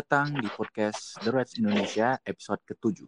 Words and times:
datang 0.00 0.32
di 0.32 0.48
podcast 0.56 1.20
The 1.20 1.28
Reds 1.28 1.60
Indonesia 1.60 2.16
episode 2.24 2.64
ke-7. 2.64 3.04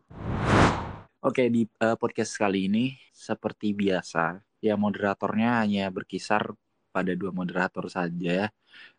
Oke, 1.25 1.49
di 1.49 1.65
uh, 1.81 1.97
podcast 1.97 2.37
kali 2.37 2.69
ini 2.69 2.93
seperti 3.08 3.72
biasa, 3.72 4.37
ya 4.61 4.76
moderatornya 4.76 5.65
hanya 5.65 5.89
berkisar 5.89 6.53
pada 6.93 7.17
dua 7.17 7.33
moderator 7.33 7.89
saja. 7.89 8.53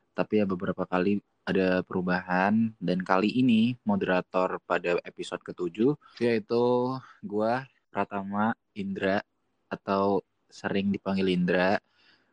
Tapi 0.09 0.41
ya 0.41 0.50
beberapa 0.50 0.90
kali 0.90 1.21
ada 1.45 1.86
perubahan 1.86 2.73
dan 2.82 3.05
kali 3.05 3.30
ini 3.30 3.77
moderator 3.86 4.57
pada 4.66 4.98
episode 5.05 5.46
ke-7 5.46 5.94
yaitu 6.18 6.98
gua 7.21 7.70
Pratama 7.94 8.57
Indra 8.73 9.22
atau 9.70 10.25
sering 10.50 10.89
dipanggil 10.89 11.30
Indra. 11.30 11.78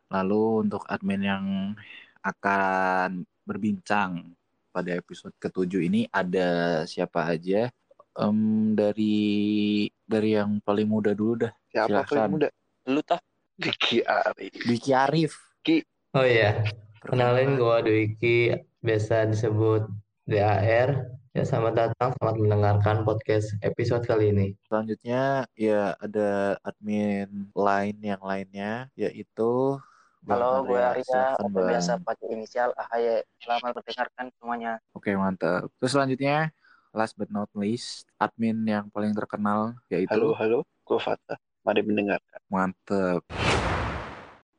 Lalu 0.09 0.65
untuk 0.65 0.89
admin 0.89 1.21
yang 1.21 1.47
akan 2.25 3.29
berbincang 3.45 4.40
pada 4.71 4.95
episode 4.97 5.35
ketujuh 5.37 5.83
ini 5.85 6.07
ada 6.11 6.83
siapa 6.87 7.27
aja? 7.27 7.69
Um, 8.19 8.75
dari 8.75 9.87
dari 10.03 10.35
yang 10.35 10.59
paling 10.63 10.87
muda 10.91 11.15
dulu 11.15 11.47
dah. 11.47 11.53
Siapa 11.71 12.07
Silakan. 12.07 12.11
paling 12.11 12.33
muda? 12.35 12.49
Lu 12.91 13.01
tah 13.07 13.21
Diki 13.61 14.01
Arif. 14.03 14.53
Dwiki 14.65 14.91
Arif. 14.97 15.33
Ki, 15.61 15.85
Oh 16.17 16.25
iya, 16.27 16.65
kenalin 17.07 17.55
gue 17.61 17.77
Dwiki, 17.87 18.57
biasa 18.83 19.29
disebut 19.31 19.87
DAR. 20.27 21.07
Ya, 21.31 21.47
selamat 21.47 21.75
datang, 21.79 22.11
selamat 22.19 22.37
mendengarkan 22.43 22.97
podcast 23.07 23.55
episode 23.63 24.03
kali 24.03 24.35
ini. 24.35 24.59
Selanjutnya 24.67 25.47
ya 25.55 25.95
ada 26.03 26.59
admin 26.67 27.55
lain 27.55 27.97
yang 28.03 28.19
lainnya 28.19 28.91
yaitu 28.99 29.79
Halo, 30.29 30.69
gue 30.69 30.77
Arya, 30.77 31.33
Bang. 31.41 31.65
biasa 31.65 31.97
pakai 32.05 32.29
inisial 32.37 32.77
AHY. 32.77 33.25
Selamat 33.41 33.73
mendengarkan 33.73 34.27
semuanya. 34.37 34.73
Oke, 34.93 35.17
mantap. 35.17 35.73
Terus 35.81 35.97
selanjutnya 35.97 36.53
last 36.93 37.17
but 37.17 37.33
not 37.33 37.49
least 37.57 38.05
admin 38.21 38.61
yang 38.69 38.93
paling 38.93 39.17
terkenal 39.17 39.73
yaitu 39.89 40.13
halo 40.13 40.37
halo, 40.37 40.59
gue 40.85 41.01
Fatah. 41.01 41.41
Mari 41.65 41.81
mendengarkan. 41.81 42.41
Mantep. 42.53 43.25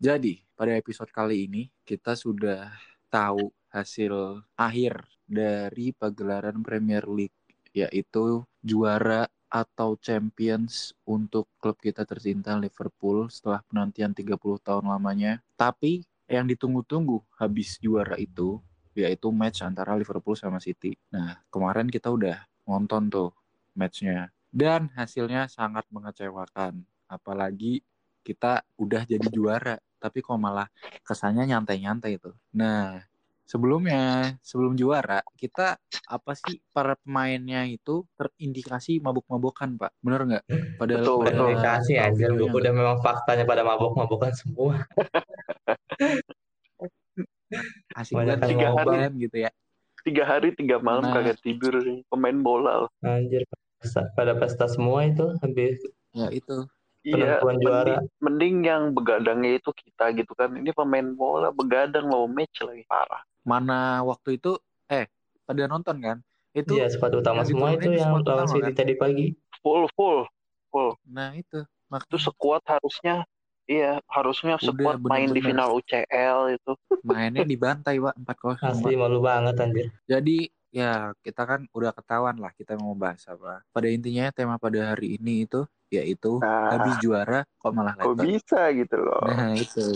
Jadi, 0.02 0.42
pada 0.58 0.74
episode 0.74 1.14
kali 1.14 1.46
ini 1.46 1.70
kita 1.86 2.18
sudah 2.18 2.74
tahu 3.14 3.54
hasil 3.70 4.42
akhir 4.58 5.06
dari 5.30 5.94
pagelaran 5.94 6.58
Premier 6.66 7.06
League 7.06 7.38
yaitu 7.70 8.42
juara 8.66 9.30
atau 9.52 10.00
champions 10.00 10.96
untuk 11.04 11.52
klub 11.60 11.76
kita 11.76 12.08
tercinta 12.08 12.56
Liverpool 12.56 13.28
setelah 13.28 13.60
penantian 13.68 14.16
30 14.16 14.40
tahun 14.64 14.88
lamanya. 14.88 15.44
Tapi 15.60 16.08
yang 16.32 16.48
ditunggu-tunggu 16.48 17.20
habis 17.36 17.76
juara 17.84 18.16
itu 18.16 18.64
yaitu 18.96 19.28
match 19.32 19.64
antara 19.64 20.00
Liverpool 20.00 20.40
sama 20.40 20.64
City. 20.64 20.96
Nah, 21.12 21.40
kemarin 21.52 21.92
kita 21.92 22.08
udah 22.08 22.48
nonton 22.64 23.12
tuh 23.12 23.30
matchnya 23.76 24.32
dan 24.52 24.92
hasilnya 24.96 25.48
sangat 25.48 25.88
mengecewakan. 25.92 26.84
Apalagi 27.08 27.84
kita 28.22 28.64
udah 28.80 29.04
jadi 29.08 29.28
juara, 29.32 29.76
tapi 29.98 30.20
kok 30.20 30.38
malah 30.38 30.68
kesannya 31.04 31.48
nyantai-nyantai 31.48 32.20
itu. 32.20 32.32
Nah, 32.56 33.04
sebelumnya, 33.44 34.36
sebelum 34.40 34.74
juara, 34.74 35.20
kita 35.36 35.76
apa 36.08 36.32
sih 36.34 36.60
para 36.70 36.96
pemainnya 36.98 37.66
itu 37.66 38.04
terindikasi 38.16 39.00
mabuk-mabukan, 39.00 39.76
Pak? 39.76 39.92
Bener 40.00 40.22
nggak? 40.24 40.44
Pada 40.78 40.94
Betul, 40.98 41.18
pada 41.22 41.32
anjir, 41.78 42.30
profilnya 42.32 42.54
udah 42.54 42.72
memang 42.74 42.98
faktanya 43.00 43.44
pada 43.44 43.62
mabok-mabokan 43.62 44.34
semua. 44.34 44.82
asik 48.00 48.16
banyak 48.16 48.40
banget 48.40 48.50
tiga 48.50 48.68
hari. 48.72 49.20
gitu 49.20 49.38
ya. 49.44 49.52
Tiga 50.02 50.24
hari, 50.26 50.48
tiga 50.56 50.76
malam 50.82 51.04
Nah. 51.06 51.14
kagak 51.14 51.38
tidur. 51.44 51.78
Pemain 52.08 52.38
bola. 52.40 52.88
loh. 52.88 52.92
Anjir, 53.04 53.44
pesta- 53.78 54.10
pada 54.16 54.34
pesta 54.34 54.66
semua 54.66 55.06
itu 55.06 55.36
habis 55.44 55.78
Ya 56.12 56.28
itu. 56.28 56.66
Iya, 57.02 57.42
Penentuan 57.42 57.58
juara. 57.58 57.82
mending, 57.98 58.02
mending 58.22 58.56
yang 58.62 58.84
begadangnya 58.94 59.58
itu 59.58 59.74
kita 59.74 60.14
gitu 60.14 60.38
kan. 60.38 60.54
Ini 60.54 60.70
pemain 60.70 61.08
bola 61.12 61.50
begadang 61.50 62.06
mau 62.08 62.30
match 62.30 62.62
lagi. 62.62 62.86
Parah. 62.86 63.26
Mana 63.42 64.06
waktu 64.06 64.38
itu 64.38 64.58
eh 64.88 65.10
pada 65.44 65.66
nonton 65.66 65.98
kan? 66.02 66.18
Itu 66.52 66.76
Iya, 66.78 66.92
squad 66.92 67.16
utama 67.16 67.42
semua 67.48 67.74
itu 67.74 67.90
yang 67.90 68.12
lawan 68.22 68.48
City 68.52 68.72
kan? 68.72 68.76
tadi 68.76 68.94
pagi. 69.00 69.26
Full, 69.64 69.88
full. 69.96 70.26
nah 71.08 71.36
itu. 71.36 71.62
Itu 71.62 71.68
Makanya 71.92 72.20
sekuat 72.24 72.64
harusnya, 72.64 73.16
iya 73.68 74.00
harusnya 74.08 74.56
Udah, 74.56 74.64
sekuat 74.64 74.98
main 75.04 75.28
di 75.36 75.44
final 75.44 75.76
UCL 75.76 76.56
itu. 76.56 76.72
mainnya 77.04 77.44
dibantai, 77.44 78.00
Pak, 78.00 78.16
4-0. 78.16 78.56
Asli 78.64 78.94
malu 78.96 79.20
banget 79.20 79.60
anjir. 79.60 79.92
Jadi 80.08 80.48
ya 80.72 81.12
kita 81.20 81.44
kan 81.44 81.68
udah 81.76 81.92
ketahuan 81.92 82.40
lah 82.40 82.56
kita 82.56 82.80
mau 82.80 82.96
bahas 82.96 83.28
apa. 83.28 83.60
Pada 83.76 83.92
intinya 83.92 84.32
tema 84.32 84.56
pada 84.56 84.96
hari 84.96 85.20
ini 85.20 85.44
itu 85.44 85.68
yaitu 85.92 86.40
Nah, 86.40 86.72
habis 86.80 86.96
juara 87.04 87.44
kok 87.60 87.72
malah 87.76 87.96
kok 88.00 88.16
letter. 88.16 88.24
bisa 88.24 88.62
gitu 88.72 88.96
loh. 88.96 89.20
Nah 89.28 89.52
itu 89.60 89.88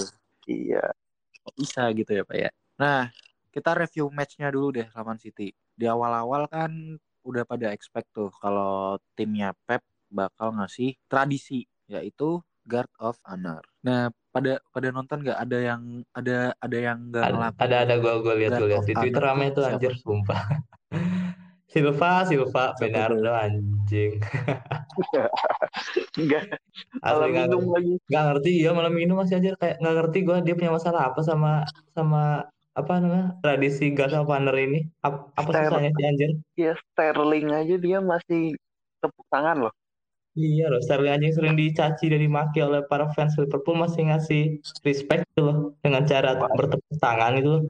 Iya. 0.51 0.91
kok 1.39 1.53
bisa 1.55 1.81
gitu 1.95 2.11
ya 2.11 2.23
Pak 2.27 2.35
ya. 2.35 2.49
Nah 2.75 3.07
kita 3.55 3.71
review 3.71 4.11
matchnya 4.11 4.51
dulu 4.51 4.75
deh 4.75 4.87
lawan 4.91 5.15
City. 5.15 5.55
Di 5.71 5.87
awal-awal 5.87 6.51
kan 6.51 6.99
udah 7.23 7.47
pada 7.47 7.71
expect 7.71 8.11
tuh 8.11 8.27
kalau 8.43 8.99
timnya 9.15 9.55
Pep 9.63 9.79
bakal 10.11 10.51
ngasih 10.59 10.99
tradisi 11.07 11.63
yaitu 11.87 12.43
guard 12.67 12.91
of 12.99 13.15
honor. 13.23 13.63
Nah 13.87 14.11
pada 14.35 14.59
pada 14.75 14.91
nonton 14.91 15.23
nggak 15.23 15.39
ada 15.39 15.57
yang 15.63 16.03
ada 16.11 16.51
ada 16.59 16.77
yang 16.77 17.07
nggak 17.07 17.23
Ada 17.23 17.35
ngelakuin 17.39 17.63
ada, 17.63 17.75
ada 17.87 17.95
gue 17.95 18.13
gue 18.19 18.33
lihat 18.43 18.51
gue 18.51 18.59
Guard 18.59 18.67
lihat 18.67 18.83
of 18.83 18.89
di 18.89 18.93
Twitter 18.99 19.23
rame 19.23 19.45
tuh 19.55 19.63
anjir 19.63 19.93
sumpah. 19.95 20.41
Silva, 21.75 22.23
Silva, 22.23 22.71
Bernardo 22.79 23.35
anjing. 23.35 24.15
Enggak, 26.19 26.55
Asli 27.03 27.27
nggak 27.35 27.51
minum 27.51 27.67
lagi. 27.67 27.93
nggak 28.07 28.23
ngerti 28.31 28.51
ya 28.63 28.71
malam 28.71 28.95
minum 28.95 29.19
masih 29.19 29.43
anjir 29.43 29.59
kayak 29.59 29.83
nggak 29.83 29.95
ngerti 29.99 30.17
gue 30.23 30.37
dia 30.47 30.55
punya 30.55 30.71
masalah 30.71 31.11
apa 31.11 31.19
sama 31.19 31.67
sama 31.91 32.47
apa 32.79 32.93
namanya 33.01 33.27
tradisi 33.43 33.85
gas 33.97 34.11
of 34.19 34.27
honor 34.33 34.55
ini 34.65 34.79
apa, 35.05 35.17
apa 35.39 35.51
Ster- 35.51 35.63
susahnya 35.63 35.89
sih 35.95 36.05
anjir 36.09 36.31
Ya 36.55 36.71
Sterling 36.79 37.47
aja 37.51 37.75
dia 37.85 37.97
masih 37.99 38.55
tepuk 39.03 39.25
tangan 39.31 39.57
loh. 39.67 39.73
iya 40.35 40.63
loh 40.71 40.81
Sterling 40.85 41.13
anjing 41.15 41.33
sering 41.35 41.55
dicaci 41.61 42.05
dan 42.11 42.19
dimaki 42.25 42.59
oleh 42.67 42.81
para 42.91 43.05
fans 43.15 43.33
Liverpool 43.39 43.75
masih 43.83 44.01
ngasih 44.11 44.41
respect 44.87 45.21
gitu 45.31 45.41
loh 45.47 45.57
dengan 45.83 46.03
cara 46.11 46.29
Wah. 46.39 46.51
bertepuk 46.57 46.95
tangan 47.03 47.31
loh 47.43 47.61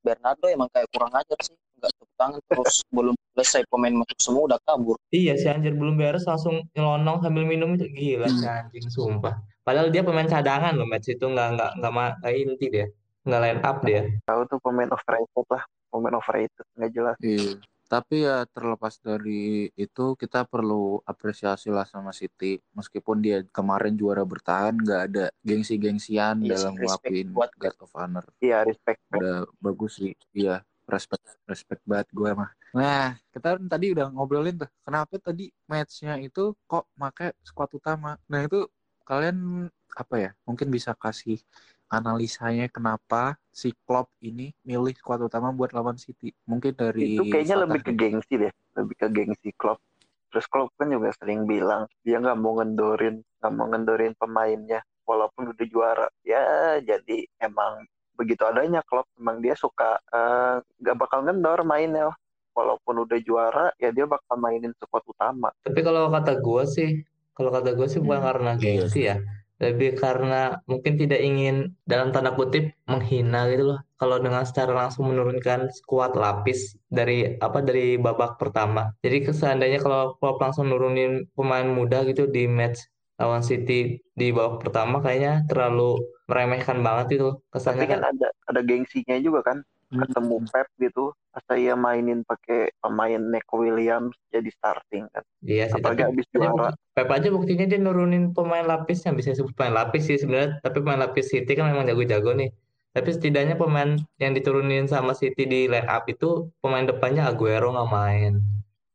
Bernardo 0.00 0.46
emang 0.48 0.68
kayak 0.72 0.88
kurang 0.92 1.12
ajar 1.12 1.38
sih. 1.44 1.56
Nggak 1.80 1.90
tepuk 1.96 2.10
tangan 2.20 2.40
terus 2.48 2.74
belum 2.96 3.14
selesai 3.36 3.62
pemain 3.72 3.94
masuk 4.00 4.18
semua 4.20 4.42
udah 4.52 4.58
kabur. 4.68 4.96
iya 5.16 5.32
si 5.40 5.46
anjir 5.48 5.72
belum 5.80 5.94
beres 6.00 6.24
langsung 6.28 6.54
nyelonong 6.76 7.16
sambil 7.24 7.44
minum 7.48 7.68
itu 7.76 7.86
gila 7.98 8.28
si 8.28 8.44
Hmm. 8.44 8.60
anjing 8.60 8.86
sumpah 8.96 9.34
padahal 9.64 9.88
dia 9.94 10.02
pemain 10.04 10.28
cadangan 10.28 10.72
loh 10.76 10.86
match 10.88 11.08
itu 11.14 11.24
nggak 11.24 11.46
nggak 11.56 11.70
nggak 11.80 11.92
ma- 11.96 12.16
nggak 12.20 12.34
inti 12.36 12.66
dia 12.74 12.86
nggak 13.20 13.40
line 13.40 13.60
up 13.62 13.78
dia 13.84 14.02
Tahu 14.24 14.40
tuh 14.48 14.58
pemain 14.62 14.88
overrated 14.88 15.46
lah. 15.50 15.62
Pemain 15.90 16.14
overrated 16.16 16.66
nggak 16.78 16.92
jelas. 16.94 17.16
Iya. 17.20 17.58
Tapi 17.90 18.22
ya 18.22 18.46
terlepas 18.46 19.02
dari 19.02 19.66
itu 19.74 20.14
kita 20.14 20.46
perlu 20.46 21.02
apresiasi 21.02 21.74
lah 21.74 21.82
sama 21.82 22.14
City. 22.14 22.62
Meskipun 22.70 23.18
dia 23.18 23.42
kemarin 23.50 23.98
juara 23.98 24.22
bertahan 24.22 24.78
nggak 24.78 25.02
ada 25.10 25.24
gengsi-gengsian 25.42 26.38
Iya 26.38 26.54
dalam 26.54 26.78
ngelakuin 26.78 27.28
buat- 27.34 27.50
guard 27.58 27.78
of 27.82 27.90
honor. 27.98 28.24
Iya 28.38 28.62
respect. 28.62 29.02
Udah 29.10 29.42
bagus 29.58 29.98
sih. 29.98 30.14
Iya, 30.30 30.62
respect 30.86 31.26
respect 31.50 31.82
banget 31.82 32.08
gue 32.14 32.30
mah. 32.30 32.50
Nah, 32.70 33.18
kita 33.34 33.58
kan 33.58 33.66
tadi 33.66 33.90
udah 33.90 34.06
ngobrolin 34.14 34.62
tuh. 34.62 34.70
Kenapa 34.86 35.18
tadi 35.18 35.50
matchnya 35.66 36.14
itu 36.22 36.54
kok 36.70 36.86
make 36.94 37.34
squad 37.42 37.74
utama? 37.74 38.14
Nah, 38.30 38.46
itu 38.46 38.70
kalian 39.02 39.66
apa 39.98 40.14
ya? 40.14 40.30
Mungkin 40.46 40.70
bisa 40.70 40.94
kasih 40.94 41.42
analisanya 41.90 42.70
kenapa 42.70 43.34
si 43.50 43.74
Klopp 43.84 44.14
ini 44.22 44.54
milih 44.62 44.94
squad 44.94 45.26
utama 45.26 45.50
buat 45.50 45.74
lawan 45.74 45.98
City. 45.98 46.30
Mungkin 46.46 46.72
dari 46.78 47.18
Itu 47.18 47.26
kayaknya 47.26 47.66
lebih 47.66 47.80
ke 47.82 47.92
gengsi 47.98 48.34
deh. 48.38 48.52
Lebih 48.78 48.94
ke 48.96 49.06
gengsi 49.10 49.50
Klopp. 49.58 49.82
Terus 50.30 50.46
Klopp 50.46 50.70
kan 50.78 50.88
juga 50.88 51.10
sering 51.18 51.44
bilang 51.44 51.90
dia 52.06 52.22
nggak 52.22 52.38
mau 52.38 52.54
ngendorin, 52.62 53.20
nggak 53.42 53.52
mau 53.52 53.66
ngendorin 53.68 54.14
pemainnya 54.14 54.80
walaupun 55.04 55.50
udah 55.50 55.66
juara. 55.66 56.06
Ya 56.22 56.78
jadi 56.78 57.26
emang 57.42 57.84
begitu 58.14 58.46
adanya 58.46 58.80
Klopp. 58.86 59.10
Emang 59.18 59.42
dia 59.42 59.58
suka 59.58 59.98
eh, 60.14 60.62
nggak 60.80 60.96
bakal 60.96 61.26
ngendor 61.26 61.66
mainnya. 61.66 62.14
Walaupun 62.54 63.06
udah 63.06 63.18
juara, 63.22 63.70
ya 63.78 63.94
dia 63.94 64.10
bakal 64.10 64.34
mainin 64.38 64.74
squad 64.74 65.06
utama. 65.06 65.54
Tapi 65.62 65.80
kalau 65.86 66.10
kata 66.10 66.34
gue 66.42 66.62
sih, 66.66 66.90
kalau 67.32 67.50
kata 67.54 67.70
gue 67.78 67.86
sih 67.86 68.02
bukan 68.02 68.20
Hmm, 68.20 68.26
karena 68.26 68.52
gengsi 68.58 69.06
ya, 69.06 69.16
lebih 69.60 69.90
karena 70.02 70.56
mungkin 70.70 70.94
tidak 71.00 71.20
ingin 71.28 71.54
dalam 71.90 72.08
tanda 72.14 72.32
kutip 72.38 72.64
menghina 72.90 73.38
gitu 73.52 73.64
loh. 73.70 73.78
Kalau 74.00 74.16
dengan 74.24 74.42
secara 74.48 74.72
langsung 74.80 75.04
menurunkan 75.12 75.68
skuad 75.78 76.12
lapis 76.16 76.60
dari 76.88 77.36
apa 77.46 77.58
dari 77.68 78.00
babak 78.00 78.40
pertama. 78.40 78.88
Jadi 79.04 79.16
seandainya 79.40 79.78
kalau 79.84 80.16
Klopp 80.18 80.40
langsung 80.40 80.66
nurunin 80.72 81.28
pemain 81.36 81.68
muda 81.68 82.02
gitu 82.08 82.24
di 82.34 82.48
match 82.48 82.80
lawan 83.20 83.44
City 83.44 84.00
di 84.16 84.26
babak 84.32 84.64
pertama, 84.64 84.96
kayaknya 85.04 85.44
terlalu 85.50 86.00
meremehkan 86.24 86.78
banget 86.86 87.06
itu 87.20 87.28
Tapi 87.68 87.84
kesannya 87.84 87.86
kan 87.90 88.00
kan. 88.00 88.00
ada 88.10 88.28
ada 88.50 88.60
gengsinya 88.68 89.16
juga 89.26 89.40
kan. 89.48 89.58
Ketemu 89.90 90.36
Pep 90.54 90.68
gitu 90.78 91.10
masa 91.30 91.52
ia 91.58 91.74
mainin 91.74 92.22
pakai 92.22 92.70
pemain 92.78 93.18
Neko 93.18 93.62
Williams 93.66 94.14
jadi 94.30 94.46
starting 94.54 95.10
kan 95.10 95.22
Iya 95.42 95.66
sih, 95.70 95.82
apalagi 95.82 96.02
habis 96.06 96.26
juara 96.30 96.70
Pep 96.94 97.08
aja 97.10 97.28
buktinya 97.30 97.66
dia 97.66 97.80
nurunin 97.82 98.30
pemain 98.30 98.62
lapis 98.62 99.02
yang 99.02 99.18
bisa 99.18 99.34
disebut 99.34 99.54
pemain 99.58 99.82
lapis 99.82 100.06
sih 100.06 100.18
sebenarnya, 100.18 100.58
tapi 100.62 100.82
pemain 100.82 101.00
lapis 101.00 101.30
City 101.32 101.52
kan 101.56 101.70
memang 101.70 101.86
jago-jago 101.88 102.34
nih. 102.36 102.50
Tapi 102.90 103.08
setidaknya 103.14 103.54
pemain 103.54 103.94
yang 104.18 104.34
diturunin 104.34 104.90
sama 104.90 105.14
City 105.14 105.46
di 105.46 105.70
line 105.70 105.86
up 105.86 106.04
itu 106.10 106.50
pemain 106.58 106.82
depannya 106.82 107.24
Aguero 107.24 107.70
nggak 107.70 107.88
main. 107.88 108.42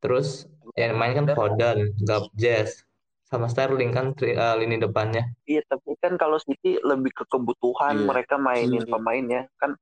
Terus 0.04 0.46
yang 0.76 1.00
main 1.00 1.16
kan 1.16 1.26
Foden, 1.32 1.96
Gabjes, 2.04 2.84
sama 3.26 3.48
Sterling 3.48 3.96
kan 3.96 4.12
tri- 4.14 4.36
eh, 4.36 4.56
lini 4.60 4.78
depannya. 4.78 5.32
Iya, 5.48 5.64
tapi 5.66 5.96
kan 5.98 6.20
kalau 6.20 6.38
City 6.38 6.78
lebih 6.84 7.16
ke 7.16 7.24
kebutuhan 7.26 8.04
Iya. 8.04 8.06
mereka 8.06 8.36
mainin 8.38 8.84
Iya. 8.86 8.92
pemainnya 8.92 9.42
kan 9.58 9.74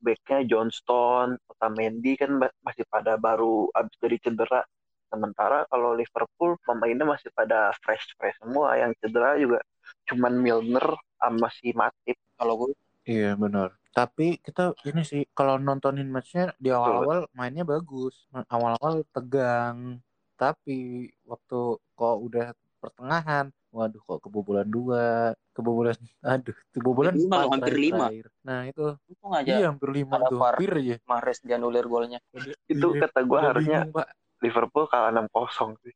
backnya 0.00 0.44
Johnston, 0.48 1.36
Otamendi 1.46 2.16
kan 2.16 2.40
masih 2.64 2.84
pada 2.88 3.20
baru 3.20 3.68
abis 3.76 3.96
dari 4.00 4.16
cedera. 4.18 4.64
Sementara 5.10 5.66
kalau 5.68 5.92
Liverpool 5.94 6.56
pemainnya 6.64 7.04
masih 7.04 7.30
pada 7.34 7.74
fresh 7.82 8.14
fresh 8.16 8.38
semua, 8.40 8.78
yang 8.78 8.92
cedera 8.98 9.36
juga 9.36 9.60
cuman 10.08 10.38
Milner 10.40 10.86
sama 11.20 11.48
si 11.52 11.70
Matip. 11.76 12.16
Kalau 12.38 12.54
gue 12.66 12.72
Iya 13.08 13.34
benar. 13.34 13.74
Tapi 13.90 14.38
kita 14.38 14.76
ini 14.86 15.02
sih 15.02 15.22
kalau 15.34 15.58
nontonin 15.58 16.06
matchnya 16.06 16.54
di 16.62 16.70
awal-awal 16.70 17.26
mainnya 17.34 17.66
bagus, 17.66 18.28
awal-awal 18.46 19.02
tegang. 19.10 19.98
Tapi 20.38 21.10
waktu 21.26 21.60
kok 21.98 22.16
udah 22.22 22.54
pertengahan, 22.78 23.50
waduh 23.70 24.02
kok 24.02 24.18
kebobolan 24.26 24.66
dua, 24.66 25.30
kebobolan, 25.54 25.94
aduh 26.20 26.56
kebobolan 26.74 27.14
Lima, 27.14 27.46
hampir 27.46 27.70
terakhir- 27.70 27.78
lima. 27.78 28.06
Nah 28.42 28.60
itu 28.66 28.84
untung 29.06 29.32
aja 29.32 29.50
iya 29.54 29.66
hampir 29.70 29.88
lima 29.94 30.18
ada 30.18 30.26
tuh, 30.26 30.38
hampir 30.42 30.70
aja. 30.74 30.96
Mahrez 31.06 31.38
dianulir 31.40 31.86
golnya. 31.86 32.18
Itu 32.66 32.98
Iya, 32.98 33.06
kata 33.06 33.20
gue 33.22 33.38
harusnya 33.38 33.80
bingung. 33.86 34.06
Liverpool 34.40 34.84
kalah 34.88 35.12
6-0 35.12 35.76
sih. 35.84 35.94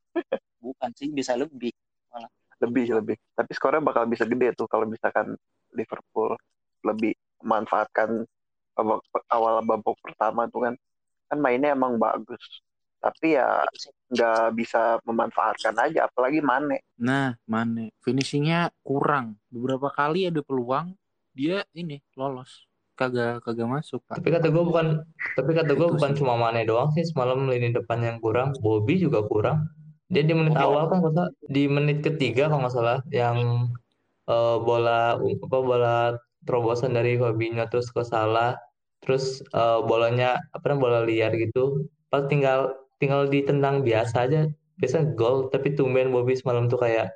Bukan 0.61 0.91
sih, 0.94 1.09
bisa 1.11 1.32
lebih. 1.35 1.73
Lebih 2.62 2.87
lebih. 2.94 3.17
Tapi 3.35 3.50
skornya 3.53 3.82
bakal 3.82 4.06
bisa 4.06 4.23
gede 4.25 4.55
tuh 4.55 4.70
kalau 4.70 4.87
misalkan 4.87 5.35
Liverpool 5.75 6.38
lebih 6.85 7.12
memanfaatkan 7.43 8.23
awal 9.29 9.65
babak 9.65 9.97
pertama 9.99 10.47
tuh 10.47 10.70
kan. 10.70 10.75
Kan 11.27 11.38
mainnya 11.41 11.73
emang 11.73 11.99
bagus. 11.99 12.41
Tapi 13.05 13.37
ya 13.37 13.61
nggak 14.09 14.56
bisa 14.56 14.97
memanfaatkan 15.05 15.77
aja 15.77 16.09
apalagi 16.09 16.41
Mane 16.41 16.81
Nah, 16.97 17.37
Mane 17.45 17.93
finishingnya 18.01 18.73
kurang. 18.81 19.37
Beberapa 19.53 19.93
kali 19.93 20.33
ada 20.33 20.41
peluang 20.41 20.97
dia 21.37 21.67
ini 21.77 22.01
lolos, 22.17 22.65
kagak 22.97 23.45
kagak 23.45 23.69
masuk 23.69 24.01
Pak. 24.09 24.23
Tapi 24.23 24.29
kata 24.33 24.49
gue 24.49 24.65
bukan, 24.65 25.05
tapi 25.37 25.51
kata 25.53 25.77
gue 25.77 25.89
bukan 25.99 26.11
sih. 26.15 26.25
cuma 26.25 26.39
Mane 26.41 26.65
doang 26.65 26.95
sih 26.97 27.05
semalam 27.05 27.45
lini 27.45 27.77
depan 27.77 28.01
yang 28.01 28.17
kurang, 28.25 28.56
Bobby 28.65 28.97
juga 28.97 29.21
kurang. 29.27 29.69
Dia 30.09 30.25
di 30.25 30.33
menit 30.33 30.55
Bobby 30.56 30.65
awal 30.65 30.85
kan 30.89 31.03
kalau 31.03 31.03
nggak 31.05 31.15
salah, 31.19 31.33
di 31.51 31.62
menit 31.69 31.99
ketiga 32.06 32.49
kalau 32.49 32.61
nggak 32.65 32.75
salah 32.75 32.99
yang 33.11 33.37
eh, 34.31 34.56
bola 34.62 35.19
apa 35.21 35.59
bola 35.61 35.97
terobosan 36.47 36.95
dari 36.95 37.19
Fabinho 37.21 37.67
terus 37.69 37.91
ke 37.91 38.01
Salah, 38.06 38.55
terus 39.03 39.43
eh, 39.53 39.81
bolanya 39.83 40.39
apa 40.55 40.73
namanya 40.73 40.81
bola 40.81 41.01
liar 41.03 41.35
gitu, 41.35 41.85
pas 42.09 42.25
tinggal 42.31 42.73
tinggal 43.00 43.26
ditendang 43.29 43.82
biasa 43.82 44.26
aja, 44.29 44.41
biasa 44.79 45.14
gol. 45.19 45.49
Tapi 45.52 45.75
tumben 45.75 46.11
Bobby 46.14 46.35
semalam 46.38 46.67
tuh 46.67 46.81
kayak 46.81 47.14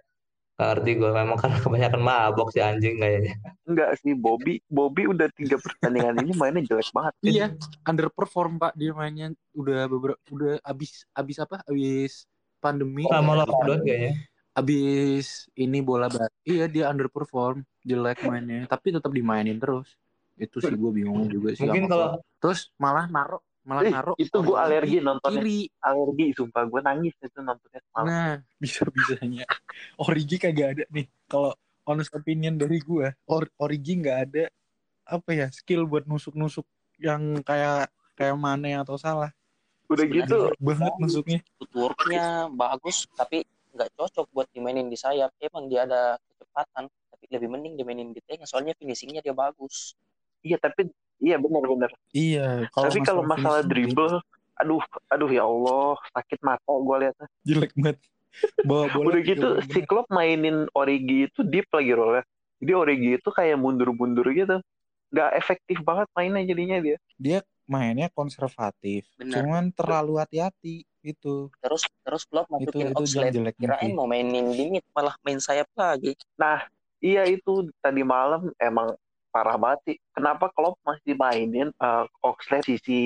ngerti 0.58 0.98
gue 0.98 1.10
memang 1.14 1.38
karena 1.38 1.54
kebanyakan 1.62 2.02
mabok 2.02 2.50
si 2.50 2.58
anjing 2.58 2.98
kayaknya. 2.98 3.38
enggak 3.62 3.94
sih 4.02 4.10
Bobby 4.19 4.58
Bobby 4.66 5.06
udah 5.06 5.30
tiga 5.30 5.54
pertandingan 5.54 6.19
ini 6.19 6.34
mainnya 6.34 6.66
jelek 6.66 6.90
banget 6.90 7.14
Iya, 7.22 7.46
underperform 7.86 8.58
Pak 8.58 8.75
dia 8.75 8.90
mainnya 8.90 9.30
udah 9.54 9.86
beberapa 9.86 10.19
udah 10.34 10.58
abis 10.66 11.06
abis 11.14 11.38
apa? 11.38 11.62
Abis 11.62 12.26
pandemi, 12.58 13.06
Sama 13.06 13.38
eh, 13.38 13.46
lockdown 13.46 13.80
kayaknya. 13.86 14.12
abis 14.58 15.46
ini 15.54 15.78
bola 15.78 16.10
bat. 16.10 16.26
Iya 16.42 16.66
dia 16.66 16.90
underperform, 16.90 17.62
jelek 17.86 18.26
mainnya, 18.26 18.66
tapi 18.66 18.90
tetap 18.90 19.14
dimainin 19.14 19.62
terus. 19.62 19.94
Itu 20.34 20.58
sih 20.58 20.75
gue 20.75 20.90
bingung 20.90 21.30
juga 21.30 21.54
sih. 21.54 21.70
Mungkin 21.70 21.86
sama 21.86 21.94
kalau 21.94 22.08
terus 22.42 22.66
malah 22.82 23.06
naruh 23.06 23.38
malah 23.68 23.84
Eh, 23.84 23.92
naruh 23.92 24.16
itu 24.16 24.32
gue 24.32 24.56
alergi 24.56 24.96
nontonnya 25.04 25.44
kiri. 25.44 25.68
alergi 25.84 26.26
sumpah 26.32 26.64
gue 26.64 26.80
nangis 26.80 27.12
itu 27.20 27.38
nontonnya 27.44 27.80
semalam 27.84 28.06
Nah, 28.08 28.34
bisa-bisanya 28.56 29.44
Origi 30.00 30.40
kagak 30.40 30.68
ada 30.72 30.84
nih. 30.88 31.06
Kalau 31.28 31.52
honest 31.84 32.16
opinion 32.16 32.56
dari 32.56 32.80
gue, 32.80 33.12
Or 33.28 33.44
Origi 33.60 34.00
nggak 34.00 34.18
ada 34.28 34.44
apa 35.04 35.30
ya 35.36 35.46
skill 35.52 35.84
buat 35.84 36.08
nusuk-nusuk 36.08 36.64
yang 36.96 37.44
kayak 37.44 37.92
kayak 38.16 38.36
Mane 38.40 38.72
atau 38.76 38.96
salah. 38.96 39.30
udah 39.88 40.04
Sebenarnya 40.04 40.24
gitu 40.28 40.38
banget 40.60 40.92
nusuknya. 41.00 41.40
Footworknya 41.56 42.24
bagus, 42.52 43.08
tapi 43.16 43.44
nggak 43.72 43.88
cocok 43.96 44.26
buat 44.32 44.48
dimainin 44.52 44.88
di 44.88 44.96
sayap. 45.00 45.32
Emang 45.40 45.68
dia 45.68 45.84
ada 45.88 46.16
kecepatan, 46.28 46.88
tapi 46.88 47.24
lebih 47.32 47.48
mending 47.52 47.74
dimainin 47.76 48.12
di 48.12 48.20
tengah. 48.24 48.44
Soalnya 48.44 48.76
finishingnya 48.76 49.20
dia 49.24 49.32
bagus. 49.32 49.96
iya 50.38 50.54
tapi 50.54 50.86
iya 51.18 51.36
benar-benar 51.38 51.90
Iya, 52.10 52.66
tapi 52.70 52.98
kalau 53.02 53.22
masalah 53.26 53.62
dribble 53.62 54.22
aduh 54.58 54.82
aduh 55.06 55.30
ya 55.30 55.46
Allah 55.46 55.94
sakit 56.14 56.42
mata 56.42 56.66
gue 56.66 56.96
liatnya 56.98 57.26
jelek 57.46 57.72
banget. 57.78 57.98
Bawa 58.66 58.84
bola 58.90 59.06
udah 59.14 59.22
gitu 59.22 59.48
si. 59.70 59.80
Klopp 59.86 60.10
mainin 60.10 60.66
Origi 60.74 61.30
itu 61.30 61.40
deep 61.46 61.70
lagi 61.70 61.94
role 61.94 62.22
jadi 62.58 62.72
Origi 62.74 63.10
itu 63.22 63.30
kayak 63.30 63.54
mundur-mundur 63.58 64.26
gitu 64.34 64.58
nggak 65.14 65.30
efektif 65.38 65.78
banget 65.86 66.10
mainnya 66.12 66.42
jadinya 66.44 66.78
dia 66.82 66.96
dia 67.16 67.38
mainnya 67.68 68.08
konservatif, 68.08 69.04
Bener. 69.20 69.44
cuman 69.44 69.68
terlalu 69.76 70.16
hati-hati 70.16 70.88
itu. 71.04 71.52
Terus 71.60 71.84
terus 72.00 72.24
Klopp 72.24 72.48
Itu 72.48 72.52
masukin 72.56 72.72
itu 72.72 72.78
yang 72.80 72.96
Oxlade. 72.96 73.34
jeleknya. 73.36 73.66
Kirain 73.76 73.92
mau 73.92 74.08
mainin 74.08 74.46
di 74.56 74.64
mid, 74.72 74.84
malah 74.96 75.12
main 75.20 75.36
sayap 75.36 75.68
lagi. 75.76 76.16
Nah, 76.40 76.64
iya 77.04 77.28
itu 77.28 77.68
tadi 77.84 78.00
malam 78.00 78.48
emang 78.56 78.96
parah 79.38 79.55
banget 79.55 79.81
sih. 79.87 79.96
Kenapa 80.11 80.50
Klopp 80.50 80.82
masih 80.82 81.14
mainin 81.14 81.70
uh, 81.79 82.02
Oxlade 82.26 82.67
sisi 82.67 82.99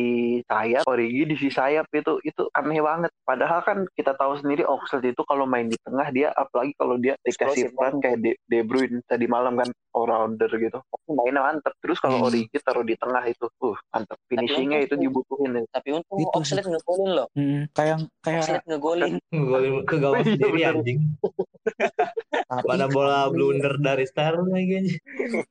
sayap, 0.49 0.89
Origi 0.89 1.29
di 1.29 1.37
sisi 1.37 1.53
sayap 1.53 1.85
itu 1.93 2.17
itu 2.25 2.49
aneh 2.57 2.81
banget. 2.81 3.13
Padahal 3.21 3.61
kan 3.61 3.85
kita 3.93 4.17
tahu 4.17 4.41
sendiri 4.41 4.65
Oxlade 4.65 5.13
itu 5.13 5.21
kalau 5.29 5.45
main 5.45 5.69
di 5.69 5.77
tengah 5.85 6.09
dia 6.09 6.33
apalagi 6.33 6.73
kalau 6.73 6.97
dia 6.97 7.13
dikasih 7.21 7.69
peran 7.77 8.01
kayak 8.01 8.25
De, 8.25 8.33
De 8.49 8.65
Bruyne 8.65 9.05
tadi 9.05 9.29
malam 9.29 9.61
kan 9.61 9.69
all 9.93 10.09
rounder 10.09 10.49
gitu. 10.49 10.81
Mainnya 11.05 11.45
mantep. 11.45 11.77
Terus 11.85 12.01
kalau 12.01 12.17
Hmm. 12.17 12.29
Origi 12.31 12.57
taruh 12.63 12.81
di 12.81 12.97
tengah 12.97 13.21
itu, 13.27 13.45
uh 13.61 13.77
mantep. 13.93 14.17
Finishingnya 14.25 14.79
itu 14.81 14.95
dibutuhin. 14.97 15.53
ya. 15.53 15.63
Tapi 15.69 15.89
untung 15.93 16.17
Itu 16.17 16.33
Oxlade 16.33 16.65
ngegolin 16.65 17.11
loh. 17.13 17.27
Mm, 17.37 17.69
kayak 17.77 17.97
kayak 18.25 18.41
Oxlade 18.41 18.65
ngegolin. 18.73 19.13
Ngegolin 19.29 19.75
ke 19.85 19.95
gawang 20.01 20.23
Iya, 20.23 20.33
sendiri 20.33 20.61
anjing. 20.65 20.99
tapi 22.53 22.69
Mana 22.69 22.85
bola 22.85 23.17
asli, 23.25 23.33
blunder 23.33 23.75
dari 23.81 24.05
Sterling 24.05 24.51
lagi 24.53 24.73
anjing. 24.77 25.01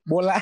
bola 0.05 0.37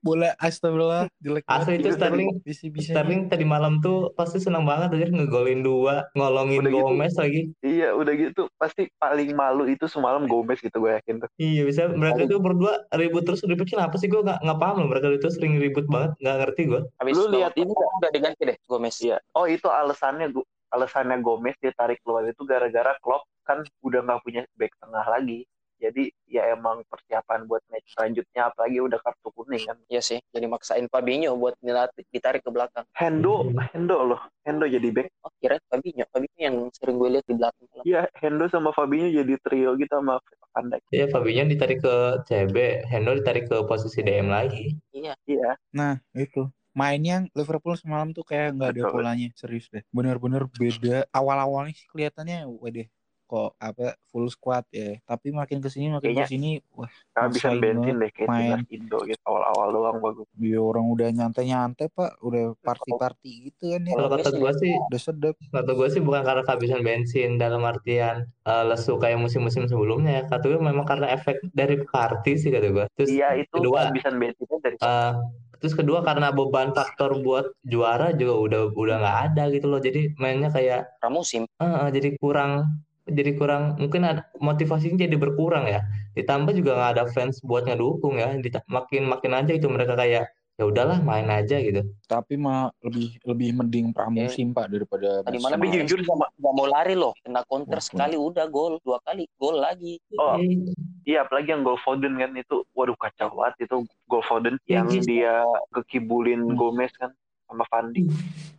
bola 0.00 0.30
astagfirullah 0.40 1.04
jelek 1.20 1.44
Asli 1.44 1.76
itu 1.76 1.92
Sterling 1.92 2.28
bisa 2.40 2.64
bisa 2.72 2.90
Sterling 2.96 3.28
tadi 3.28 3.44
malam 3.44 3.84
tuh 3.84 4.08
pasti 4.16 4.40
senang 4.40 4.64
banget 4.64 4.96
aja 4.96 5.12
ngegolin 5.12 5.60
dua, 5.60 6.08
ngolongin 6.16 6.64
Udah 6.64 6.72
gitu. 6.72 6.80
Gomez 6.80 7.14
lagi. 7.20 7.40
Iya, 7.60 7.92
udah 7.92 8.12
gitu 8.16 8.42
pasti 8.56 8.88
paling 8.96 9.36
malu 9.36 9.68
itu 9.68 9.84
semalam 9.84 10.24
Gomez 10.24 10.62
gitu 10.64 10.80
gue 10.80 10.96
yakin 10.96 11.20
tuh. 11.20 11.28
Iya 11.36 11.62
bisa 11.68 11.82
mereka 11.92 12.24
tuh 12.24 12.40
berdua 12.40 12.80
ribut 12.96 13.28
terus 13.28 13.44
ribut 13.44 13.68
kenapa 13.68 14.00
sih 14.00 14.08
gue 14.08 14.24
nggak 14.24 14.40
nggak 14.40 14.58
paham 14.58 14.76
loh 14.80 14.88
mereka 14.88 15.12
itu 15.12 15.28
sering 15.28 15.60
ribut 15.60 15.84
banget 15.90 16.16
nggak 16.24 16.36
ngerti 16.46 16.62
gue. 16.70 16.80
Habis 16.96 17.14
Lu 17.18 17.28
lihat 17.28 17.52
ini 17.60 17.68
udah 17.68 18.10
diganti 18.14 18.42
deh 18.48 18.56
Gomez. 18.64 18.96
Iya. 19.04 19.20
Oh 19.36 19.44
itu 19.44 19.68
alasannya 19.68 20.32
Gu- 20.32 20.48
alasannya 20.70 21.18
Gomez 21.20 21.58
ditarik 21.58 21.98
keluar 22.06 22.24
itu 22.24 22.46
gara-gara 22.46 22.94
Klopp 23.02 23.26
kan 23.44 23.66
udah 23.82 24.00
nggak 24.06 24.20
punya 24.22 24.42
back 24.54 24.70
tengah 24.78 25.02
lagi. 25.04 25.42
Jadi 25.80 26.12
ya 26.28 26.52
emang 26.52 26.84
persiapan 26.86 27.48
buat 27.48 27.64
match 27.72 27.96
selanjutnya 27.96 28.52
apalagi 28.52 28.84
udah 28.84 29.00
kartu 29.00 29.32
kuning 29.32 29.64
kan. 29.64 29.80
Iya 29.88 30.04
sih, 30.04 30.20
jadi 30.28 30.44
maksain 30.44 30.86
Fabinho 30.86 31.32
buat 31.34 31.56
dilatih, 31.58 32.04
ditarik 32.12 32.44
ke 32.44 32.52
belakang. 32.52 32.84
Hendo, 32.92 33.48
Hmm. 33.48 33.56
Hendo 33.72 33.96
loh. 34.04 34.20
Hendo 34.44 34.68
jadi 34.68 34.88
back. 34.92 35.08
Oh, 35.24 35.32
kira 35.40 35.56
Fabinho. 35.72 36.04
Fabinho 36.12 36.36
yang 36.36 36.56
sering 36.76 37.00
gue 37.00 37.08
lihat 37.16 37.24
di 37.24 37.34
belakang. 37.34 37.66
Iya, 37.82 38.12
Hendo 38.20 38.44
sama 38.52 38.70
Fabinho 38.70 39.08
jadi 39.08 39.34
trio 39.40 39.72
gitu 39.80 39.88
sama 39.88 40.20
Van 40.52 40.66
Dijk. 40.68 40.82
Iya 40.92 41.06
Fabinho 41.08 41.44
ditarik 41.48 41.80
ke 41.80 41.94
CB, 42.28 42.56
Hendo 42.84 43.16
ditarik 43.16 43.48
ke 43.48 43.56
posisi 43.64 44.04
DM 44.04 44.28
lagi. 44.28 44.76
Iya, 44.92 45.16
Iya. 45.24 45.56
nah 45.72 45.96
itu 46.12 46.44
mainnya 46.70 47.26
Liverpool 47.34 47.74
semalam 47.74 48.14
tuh 48.14 48.22
kayak 48.22 48.54
nggak 48.54 48.70
ada 48.78 48.82
polanya 48.94 49.26
serius 49.34 49.66
deh 49.74 49.82
bener-bener 49.90 50.46
beda 50.46 51.02
awal-awalnya 51.10 51.74
sih 51.74 51.86
kelihatannya 51.90 52.46
waduh 52.46 52.86
kok 53.30 53.54
apa 53.62 53.94
full 54.10 54.26
squad 54.26 54.66
ya 54.74 54.98
tapi 55.06 55.30
makin 55.30 55.62
ke 55.62 55.70
sini 55.70 55.94
makin 55.94 56.10
Kayaknya 56.10 56.26
ke 56.26 56.32
sini 56.34 56.50
wah 56.74 56.90
Maksain 57.14 57.62
bensin 57.62 57.94
deh 58.00 58.10
kayak 58.10 58.28
main. 58.32 58.58
Indo 58.66 58.98
gitu. 59.06 59.20
Awal-awal 59.22 59.68
doang 59.70 59.98
bagus. 60.02 60.26
ya 60.40 60.58
orang 60.58 60.86
udah 60.90 61.08
nyantai-nyantai 61.14 61.86
pak 61.92 62.18
udah 62.24 62.56
party-party 62.64 63.32
gitu 63.52 63.76
kan 63.76 63.80
ya 63.86 63.94
Kalau 63.94 64.08
kata 64.10 64.30
gue 64.34 64.52
sih, 64.58 64.72
udah 64.88 65.00
sedap 65.00 65.34
kata 65.38 65.70
gue 65.76 65.88
sih 65.92 66.00
bukan 66.02 66.22
karena 66.26 66.42
kehabisan 66.42 66.80
bensin 66.82 67.30
dalam 67.38 67.62
artian 67.62 68.26
eh, 68.26 68.64
lesu 68.66 68.96
kayak 68.98 69.20
musim-musim 69.20 69.70
sebelumnya. 69.70 70.26
Kata 70.26 70.48
gue 70.48 70.58
memang 70.58 70.88
karena 70.88 71.12
efek 71.14 71.38
dari 71.54 71.78
party 71.86 72.32
sih 72.40 72.50
kata 72.50 72.68
gue. 72.72 72.86
Terus 72.98 73.08
Iya 73.12 73.28
itu 73.38 73.54
kedua, 73.54 73.92
kehabisan 73.92 74.14
bensinnya 74.18 74.58
dari 74.58 74.76
eh, 74.80 75.12
terus 75.60 75.76
kedua 75.76 76.00
karena 76.00 76.32
beban 76.32 76.72
faktor 76.72 77.20
buat 77.20 77.52
juara 77.68 78.16
juga 78.16 78.34
udah 78.40 78.60
udah 78.72 78.96
nggak 78.96 79.18
ada 79.30 79.44
gitu 79.52 79.68
loh 79.68 79.76
jadi 79.76 80.16
mainnya 80.16 80.48
kayak 80.48 80.96
pramusim 81.04 81.44
eh, 81.44 81.88
jadi 81.92 82.16
kurang 82.16 82.80
jadi 83.10 83.34
kurang 83.34 83.62
mungkin 83.76 84.02
ada 84.02 84.22
motivasinya 84.36 84.98
jadi 84.98 85.14
berkurang 85.14 85.66
ya 85.66 85.82
ditambah 86.12 86.52
juga 86.52 86.74
nggak 86.74 86.90
ada 86.92 87.04
fans 87.08 87.38
buat 87.40 87.64
ngedukung 87.64 88.16
ya 88.16 88.34
Dita- 88.36 88.66
makin 88.66 89.04
makin 89.04 89.32
aja 89.34 89.52
itu 89.52 89.66
mereka 89.66 89.94
kayak 89.94 90.26
ya 90.54 90.64
udahlah 90.66 91.00
main 91.00 91.24
aja 91.26 91.56
gitu 91.56 91.80
Tapi 92.04 92.36
mah 92.36 92.68
lebih 92.80 93.16
lebih 93.24 93.48
mending 93.54 93.86
pramusim 93.90 94.52
Pak 94.52 94.68
daripada 94.68 95.24
tadi 95.24 95.40
malam 95.40 95.56
Tapi 95.56 95.72
jujur 95.74 96.04
sama 96.04 96.28
nggak 96.30 96.52
mau 96.52 96.66
lari 96.66 96.92
loh 96.92 97.16
kena 97.18 97.40
counter 97.42 97.76
Wah, 97.76 97.80
sekali 97.80 98.12
udah 98.14 98.44
gol 98.46 98.76
dua 98.80 99.00
kali 99.00 99.24
gol 99.34 99.56
lagi 99.56 99.96
Oh. 100.14 100.36
Eh, 100.36 100.60
Iya, 101.02 101.24
apalagi 101.24 101.48
yang 101.48 101.64
gol 101.64 101.80
Foden 101.80 102.12
kan 102.14 102.36
itu, 102.36 102.60
waduh 102.70 102.92
kacau 102.94 103.32
banget 103.32 103.64
itu 103.64 103.76
gol 104.04 104.20
Foden 104.20 104.60
Iya, 104.62 104.84
yang 104.84 104.88
iya. 104.90 105.00
dia 105.00 105.34
kekibulin 105.72 106.44
Hmm. 106.44 106.54
Gomez 106.54 106.92
kan 106.94 107.08
sama 107.48 107.64
Fandi. 107.66 108.04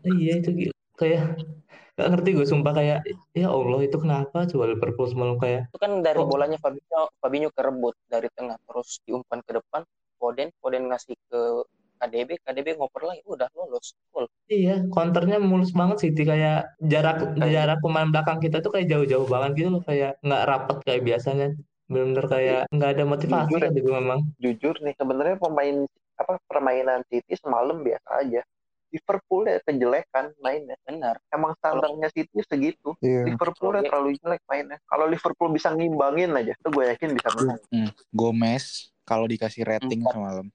iya 0.10 0.34
itu 0.36 0.50
gila. 0.50 0.74
kayak 0.98 1.38
gak 2.01 2.12
ngerti 2.12 2.29
gue 2.34 2.46
sumpah 2.46 2.74
kayak 2.74 3.00
ya 3.31 3.48
Allah 3.48 3.79
itu 3.79 3.96
kenapa 3.96 4.43
coba 4.43 4.63
Liverpool 4.67 5.08
semalam 5.08 5.38
kayak 5.38 5.62
itu 5.67 5.77
kan 5.77 5.91
dari 6.00 6.17
Oh. 6.17 6.25
bolanya 6.25 6.58
Fabinho 6.58 7.01
Fabinho 7.17 7.50
kerebut 7.50 7.93
dari 8.05 8.27
tengah 8.31 8.58
terus 8.60 8.98
diumpan 9.01 9.39
ke 9.39 9.51
depan 9.53 9.81
Foden 10.17 10.50
Foden 10.58 10.86
ngasih 10.88 11.15
ke 11.24 11.41
KDB 11.98 12.41
KDB 12.41 12.67
ngoper 12.75 13.05
lagi 13.05 13.22
udah 13.24 13.46
lolos 13.53 13.93
gol 14.10 14.25
Iya, 14.46 14.84
counternya 14.89 15.38
mulus 15.38 15.70
banget 15.72 16.01
City 16.01 16.25
kayak 16.25 16.65
jarak 16.81 17.22
Kayak- 17.31 17.53
jarak 17.53 17.77
pemain 17.79 18.10
belakang 18.10 18.38
kita 18.38 18.60
tuh 18.60 18.70
kayak 18.70 18.89
jauh-jauh 18.89 19.24
banget 19.25 19.51
gitu 19.55 19.70
loh 19.72 19.81
kayak 19.81 20.17
nggak 20.20 20.43
rapet 20.43 20.77
kayak 20.84 21.01
biasanya. 21.05 21.48
Bener-bener 21.88 22.25
kayak 22.25 22.62
nggak 22.70 22.89
ada 22.89 23.03
motivasi 23.05 23.48
Jujur 23.50 23.63
ya. 23.63 23.70
gue 23.72 23.93
memang. 23.93 24.20
Jujur 24.38 24.75
nih, 24.81 24.93
sebenarnya 24.93 25.38
pemain 25.38 25.77
apa 26.17 26.34
permainan 26.46 27.00
City 27.08 27.34
semalam 27.36 27.79
biasa 27.79 28.10
aja. 28.17 28.41
Liverpool 28.91 29.48
ya 29.48 29.57
kejelekan 29.63 30.36
mainnya. 30.38 30.75
benar 30.83 31.17
Emang 31.27 31.55
standarnya 31.57 32.12
City 32.12 32.43
segitu. 32.43 32.91
Iya. 33.00 33.25
Liverpool 33.25 33.79
ya 33.79 33.83
terlalu 33.83 34.19
jelek 34.19 34.43
mainnya. 34.45 34.77
Kalau 34.86 35.07
Liverpool 35.07 35.50
bisa 35.50 35.71
ngimbangin 35.71 36.31
aja, 36.31 36.51
itu 36.51 36.67
gue 36.67 36.83
yakin 36.91 37.10
bisa 37.15 37.29
menang. 37.33 37.60
Hmm. 37.71 37.89
Gomez 38.12 38.91
kalau 39.01 39.25
dikasih 39.25 39.63
rating 39.63 40.03
Empat. 40.03 40.13
semalam 40.13 40.45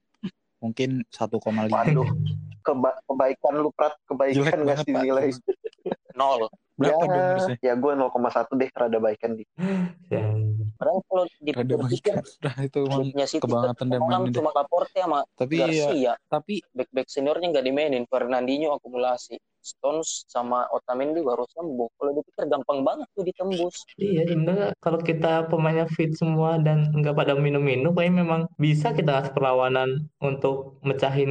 mungkin 0.57 1.05
1,5. 1.09 1.69
Waduh, 1.69 2.09
keba- 2.61 2.99
kebaikan 3.05 3.55
lu 3.57 3.69
Prat, 3.73 3.93
Jelek 3.93 4.09
kebaikan 4.09 4.41
banget, 4.59 4.67
ngasih 4.67 4.93
Pak. 4.93 5.03
nilai. 5.03 5.29
nol 6.13 6.49
Berapa 6.77 7.03
ya, 7.03 7.09
dong 7.09 7.25
harusnya? 7.33 7.57
ya 7.65 7.73
gue 7.73 7.93
0,1 7.97 8.61
deh, 8.61 8.71
rada 8.77 8.99
baikan 9.01 9.31
di. 9.33 9.45
Ya, 10.13 10.29
padahal 10.77 11.01
kalau 11.09 11.25
dipikir 11.41 11.77
baik. 11.81 12.05
Nah, 12.45 12.55
itu 12.61 12.79
emang 12.85 13.03
City 13.25 13.41
kebangetan 13.41 13.87
dan 13.89 14.01
deh. 14.05 14.37
cuma 14.37 14.51
Laporte 14.53 14.99
sama 15.01 15.21
Tapi 15.35 15.55
ya, 15.57 15.67
Garcia 15.67 16.13
tapi 16.29 16.55
back 16.77 16.91
back 16.93 17.09
seniornya 17.09 17.49
nggak 17.49 17.65
dimainin 17.65 18.05
Fernandinho 18.05 18.77
akumulasi 18.77 19.41
Stones 19.71 20.09
sama 20.35 20.59
Otamendi 20.77 21.21
baru 21.31 21.45
sembuh 21.55 21.89
kalau 21.99 22.11
dipikir 22.17 22.45
gampang 22.53 22.79
banget 22.89 23.07
tuh 23.15 23.25
ditembus 23.29 23.77
iya 24.05 24.21
sebenarnya 24.31 24.67
kalau 24.85 25.01
kita 25.09 25.27
pemainnya 25.51 25.87
fit 25.97 26.11
semua 26.21 26.51
dan 26.67 26.79
nggak 26.99 27.15
pada 27.21 27.33
minum-minum, 27.45 27.91
kayaknya 27.97 28.17
memang 28.25 28.43
bisa 28.65 28.87
kita 28.99 29.11
kasih 29.17 29.33
perlawanan 29.37 29.89
untuk 30.29 30.55
mecahin 30.89 31.31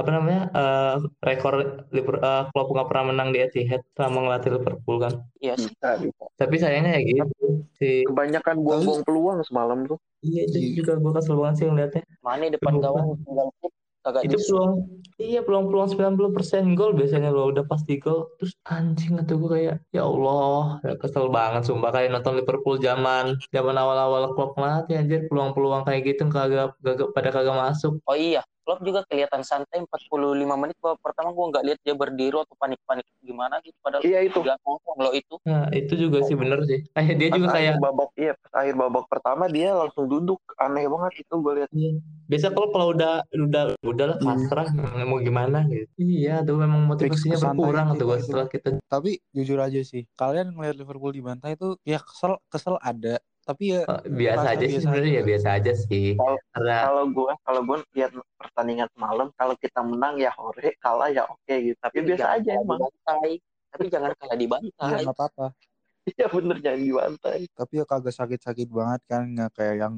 apa 0.00 0.08
namanya 0.16 0.40
eh, 0.60 0.94
rekor 1.26 1.54
Liver- 1.94 2.22
eh, 2.28 2.42
Klopp 2.52 2.68
nggak 2.72 2.88
pernah 2.90 3.04
menang 3.12 3.28
di 3.34 3.38
Etihad 3.44 3.82
selama 3.96 4.18
ngelatih 4.24 4.50
Liverpool 4.56 4.96
kan. 5.04 5.14
iya 5.44 5.54
sih 5.60 5.68
Bisa, 5.72 5.88
bisa. 6.00 6.24
Tapi 6.40 6.54
sayangnya 6.62 6.90
ya 6.96 7.00
gitu 7.08 7.24
si 7.78 7.86
Kebanyakan 8.08 8.56
buang-buang 8.64 9.02
peluang 9.06 9.38
semalam 9.44 9.78
tuh. 9.90 9.98
iya 10.26 10.40
itu 10.48 10.58
juga 10.78 10.92
gue 11.02 11.12
kesel 11.16 11.36
banget 11.40 11.54
sih 11.58 11.66
ngeliatnya. 11.68 12.02
Mane 12.24 12.46
depan 12.54 12.74
gawang 12.82 13.06
tinggal 13.24 13.48
kagak 14.06 14.22
itu 14.30 14.38
peluang 14.38 14.72
iya 15.18 15.40
peluang-peluang 15.42 15.90
90% 15.90 16.78
gol 16.78 16.94
biasanya 16.94 17.34
lo 17.34 17.50
udah 17.50 17.66
pasti 17.66 17.98
gol. 17.98 18.30
Terus 18.38 18.54
anjing 18.62 19.18
atau 19.18 19.34
gue 19.42 19.50
kayak 19.50 19.76
ya 19.90 20.06
Allah 20.06 20.78
ya 20.86 20.94
kesel 20.94 21.26
banget 21.34 21.66
sumpah 21.66 21.90
kayak 21.90 22.14
nonton 22.14 22.38
Liverpool 22.38 22.78
zaman 22.78 23.34
zaman 23.50 23.74
awal-awal 23.74 24.30
klub 24.38 24.54
ngelatih 24.54 25.02
anjir 25.02 25.20
peluang-peluang 25.26 25.82
kayak 25.82 26.00
gitu 26.06 26.30
kagak 26.30 26.78
kagak 26.78 27.08
pada 27.10 27.28
kagak 27.34 27.56
masuk. 27.58 27.98
Oh 28.06 28.14
iya 28.14 28.46
Klopp 28.66 28.82
juga 28.82 29.06
kelihatan 29.06 29.40
santai 29.40 29.78
45 29.80 30.26
menit 30.58 30.74
babak 30.76 30.98
pertama 31.00 31.30
gua 31.30 31.48
nggak 31.48 31.64
lihat 31.64 31.78
dia 31.80 31.94
berdiri 31.94 32.34
atau 32.34 32.56
panik-panik 32.56 33.06
gimana 33.22 33.62
gitu 33.62 33.78
padahal 33.78 34.02
Iya 34.02 34.20
itu. 34.22 34.42
nggak 34.42 34.58
ngomong 34.60 34.96
lo 34.98 35.10
itu 35.12 35.34
nah 35.42 35.70
itu 35.70 35.94
juga 35.94 36.18
sih 36.20 36.34
bener 36.34 36.60
sih 36.62 36.82
kayak 36.90 37.14
dia 37.14 37.28
Pas 37.28 37.36
juga 37.36 37.46
akhir 37.46 37.56
kayak 37.56 37.74
babak 37.78 38.10
iya, 38.16 38.32
pas 38.34 38.52
akhir 38.56 38.74
babak 38.74 39.04
pertama 39.06 39.44
dia 39.46 39.70
langsung 39.72 40.04
duduk. 40.04 40.42
Aneh 40.56 40.84
banget 40.84 41.22
itu 41.22 41.34
gue 41.36 41.52
lihat. 41.54 41.70
iya. 41.70 41.92
biasa 42.26 42.46
kalau 42.50 42.68
kalau 42.68 42.86
udah 42.90 43.12
udah 43.30 43.64
udahlah 43.80 44.16
Hmm. 44.16 44.26
pasrah 44.26 44.66
mau 45.04 45.20
gimana 45.20 45.62
gitu 45.68 45.86
iya 45.96 46.42
tuh 46.42 46.58
memang 46.58 46.82
motivasinya 46.84 47.38
berkurang 47.38 47.86
sih, 47.88 47.98
tuh 48.00 48.06
Pak, 48.08 48.16
itu. 48.16 48.24
setelah 48.26 48.46
kita 48.48 48.68
tapi 48.86 49.10
jujur 49.30 49.58
aja 49.60 49.80
sih. 49.80 50.02
Kalian 50.12 50.50
ngelihat 50.50 50.74
Liverpool 50.76 51.12
dibantai 51.12 51.54
itu 51.54 51.78
ya 51.82 52.02
kesel 52.02 52.42
kesel 52.48 52.82
ada. 52.82 53.22
Tapi 53.46 53.64
ya 53.70 53.80
eh, 53.80 54.00
biasa 54.04 54.46
aja 54.50 54.58
sih 54.60 54.74
biasa 54.74 54.82
sebenarnya 54.82 55.06
aja. 55.06 55.16
ya 55.16 55.22
biasa 55.24 55.48
aja 55.54 55.72
sih 55.78 56.06
Kalau- 56.12 56.42
karena 56.50 56.76
Kalau 56.82 57.04
gue 57.06 57.32
kalau 57.40 57.60
gue 57.62 57.76
lihat 57.94 58.10
pertandingan 58.36 58.88
semalam, 58.90 59.26
kalau 59.32 59.54
kita 59.54 59.80
menang 59.80 60.14
ya 60.16 60.30
hore, 60.32 60.74
kalah 60.76 61.08
ya 61.08 61.22
oke 61.24 61.54
gitu. 61.54 61.78
Tapi 61.78 61.96
biasa 62.02 62.18
jangan 62.18 62.36
aja 62.36 62.50
emang. 62.52 62.78
dibantai 62.82 63.32
tapi 63.66 63.84
jangan 63.86 64.10
kalah 64.12 64.28
ya 64.28 64.36
dibantai 64.36 65.00
nggak 65.00 65.14
apa-apa. 65.14 65.46
Iya 66.08 66.26
bener 66.28 66.56
jangan 66.60 66.80
dibantai. 66.80 67.38
Tapi 67.50 67.72
ya 67.72 67.84
kagak 67.84 68.14
sakit-sakit 68.14 68.68
banget 68.68 69.00
kan 69.04 69.22
nggak 69.26 69.50
kayak 69.52 69.76
yang 69.80 69.94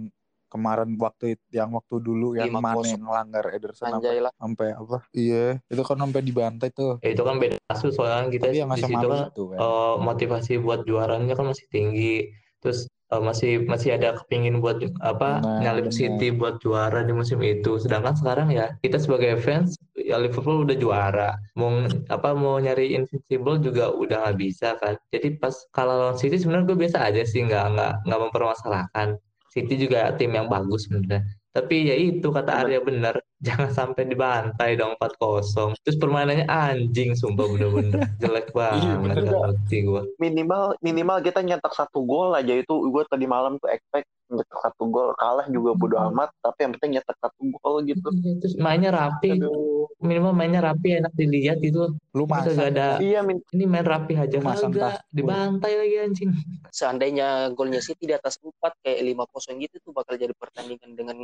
kemarin 0.48 0.96
waktu 0.96 1.36
yang 1.50 1.68
waktu 1.70 2.00
dulu 2.00 2.32
yang 2.32 2.48
5-0. 2.48 2.64
Mane 2.64 2.96
ngelanggar 2.98 3.44
Ederson 3.52 3.84
sampai 3.86 4.00
anjay 4.00 4.18
lah 4.18 4.32
sampai 4.34 4.68
apa? 4.72 4.98
Iya, 5.12 5.60
itu 5.62 5.82
kan 5.84 5.96
sampai 5.98 6.20
dibantai 6.20 6.68
tuh. 6.70 6.96
ya 7.00 7.12
itu 7.12 7.20
kan 7.20 7.36
beda 7.36 7.56
kasus 7.62 7.92
soalnya 7.92 8.28
kita 8.28 8.48
Tapi 8.48 8.56
yang 8.56 8.68
nggak 8.72 8.80
di 8.80 8.88
situ 8.88 9.06
kan 9.06 9.20
itu 9.28 9.44
kan. 9.46 9.58
eh, 9.60 9.94
motivasi 10.00 10.52
buat 10.58 10.80
juaranya 10.82 11.32
kan 11.32 11.46
masih 11.46 11.68
tinggi 11.68 12.32
terus 12.58 12.88
eh, 13.12 13.22
masih 13.28 13.50
masih 13.66 13.90
ada 13.96 14.08
kepingin 14.20 14.60
buat 14.64 14.78
apa 15.02 15.40
Nah, 15.44 15.60
nyalip 15.64 15.88
benar. 15.90 15.96
City 15.98 16.26
buat 16.34 16.54
juara 16.62 17.00
di 17.06 17.12
musim 17.16 17.38
itu. 17.44 17.78
Sedangkan 17.82 18.14
sekarang 18.18 18.48
ya 18.52 18.74
kita 18.84 18.98
sebagai 19.00 19.38
fans 19.40 19.76
ya 19.96 20.16
Liverpool 20.20 20.64
udah 20.64 20.76
juara. 20.78 21.30
Mau 21.58 21.84
apa 22.08 22.28
mau 22.36 22.56
nyari 22.60 22.96
invincible 22.96 23.56
juga 23.60 23.92
udah 23.92 24.16
nggak 24.28 24.38
bisa 24.40 24.68
kan. 24.82 24.94
Jadi 25.12 25.36
pas 25.40 25.54
kalah 25.76 25.96
lawan 26.00 26.16
City 26.20 26.36
sebenarnya 26.40 26.66
gue 26.70 26.78
biasa 26.84 26.98
aja 27.08 27.22
sih 27.24 27.40
nggak 27.44 27.64
nggak 27.74 27.92
nggak 28.06 28.20
mempermasalahkan. 28.28 29.08
City 29.52 29.74
juga 29.80 30.12
tim 30.18 30.30
yang 30.36 30.46
bagus 30.48 30.86
sebenarnya. 30.86 31.24
Tapi 31.56 31.74
ya 31.90 31.96
itu 31.96 32.28
kata. 32.28 32.52
Arya 32.64 32.80
benar 32.84 33.14
jangan 33.38 33.70
sampai 33.70 34.02
dibantai 34.10 34.74
dong 34.74 34.98
4-0 34.98 35.78
terus 35.86 35.96
permainannya 35.98 36.46
anjing 36.50 37.14
sumpah 37.14 37.46
bener-bener. 37.46 38.02
Jelek 38.22 38.50
banget 38.50 38.98
bener. 38.98 39.16
nggak 39.22 39.42
ngerti 39.46 39.76
gue 39.86 40.02
Minimal 40.18 40.74
minimal 40.82 41.18
kita 41.22 41.40
nyetak 41.46 41.70
satu 41.70 42.02
gol 42.02 42.34
aja. 42.34 42.50
Itu 42.50 42.82
gue 42.90 43.02
tadi 43.06 43.30
malam 43.30 43.62
tuh 43.62 43.70
expect 43.70 44.10
nyetak 44.26 44.58
satu 44.58 44.90
gol. 44.90 45.14
Kalah 45.14 45.46
juga 45.54 45.70
bodo 45.78 45.96
amat 46.10 46.34
tapi 46.42 46.66
yang 46.66 46.72
penting 46.78 46.98
nyetak 46.98 47.16
satu 47.22 47.42
gol 47.62 47.74
gitu. 47.86 48.08
Iya, 48.10 48.32
terus 48.42 48.54
mainnya 48.58 48.90
rapi. 48.90 49.38
Aduh. 49.38 49.86
minimal 49.98 50.30
mainnya 50.30 50.62
rapi 50.62 50.94
enak 50.94 51.10
dilihat 51.18 51.58
gitu 51.58 51.90
Lu 52.14 52.22
Masa 52.22 52.54
masang 52.54 52.54
gak 52.54 52.70
ada 52.70 52.88
Iya 53.02 53.18
min 53.26 53.42
ini 53.50 53.66
main 53.66 53.82
rapi 53.82 54.14
aja. 54.14 54.38
Lu 54.38 54.46
masang 54.46 54.70
kagak 54.70 55.02
tas. 55.02 55.10
dibantai 55.10 55.74
lagi 55.74 55.96
anjing. 56.06 56.30
Seandainya 56.78 57.50
golnya 57.54 57.82
City 57.82 58.06
di 58.06 58.14
atas 58.14 58.38
4 58.38 58.54
kayak 58.82 58.98
5-0 59.02 59.62
gitu 59.62 59.76
tuh 59.82 59.92
bakal 59.94 60.14
jadi 60.14 60.34
pertandingan 60.34 60.94
dengan 60.94 61.18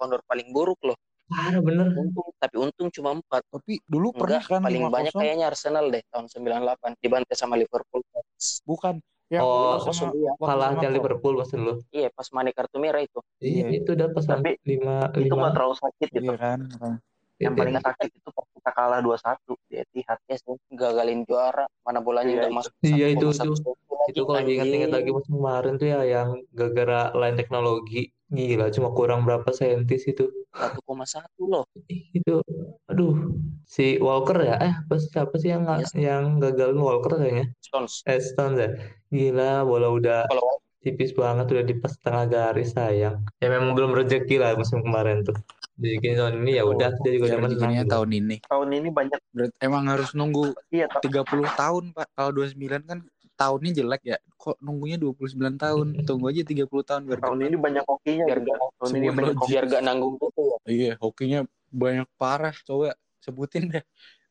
honor 0.00 0.20
paling 0.28 0.48
buruk 0.52 0.80
loh 0.84 0.96
parah 1.32 1.60
bener 1.60 1.86
untung 1.92 2.28
tapi 2.36 2.56
untung 2.56 2.88
cuma 2.88 3.10
4 3.16 3.42
Tapi 3.48 3.72
dulu 3.84 4.08
pernah 4.12 4.38
enggak 4.38 4.52
kan 4.52 4.60
paling 4.62 4.82
banyak 4.86 5.12
5-0 5.12 5.20
kayaknya 5.20 5.46
Arsenal 5.48 5.84
deh 5.88 6.02
tahun 6.06 6.26
98 6.28 7.00
dibantai 7.00 7.34
sama 7.34 7.54
Liverpool 7.56 8.00
bukan 8.62 8.94
yang 9.28 9.40
Oh, 9.40 9.80
sama 9.80 10.12
iya. 10.12 10.32
kalahnya 10.36 10.86
sama. 10.86 10.94
Liverpool 10.94 11.34
maksud 11.40 11.56
lu 11.56 11.74
iya 11.88 12.12
pas 12.12 12.28
Mane 12.30 12.52
kartu 12.52 12.76
merah 12.76 13.00
itu 13.00 13.16
iya 13.38 13.64
Iya. 13.64 13.80
itu 13.80 13.90
udah 13.92 14.08
pas 14.08 14.24
Tapi 14.24 14.50
lima 14.62 15.08
itu 15.14 15.32
nggak 15.32 15.52
terlalu 15.52 15.74
sakit 15.74 16.08
gitu. 16.12 16.24
Iya 16.28 16.36
kan? 16.36 16.58
Yang 17.40 17.52
paling 17.56 17.76
sakit 17.80 18.08
itu 18.12 18.28
pas 18.28 18.46
kita 18.52 18.70
kalah 18.70 19.00
2-1 19.00 19.34
di 19.66 19.74
Etihad. 19.74 20.18
ya 20.22 20.36
sih 20.36 20.54
gagalin 20.70 21.24
juara 21.24 21.64
mana 21.80 21.98
bolanya 21.98 22.28
Iya, 22.28 22.38
nggak 22.38 22.52
itu. 22.52 22.58
masuk 22.60 22.72
Iya, 22.84 23.06
1,1 23.08 23.10
itu, 23.10 23.26
itu. 23.48 23.72
itu 24.12 24.20
kalau 24.22 24.40
diingat-ingat 24.42 24.90
lagi 24.92 25.10
musim 25.10 25.32
kemarin 25.34 25.72
tuh 25.74 25.88
ya 25.88 26.00
yang 26.04 26.28
gara-gara 26.52 27.00
line 27.16 27.36
teknologi 27.36 28.02
gila 28.32 28.72
cuma 28.72 28.88
kurang 28.90 29.22
berapa 29.22 29.44
sentis 29.52 30.08
itu? 30.08 30.24
1,1 30.52 31.44
loh. 31.44 31.64
Itu 31.88 32.40
aduh 32.88 33.36
si 33.64 34.00
Walker 34.00 34.40
ya? 34.40 34.56
Eh 34.58 34.74
apa 34.74 34.94
sih- 34.96 35.12
siapa 35.12 35.36
sih 35.36 35.52
yang 35.52 35.64
Yes. 35.68 35.92
yang 35.92 36.40
gagal 36.40 36.72
Walker 36.74 37.20
kayaknya? 37.20 37.52
Stones. 37.60 38.00
Eh 38.04 38.18
Stones 38.18 38.56
ya? 38.56 38.68
Gila 39.08 39.62
bola 39.62 39.92
udah 39.92 40.24
kalau 40.26 40.58
tipis 40.80 41.12
banget 41.12 41.46
udah 41.46 41.64
di 41.64 41.74
pas 41.76 41.92
tengah 42.00 42.24
garis 42.26 42.72
sayang. 42.72 43.20
Ya 43.38 43.46
memang 43.46 43.76
belum 43.76 43.92
rezeki 43.92 44.40
lah 44.40 44.56
musim 44.56 44.80
kemarin 44.80 45.22
tuh. 45.22 45.36
Jadi 45.72 46.14
tahun 46.14 46.44
ini 46.44 46.60
ya 46.60 46.64
udah 46.68 46.88
dia 47.00 47.12
juga 47.12 47.26
Ya, 47.26 47.30
udah 47.32 47.38
menang 47.40 47.52
rezekinya 47.56 47.82
gitu. 47.82 47.92
tahun 47.96 48.10
ini. 48.12 48.36
Tahun 48.44 48.68
ini 48.70 48.88
banyak. 48.92 49.18
Berarti 49.32 49.56
emang 49.60 49.84
harus 49.88 50.10
nunggu 50.12 50.44
iya 50.68 50.86
ta- 50.86 51.00
30 51.00 51.48
tahun, 51.56 51.84
Pak. 51.96 52.06
Kalau 52.12 52.30
29 52.30 52.82
kan 52.84 52.98
tahunnya 53.42 53.70
jelek 53.74 54.02
ya. 54.06 54.18
Kok 54.38 54.56
nunggunya 54.62 54.96
29 54.96 55.58
tahun? 55.58 55.86
Tunggu 56.08 56.30
aja 56.30 56.42
30 56.42 56.84
tahun 56.86 57.02
biar 57.10 57.18
tahun 57.18 57.38
ini 57.42 57.56
banyak 57.58 57.84
hokinya 57.84 58.24
Biar 58.30 58.38
juga. 58.38 58.52
nggak- 58.54 58.70
Tahun 58.78 58.92
ini 58.94 59.08
banyak 59.10 59.36
hoki. 59.38 59.50
biar 59.52 59.64
gak 59.66 59.82
nanggung 59.82 60.14
gitu 60.18 60.40
ya 60.46 60.56
Iya, 60.66 60.92
hokinya 61.02 61.40
banyak 61.72 62.08
parah. 62.14 62.54
Coba 62.62 62.94
sebutin 63.18 63.70
deh 63.70 63.84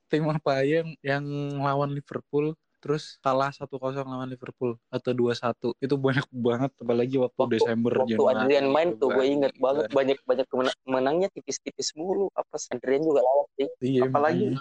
tim 0.08 0.28
apa 0.28 0.60
aja 0.60 0.84
yang, 0.84 0.90
yang 1.00 1.24
lawan 1.60 1.92
Liverpool 1.92 2.52
terus 2.82 3.04
kalah 3.20 3.50
1-0 3.50 3.70
lawan 4.02 4.26
Liverpool 4.26 4.74
atau 4.88 5.14
2-1 5.14 5.54
itu 5.78 5.96
banyak 5.96 6.26
banget 6.32 6.72
apalagi 6.76 7.16
waktu, 7.16 7.38
Waktu- 7.38 7.54
Desember 7.56 7.92
waktu 7.96 8.12
Januari 8.12 8.36
Adrian 8.42 8.68
main 8.68 8.90
gitu 8.90 9.00
tuh 9.00 9.10
gue 9.14 9.26
inget 9.28 9.54
banget 9.56 9.86
Kan. 9.86 9.94
banyak 9.94 10.18
banyak 10.26 10.48
menangnya 10.84 11.28
tipis-tipis 11.30 11.94
mulu 11.94 12.34
apa 12.34 12.58
Adrian 12.68 13.02
juga 13.02 13.22
lawak 13.22 13.48
sih 13.56 13.68
iya 13.80 14.02
Apalagi 14.04 14.46
makanya. 14.50 14.60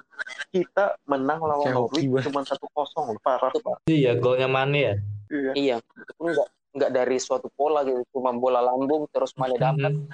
kita 0.50 0.84
menang 1.04 1.40
lawan 1.40 1.66
Norwich 1.66 2.06
banget. 2.06 2.24
cuma 2.26 2.40
satu 2.44 2.66
kosong 2.70 3.04
loh 3.08 3.20
parah. 3.20 3.50
Iya, 3.84 4.12
golnya 4.14 4.46
Mane 4.46 4.78
ya. 4.78 4.94
Iya. 5.26 5.52
iya 5.54 5.76
itu 5.78 6.12
pun 6.14 6.28
nggak 6.28 6.48
nggak 6.70 6.90
dari 6.92 7.16
suatu 7.16 7.48
pola 7.50 7.82
gitu 7.82 7.98
cuma 8.12 8.30
bola 8.32 8.60
lambung 8.60 9.08
terus 9.08 9.32
mana 9.34 9.56
dapat 9.56 9.90
Mhm. 9.90 10.06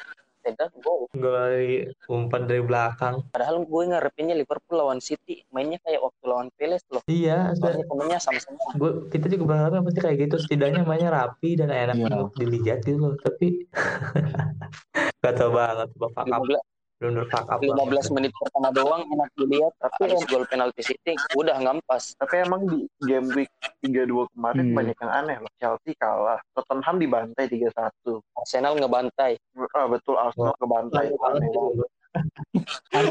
Tidak 0.47 0.71
gol 0.79 1.11
Gol 1.13 1.35
dari 1.35 1.73
umpan 2.07 2.47
dari 2.47 2.63
belakang. 2.63 3.27
padahal 3.29 3.67
gue 3.67 3.83
ngarepinnya 3.91 4.39
Liverpool 4.39 4.79
lawan 4.79 5.03
City 5.03 5.43
mainnya 5.51 5.83
kayak 5.83 5.99
waktu 5.99 6.23
lawan 6.25 6.49
Palace 6.55 6.87
loh. 6.89 7.03
Iya, 7.07 7.51
soalnya 7.55 7.85
pemainnya 7.85 8.21
sama-sama. 8.23 8.59
Gue 8.77 9.11
kita 9.11 9.27
juga 9.27 9.45
berharap 9.51 9.83
pasti 9.83 10.01
kayak 10.01 10.17
gitu. 10.23 10.37
Setidaknya 10.39 10.87
mainnya 10.87 11.11
rapi 11.11 11.59
dan 11.59 11.69
enak 11.69 11.97
Iya. 11.99 12.05
untuk 12.07 12.31
dilihat 12.37 12.79
gitu 12.81 12.99
loh. 13.01 13.15
Tapi 13.19 13.67
kacau 15.25 15.49
banget 15.51 15.89
up 15.97 16.13
15, 16.15 16.76
bener 16.97 17.29
fuck 17.29 17.45
up 17.47 17.61
15 17.61 17.77
banget. 17.77 18.09
menit 18.09 18.33
pertama 18.33 18.73
doang 18.73 19.05
enak 19.05 19.29
dilihat 19.37 19.73
tapi 19.77 20.09
habis 20.09 20.25
gol 20.25 20.49
penalti 20.49 20.81
City 20.81 21.13
udah 21.35 21.61
ngampas 21.61 22.17
Tapi 22.17 22.35
emang 22.41 22.65
di 22.65 22.89
game 23.05 23.29
week 23.37 23.53
32 23.85 24.33
kemarin 24.33 24.65
Hmm. 24.67 24.75
banyak 24.75 24.97
yang 24.97 25.13
aneh 25.15 25.37
loh. 25.37 25.53
Chelsea 25.57 25.93
kalah, 25.95 26.41
Tottenham 26.53 26.97
dibantai 26.97 27.45
3-1. 27.47 27.93
Arsenal 28.35 28.73
ngebantai 28.75 29.37
Ah 29.71 29.87
betul 29.87 30.17
Arsenal 30.17 30.57
kebantai. 30.57 31.05
Aneh 31.07 31.19
banget 31.19 31.41
Aneh 31.45 31.51
banget. 31.53 31.89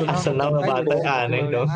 Arsenal 0.10 0.50
ngebantai 0.52 1.00
aneh 1.06 1.42
dong. 1.48 1.70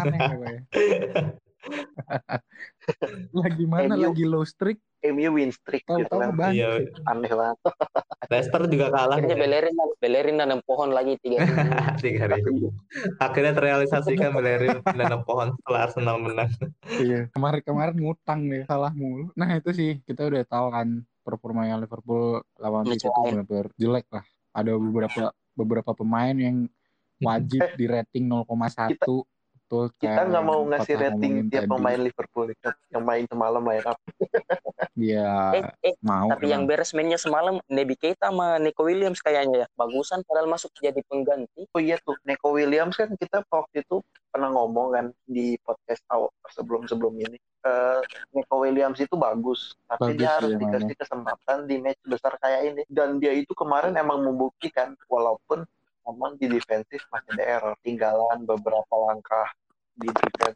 lagi 3.36 3.65
mana 3.65 3.93
MU. 3.93 4.03
lagi 4.09 4.24
low 4.24 4.43
streak 4.43 4.79
MU 5.00 5.31
win 5.31 5.50
streak 5.50 5.88
gitu 5.88 5.95
tahu-tahu 6.12 6.19
kan. 6.21 6.36
banget 6.36 6.55
Iya, 6.59 6.69
Aneh 7.07 7.31
banget. 7.31 7.57
Leicester 8.31 8.62
juga 8.67 8.86
kalah 8.91 9.15
akhirnya 9.15 9.36
ya. 9.36 9.39
Bellerin 9.39 9.75
Bellerin 9.98 10.36
nanam 10.38 10.59
pohon 10.62 10.91
lagi 10.91 11.15
tiga 11.17 11.39
tiga 12.03 12.27
ribu 12.29 12.75
akhirnya 13.17 13.53
terrealisasikan 13.55 14.29
Bellerin 14.36 14.83
menanam 14.83 15.24
pohon 15.24 15.55
setelah 15.55 15.79
Arsenal 15.88 16.17
menang 16.19 16.51
Iya, 17.00 17.31
kemarin-kemarin 17.31 17.95
ngutang 17.95 18.39
deh, 18.48 18.63
salah 18.67 18.91
mulu. 18.91 19.31
Nah 19.39 19.55
itu 19.55 19.71
sih 19.71 20.03
kita 20.03 20.27
udah 20.27 20.43
tahu 20.43 20.67
kan 20.69 20.88
performa 21.24 21.63
yang 21.63 21.79
Liverpool 21.79 22.43
lawan 22.57 22.83
City 22.89 23.07
itu 23.07 23.19
benar-benar 23.24 23.67
jelek 23.79 24.07
lah. 24.12 24.25
Ada 24.51 24.75
beberapa 24.75 25.24
beberapa 25.55 25.91
pemain 25.95 26.36
yang 26.36 26.67
wajib 27.19 27.62
Eh, 27.62 27.75
di 27.75 27.86
rating 27.88 28.25
0,1. 28.27 29.24
Betul, 29.70 29.94
Kita 30.02 30.26
nggak 30.26 30.46
mau 30.50 30.66
ngasih 30.66 30.96
rating 30.98 31.34
tiap 31.54 31.70
tadi. 31.70 31.74
pemain 31.78 32.00
Liverpool 32.02 32.50
yang 32.90 33.04
main 33.06 33.26
semalam 33.30 33.62
main 33.62 33.86
apa. 33.86 34.02
Iya, 34.98 35.30
eh 35.54 35.64
eh 35.86 35.96
mau. 36.02 36.26
tapi 36.34 36.50
yang 36.50 36.66
beres 36.66 36.90
mainnya 36.98 37.22
semalam 37.22 37.62
Nebi 37.70 37.94
Keita 37.94 38.34
sama 38.34 38.58
Nico 38.58 38.82
Williams 38.82 39.22
kayaknya 39.22 39.64
ya 39.64 39.68
bagusan 39.78 40.26
padahal 40.26 40.50
masuk 40.50 40.74
jadi 40.82 40.98
pengganti 41.06 41.70
Oh 41.70 41.78
iya 41.78 42.02
tuh, 42.02 42.18
Neko 42.26 42.50
Williams 42.58 42.98
kan 42.98 43.14
kita 43.14 43.46
waktu 43.46 43.86
itu 43.86 44.02
pernah 44.34 44.50
ngomong 44.50 44.88
kan 44.90 45.06
di 45.30 45.54
podcast 45.62 46.02
awal 46.10 46.34
sebelum-sebelum 46.50 47.14
ini. 47.30 47.38
Eh 47.62 48.02
Neko 48.34 48.66
Williams 48.66 48.98
itu 48.98 49.14
bagus, 49.14 49.78
tapi 49.86 50.14
Bagus 50.14 50.18
dia 50.18 50.30
harus 50.34 50.52
dikasih 50.58 50.96
kesempatan 50.98 51.58
di 51.70 51.76
match 51.78 52.02
besar 52.10 52.34
kayak 52.42 52.62
ini. 52.74 52.82
Dan 52.90 53.22
dia 53.22 53.38
itu 53.38 53.54
kemarin 53.54 53.94
emang 53.94 54.26
membuktikan, 54.26 54.98
walaupun 55.06 55.62
memang 56.12 56.36
di 56.38 56.48
defensif 56.50 57.01
masih 57.13 57.30
ada 57.38 57.44
error, 57.46 57.75
tinggalan 57.86 58.44
beberapa 58.44 58.94
langkah 59.10 59.48
di 60.00 60.07
defense. 60.07 60.55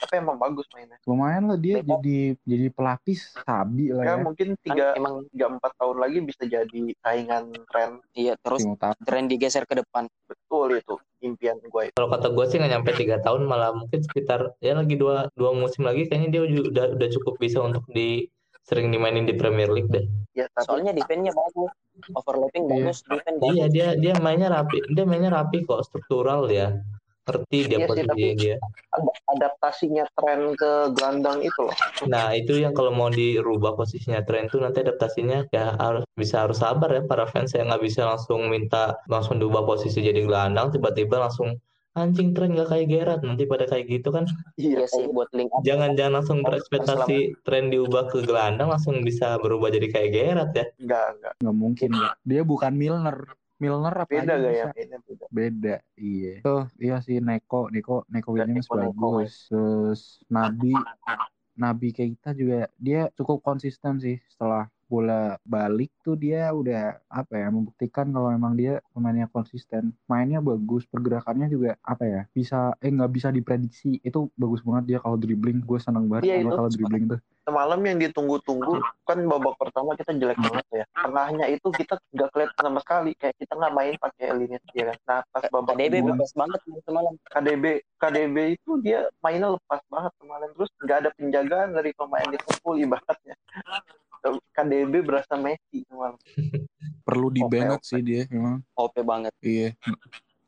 Tapi 0.00 0.14
emang 0.16 0.40
bagus 0.40 0.64
mainnya. 0.72 0.96
Lumayan 1.04 1.44
lah 1.52 1.60
dia 1.60 1.84
Backup. 1.84 2.00
jadi 2.00 2.18
jadi 2.48 2.66
pelapis 2.72 3.20
sabi 3.44 3.92
lah 3.92 4.02
Ya 4.04 4.14
ya. 4.16 4.24
mungkin 4.24 4.48
kan 4.56 4.64
tiga 4.64 4.86
emang 4.96 5.14
tiga 5.28 5.46
empat 5.52 5.72
tahun 5.76 5.96
lagi 6.00 6.18
bisa 6.24 6.42
jadi 6.48 6.82
saingan 7.04 7.52
tren 7.68 8.00
iya 8.16 8.34
terus 8.40 8.64
tren 9.04 9.28
digeser 9.28 9.68
ke 9.68 9.84
depan 9.84 10.08
betul 10.24 10.72
itu 10.72 10.96
impian 11.20 11.60
gue. 11.60 11.92
kalau 11.92 12.08
kata 12.08 12.32
gue 12.32 12.44
sih 12.48 12.56
nggak 12.56 12.72
nyampe 12.80 12.90
tiga 12.96 13.20
tahun 13.20 13.44
malah 13.44 13.76
mungkin 13.76 14.00
sekitar 14.00 14.56
ya 14.64 14.72
lagi 14.72 14.96
dua 14.96 15.28
dua 15.36 15.52
musim 15.52 15.84
lagi 15.84 16.08
kayaknya 16.08 16.40
dia 16.40 16.42
udah, 16.46 16.86
udah 16.96 17.08
cukup 17.20 17.34
bisa 17.36 17.60
untuk 17.60 17.84
di 17.92 18.24
sering 18.68 18.92
dimainin 18.92 19.24
di 19.24 19.32
Premier 19.32 19.66
League 19.66 19.88
deh. 19.88 20.04
Ya 20.36 20.44
tapi 20.52 20.68
soalnya 20.68 20.92
defense-nya 20.92 21.32
bagus. 21.32 21.72
Overlapping 22.14 22.64
Iya. 22.64 22.72
bagus 22.84 22.98
defense 23.02 23.38
iya 23.42 23.64
bagus. 23.64 23.72
dia 23.72 23.88
dia 23.96 24.14
mainnya 24.18 24.48
rapi 24.52 24.78
dia 24.92 25.02
mainnya 25.02 25.32
rapi 25.32 25.64
kok 25.64 25.82
struktural 25.82 26.46
ya 26.46 26.78
ngerti 27.24 27.58
dia 27.66 27.76
Iya 27.76 27.76
sih, 27.76 27.88
posisi 27.90 28.08
tapi- 28.08 28.36
dia. 28.38 28.56
ad- 28.88 29.16
adaptasinya 29.28 30.04
tren 30.10 30.40
ke 30.54 30.72
gelandang 30.92 31.38
itu 31.40 31.60
loh. 31.60 31.76
Nah, 32.06 32.32
itu 32.32 32.56
yang 32.56 32.72
kalau 32.72 32.88
mau 32.88 33.08
dirubah 33.08 33.74
posisinya 33.74 34.22
tren 34.22 34.48
tuh 34.48 34.60
nanti 34.60 34.80
adaptasinya 34.80 35.44
ya 35.48 35.76
harus 35.76 36.08
bisa 36.14 36.48
harus 36.48 36.56
sabar 36.56 36.88
ya. 36.88 37.04
Para 37.04 37.24
fans 37.24 37.52
yang 37.52 37.68
nggak 37.68 37.84
bisa 37.84 38.06
langsung 38.06 38.48
minta 38.48 38.96
langsung 39.06 39.36
diubah 39.36 39.60
posisi 39.62 40.00
jadi 40.00 40.24
gelandang 40.24 40.72
tiba-tiba 40.72 41.20
langsung 41.20 41.52
anjing 41.98 42.32
tren 42.32 42.54
nggak 42.54 42.70
kayak 42.70 42.86
Gerrard 42.88 43.22
nanti 43.26 43.44
pada 43.44 43.66
kayak 43.66 43.86
gitu 43.90 44.08
kan 44.14 44.24
iya 44.56 44.86
sih 44.86 45.10
buat 45.10 45.28
link 45.36 45.50
up 45.52 45.66
jangan 45.66 45.98
jangan 45.98 46.22
langsung 46.22 46.38
berekspektasi 46.46 47.42
tren 47.44 47.68
diubah 47.68 48.08
ke 48.08 48.22
gelandang 48.24 48.70
langsung 48.70 49.02
bisa 49.02 49.36
berubah 49.42 49.68
jadi 49.68 49.90
kayak 49.90 50.10
Gerrard 50.14 50.52
ya 50.56 50.66
Enggak, 50.78 51.06
enggak. 51.18 51.32
Nggak 51.42 51.56
mungkin 51.56 51.90
ya. 51.92 52.10
Dia 52.24 52.42
bukan 52.46 52.72
Milner. 52.72 53.18
Milner 53.58 53.90
apa 53.90 54.06
Beda 54.06 54.38
aja 54.38 54.38
gak 54.38 54.54
ya? 54.54 54.66
Beda, 54.70 54.96
beda. 55.02 55.24
Beda, 55.34 55.76
iya. 55.98 56.34
Tuh, 56.46 56.64
iya 56.78 56.96
sih 57.02 57.18
Neko, 57.18 57.66
Neko, 57.74 58.06
Neko 58.06 58.28
Williams 58.30 58.70
Neko, 58.70 58.74
Neko, 58.78 58.94
bagus. 58.94 59.50
Terus 59.50 60.02
Nabi, 60.30 60.70
Nabi 61.58 61.88
Keita 61.90 62.30
juga 62.38 62.70
dia 62.78 63.10
cukup 63.18 63.42
konsisten 63.42 63.98
sih 63.98 64.22
setelah 64.30 64.70
bola 64.88 65.36
balik 65.44 65.92
tuh 66.00 66.16
dia 66.16 66.48
udah 66.50 66.96
apa 67.12 67.32
ya 67.36 67.52
membuktikan 67.52 68.08
kalau 68.08 68.32
memang 68.32 68.56
dia 68.56 68.80
pemainnya 68.96 69.28
konsisten 69.28 69.92
mainnya 70.08 70.40
bagus 70.40 70.88
pergerakannya 70.88 71.52
juga 71.52 71.76
apa 71.84 72.04
ya 72.08 72.22
bisa 72.32 72.72
eh 72.80 72.88
nggak 72.88 73.12
bisa 73.12 73.28
diprediksi 73.28 74.00
itu 74.00 74.32
bagus 74.34 74.64
banget 74.64 74.96
dia 74.96 74.98
kalau 75.04 75.20
dribbling 75.20 75.60
gue 75.60 75.78
seneng 75.78 76.08
banget 76.08 76.24
Iya, 76.28 76.48
kalau 76.48 76.72
dribbling 76.72 77.06
tuh 77.12 77.20
Semalam 77.48 77.80
yang 77.80 77.96
ditunggu-tunggu 77.96 78.76
kan 79.08 79.24
babak 79.24 79.56
pertama 79.56 79.96
kita 79.96 80.12
jelek 80.12 80.36
banget 80.36 80.68
ya. 80.68 80.84
Tengahnya 80.92 81.48
itu 81.48 81.72
kita 81.72 81.96
nggak 82.12 82.28
kelihatan 82.36 82.60
sama 82.60 82.80
sekali. 82.84 83.16
Kayak 83.16 83.40
kita 83.40 83.56
nggak 83.56 83.72
main 83.72 83.94
pakai 83.96 84.24
Elliot 84.36 84.64
ya 84.76 84.84
kan. 84.92 84.98
Nah 85.08 85.20
pas 85.32 85.44
babak 85.48 85.80
KDB 85.80 85.94
kedua, 85.96 86.12
bebas 86.12 86.32
banget 86.36 86.60
semalam 86.84 87.14
KDB 87.32 87.64
KDB 87.96 88.36
itu 88.52 88.70
dia 88.84 89.08
mainnya 89.24 89.56
lepas 89.56 89.80
banget 89.88 90.12
kemarin. 90.20 90.48
Terus 90.60 90.70
nggak 90.76 90.98
ada 91.00 91.10
penjagaan 91.16 91.68
dari 91.72 91.90
pemain 91.96 92.28
Liverpool 92.28 92.76
ibaratnya. 92.84 93.34
KDB 94.50 94.92
berasa 95.00 95.34
Messi 95.34 95.82
semalam. 95.86 96.14
perlu 97.06 97.28
di 97.28 97.40
banget 97.42 97.80
sih 97.82 98.00
dia 98.00 98.22
memang. 98.28 98.60
OP 98.74 98.94
banget. 99.00 99.32
Iya. 99.40 99.72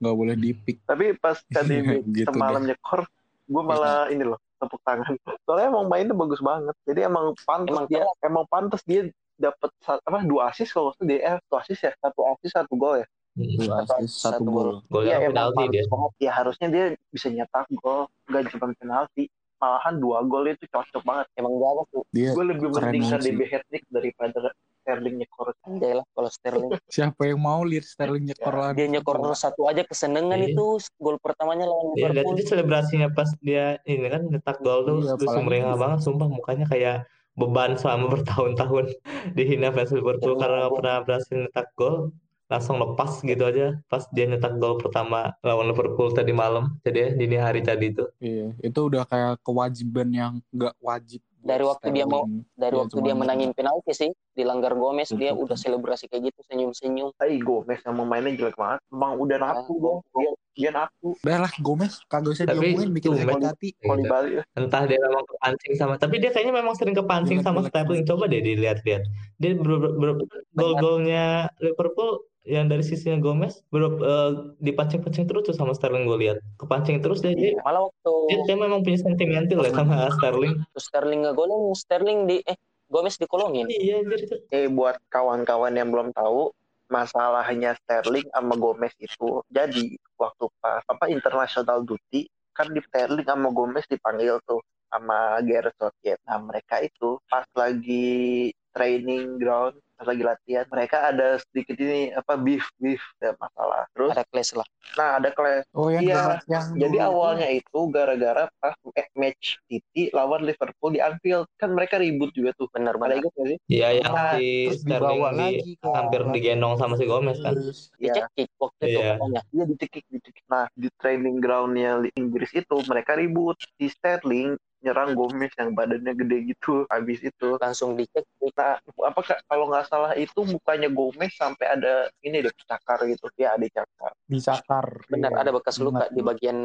Nggak 0.00 0.16
boleh 0.16 0.35
dipik 0.35 0.76
Tapi 0.85 1.12
pas 1.14 1.37
KDB 1.54 2.04
Gitu 2.06 2.28
semalam 2.28 2.62
nyekor, 2.62 3.04
gue 3.46 3.62
malah 3.62 4.09
ini 4.09 4.24
loh 4.24 4.40
tepuk 4.56 4.80
tangan. 4.85 5.16
Soalnya 5.42 5.72
emang 5.72 5.88
mainnya 5.88 6.12
bagus 6.12 6.40
banget. 6.40 6.76
Jadi 6.85 7.00
emang 7.02 7.33
pantas 7.42 7.72
Emang 7.72 7.87
dia, 7.88 8.04
emang 8.20 8.44
pantas 8.44 8.83
dia 8.85 9.09
dapat 9.40 9.72
apa 9.88 10.20
dua 10.20 10.52
asis 10.52 10.68
kalau 10.68 10.92
nggak 10.92 11.00
salah 11.00 11.09
dia 11.09 11.18
eh, 11.24 11.37
satu 11.40 11.54
asis 11.56 11.78
ya 11.80 11.92
satu 11.96 12.20
asis 12.28 12.50
satu 12.52 12.74
gol 12.76 13.00
ya. 13.00 13.06
Dua 13.33 13.64
Satu- 13.80 13.96
assist 13.96 14.14
satu 14.20 14.33
satu 14.37 14.50
gol. 14.52 14.70
golnya 14.87 15.16
Iya, 15.16 15.16
emang 15.24 15.33
penalti 15.33 15.64
dia 15.72 15.83
ya 16.20 16.30
harusnya 16.37 16.68
dia 16.68 16.85
bisa 17.09 17.33
nyetak 17.33 17.64
gol 17.72 18.04
nggak 18.28 18.52
cuma 18.52 18.66
penalti 18.76 19.33
malahan 19.61 19.94
dua 19.96 20.18
gol 20.25 20.49
itu 20.49 20.64
cocok 20.66 21.03
banget. 21.03 21.27
Emang 21.35 21.55
jago 21.55 21.83
tuh. 21.88 22.03
Dia 22.11 22.33
gue 22.33 22.44
lebih 22.46 22.66
banget 22.70 22.96
KDB 23.12 23.40
hat 23.46 23.62
trick 23.68 23.85
daripada 23.87 24.51
Sterling 24.81 25.16
nyekor. 25.18 25.53
Anjay 25.62 25.92
lah 25.92 26.05
kalau 26.11 26.31
Sterling. 26.31 26.70
Siapa 26.90 27.23
yang 27.23 27.38
mau 27.38 27.61
lihat 27.62 27.85
Sterling 27.85 28.25
nyekor 28.25 28.55
lagi? 28.55 28.77
dia 28.81 28.88
nyekor 28.90 29.16
satu 29.35 29.68
aja 29.68 29.85
kesenengan 29.85 30.40
Iya. 30.40 30.51
itu 30.51 30.64
gol 30.96 31.20
pertamanya 31.20 31.68
lawan 31.68 31.92
Iya, 31.92 32.09
Liverpool. 32.11 32.33
aja 32.33 32.42
selebrasinya 32.49 33.09
pas 33.11 33.29
dia 33.38 33.77
ini 33.85 34.09
kan 34.09 34.25
nyetak 34.25 34.57
gol 34.59 34.81
tuh 34.83 34.99
Iya, 35.05 35.14
sumringah 35.20 35.77
banget 35.77 36.01
sumpah 36.01 36.27
mukanya 36.27 36.64
kayak 36.64 37.05
beban 37.33 37.77
selama 37.77 38.09
bertahun-tahun 38.16 38.96
dihina 39.31 39.70
fans 39.70 39.92
Liverpool 39.92 40.35
karena 40.35 40.66
gua- 40.66 40.75
pernah 40.75 40.96
berhasil 41.03 41.37
nyetak 41.38 41.68
gol 41.75 42.11
langsung 42.50 42.76
lepas 42.76 43.22
gitu 43.22 43.40
aja. 43.40 43.78
Pas 43.86 44.04
dia 44.10 44.26
nyetak 44.26 44.58
gol 44.58 44.76
pertama 44.76 45.32
lawan 45.40 45.70
Liverpool 45.70 46.10
tadi 46.10 46.34
malam 46.34 46.74
jadi 46.82 46.98
ya, 47.00 47.08
dini 47.14 47.36
hari 47.36 47.62
tadi 47.62 47.88
itu. 47.88 48.04
Iya, 48.18 48.52
itu 48.60 48.80
udah 48.82 49.06
kayak 49.06 49.38
kewajiban 49.40 50.10
yang 50.10 50.32
nggak 50.50 50.74
wajib. 50.78 51.22
Dari 51.40 51.64
waktu 51.64 51.88
dia 51.88 52.04
mau- 52.04 52.20
Sterling. 52.20 52.44
dari 52.52 52.68
Iya, 52.68 52.80
waktu 52.84 52.96
dia 53.00 53.14
menangin 53.16 53.50
penalti 53.50 53.92
sih 53.96 54.10
dilanggar 54.30 54.76
Gomez 54.76 55.08
dia 55.10 55.32
udah 55.32 55.56
selebrasi 55.56 56.04
kayak 56.04 56.28
gitu 56.28 56.44
senyum-senyum. 56.44 57.16
Tapi 57.16 57.40
Gomez 57.40 57.80
yang 57.80 57.96
mainnya 58.02 58.36
jelek 58.36 58.60
banget. 58.60 58.84
Emang 58.86 59.16
udah 59.16 59.38
naku 59.40 59.72
Ah, 59.72 59.80
dia 59.80 59.96
dia, 60.12 60.30
dia 60.52 60.70
naku 60.76 61.16
Udah 61.16 61.38
lah, 61.40 61.52
Gomez. 61.56 61.96
Kagak 62.04 62.36
usah 62.36 62.44
Tapi 62.44 62.60
diomongin 62.60 62.92
bikin 62.92 63.10
sakit 63.16 63.40
hati. 63.46 63.68
kalau 63.74 63.96
di 63.96 64.02
Gitu. 64.02 64.12
Bali 64.12 64.30
entah 64.52 64.82
dia 64.84 64.98
memang 65.00 65.24
kepancing 65.24 65.72
sama 65.74 65.94
tapi 65.96 66.14
dia 66.18 66.28
kayaknya 66.28 66.54
memang 66.54 66.74
sering 66.76 66.92
kepancing 66.92 67.40
sama 67.40 67.64
Sterling. 67.64 68.04
Coba 68.04 68.28
deh 68.28 68.42
dilihat-lihat. 68.42 69.02
Dia 69.38 69.50
ber- 69.56 69.80
ber- 69.96 70.18
ber- 70.20 70.44
gol-golnya 70.52 71.24
Liverpool 71.56 72.20
yang 72.48 72.72
dari 72.72 72.81
sisinya 72.81 73.20
Gomez 73.20 73.61
ber, 73.68 73.85
eh, 74.00 74.31
dipancing-pancing 74.64 75.29
terus 75.29 75.44
tuh 75.44 75.57
sama 75.57 75.76
Sterling 75.76 76.09
gue 76.09 76.18
lihat. 76.24 76.38
Kepancing 76.57 77.05
terus 77.05 77.20
deh 77.20 77.37
dia, 77.37 77.61
malah 77.61 77.88
waktu 77.88 78.12
dia 78.33 78.38
kayak 78.48 78.61
memang 78.64 78.81
punya 78.81 78.98
sentimental 79.00 79.61
ya 79.61 79.72
sama 79.76 80.09
Sterling. 80.16 80.55
Terus 80.72 80.85
Sterling 80.88 81.20
ngegolin 81.29 81.62
Sterling 81.76 82.18
di 82.24 82.37
eh 82.48 82.57
Gomez 82.90 83.20
dikolongin. 83.20 83.68
Iya 83.70 84.03
itu. 84.03 84.37
Eh 84.50 84.66
buat 84.66 84.98
kawan-kawan 85.12 85.76
yang 85.76 85.92
belum 85.92 86.11
tahu 86.16 86.50
masalahnya 86.90 87.79
Sterling 87.87 88.26
sama 88.35 88.59
Gomez 88.59 88.96
itu 88.98 89.44
jadi 89.53 89.94
waktu 90.18 90.44
pas 90.59 90.83
apa 90.90 91.07
international 91.07 91.87
duty 91.87 92.26
kan 92.57 92.66
di 92.72 92.83
Sterling 92.83 93.24
sama 93.29 93.55
Gomez 93.55 93.87
dipanggil 93.87 94.42
tuh 94.48 94.59
sama 94.90 95.38
Gareth 95.46 95.79
Southgate. 95.79 96.18
Nah 96.26 96.42
mereka 96.42 96.83
itu 96.83 97.20
pas 97.31 97.46
lagi 97.55 98.50
training 98.74 99.38
ground 99.38 99.79
pas 100.00 100.08
lagi 100.08 100.24
latihan 100.24 100.64
mereka 100.72 101.12
ada 101.12 101.36
sedikit 101.36 101.76
ini 101.76 102.08
apa 102.16 102.40
beef 102.40 102.64
beef 102.80 103.04
ada 103.20 103.36
masalah. 103.36 103.84
Terus 103.92 104.10
ada 104.16 104.24
clash 104.32 104.52
lah. 104.56 104.68
Nah 104.96 105.08
ada 105.20 105.28
kelas 105.28 105.68
Oh 105.76 105.92
yang 105.92 106.08
Iya, 106.08 106.40
yang 106.48 106.64
jadi 106.80 106.98
dulu 107.04 107.08
awalnya 107.12 107.48
itu 107.52 107.78
gara-gara 107.92 108.48
pas 108.64 108.72
eh, 108.96 109.08
match 109.12 109.60
City 109.68 110.08
lawan 110.16 110.48
Liverpool 110.48 110.96
di 110.96 111.04
Anfield. 111.04 111.44
Kan 111.60 111.76
mereka 111.76 112.00
ribut 112.00 112.32
juga 112.32 112.56
tuh. 112.56 112.72
Benar 112.72 112.96
benar. 112.96 113.20
ingat 113.20 113.32
gak 113.36 113.46
sih? 113.52 113.58
Iya 113.68 113.88
yang 114.00 114.08
Nah, 114.16 114.32
terus 114.40 114.80
Sterling 114.80 115.20
di 115.20 115.36
lagi 115.36 115.72
ke 115.76 115.88
hampir 115.92 116.20
digendong 116.32 116.74
sama 116.80 116.96
si 116.96 117.04
Gomez 117.04 117.36
kan. 117.44 117.52
Iya. 118.00 118.24
dicekik 118.24 118.48
waktu 118.56 118.82
itu. 118.88 119.00
Iya. 119.04 119.14
Iya 119.52 119.64
dicekik, 119.68 120.04
dicekik. 120.08 120.44
Nah 120.48 120.64
di 120.72 120.88
training 120.96 121.44
groundnya 121.44 122.00
di 122.00 122.08
Inggris 122.16 122.48
itu 122.56 122.76
mereka 122.88 123.20
ribut. 123.20 123.60
Si 123.76 123.92
Sterling 123.92 124.56
nyerang 124.80 125.12
Gomez 125.12 125.52
yang 125.60 125.76
badannya 125.76 126.16
gede 126.16 126.56
gitu. 126.56 126.88
Habis 126.88 127.20
itu, 127.20 127.60
langsung 127.60 128.00
dicek 128.00 128.24
nah 128.56 128.80
apa 128.80 129.20
Kak, 129.20 129.44
kalau 129.46 129.68
nggak 129.68 129.89
salah 129.90 130.14
itu 130.14 130.40
mukanya 130.46 130.87
Gomez 130.87 131.35
sampai 131.35 131.66
ada 131.74 132.07
ini 132.22 132.46
deh 132.46 132.55
cakar 132.55 133.03
gitu. 133.11 133.26
Ya 133.35 133.59
ada 133.59 133.66
cakar. 133.66 134.12
dicakar 134.31 134.87
benar 135.11 135.35
Iya, 135.35 135.40
ada 135.42 135.50
bekas 135.50 135.76
luka 135.83 136.07
di 136.14 136.22
bagian 136.22 136.59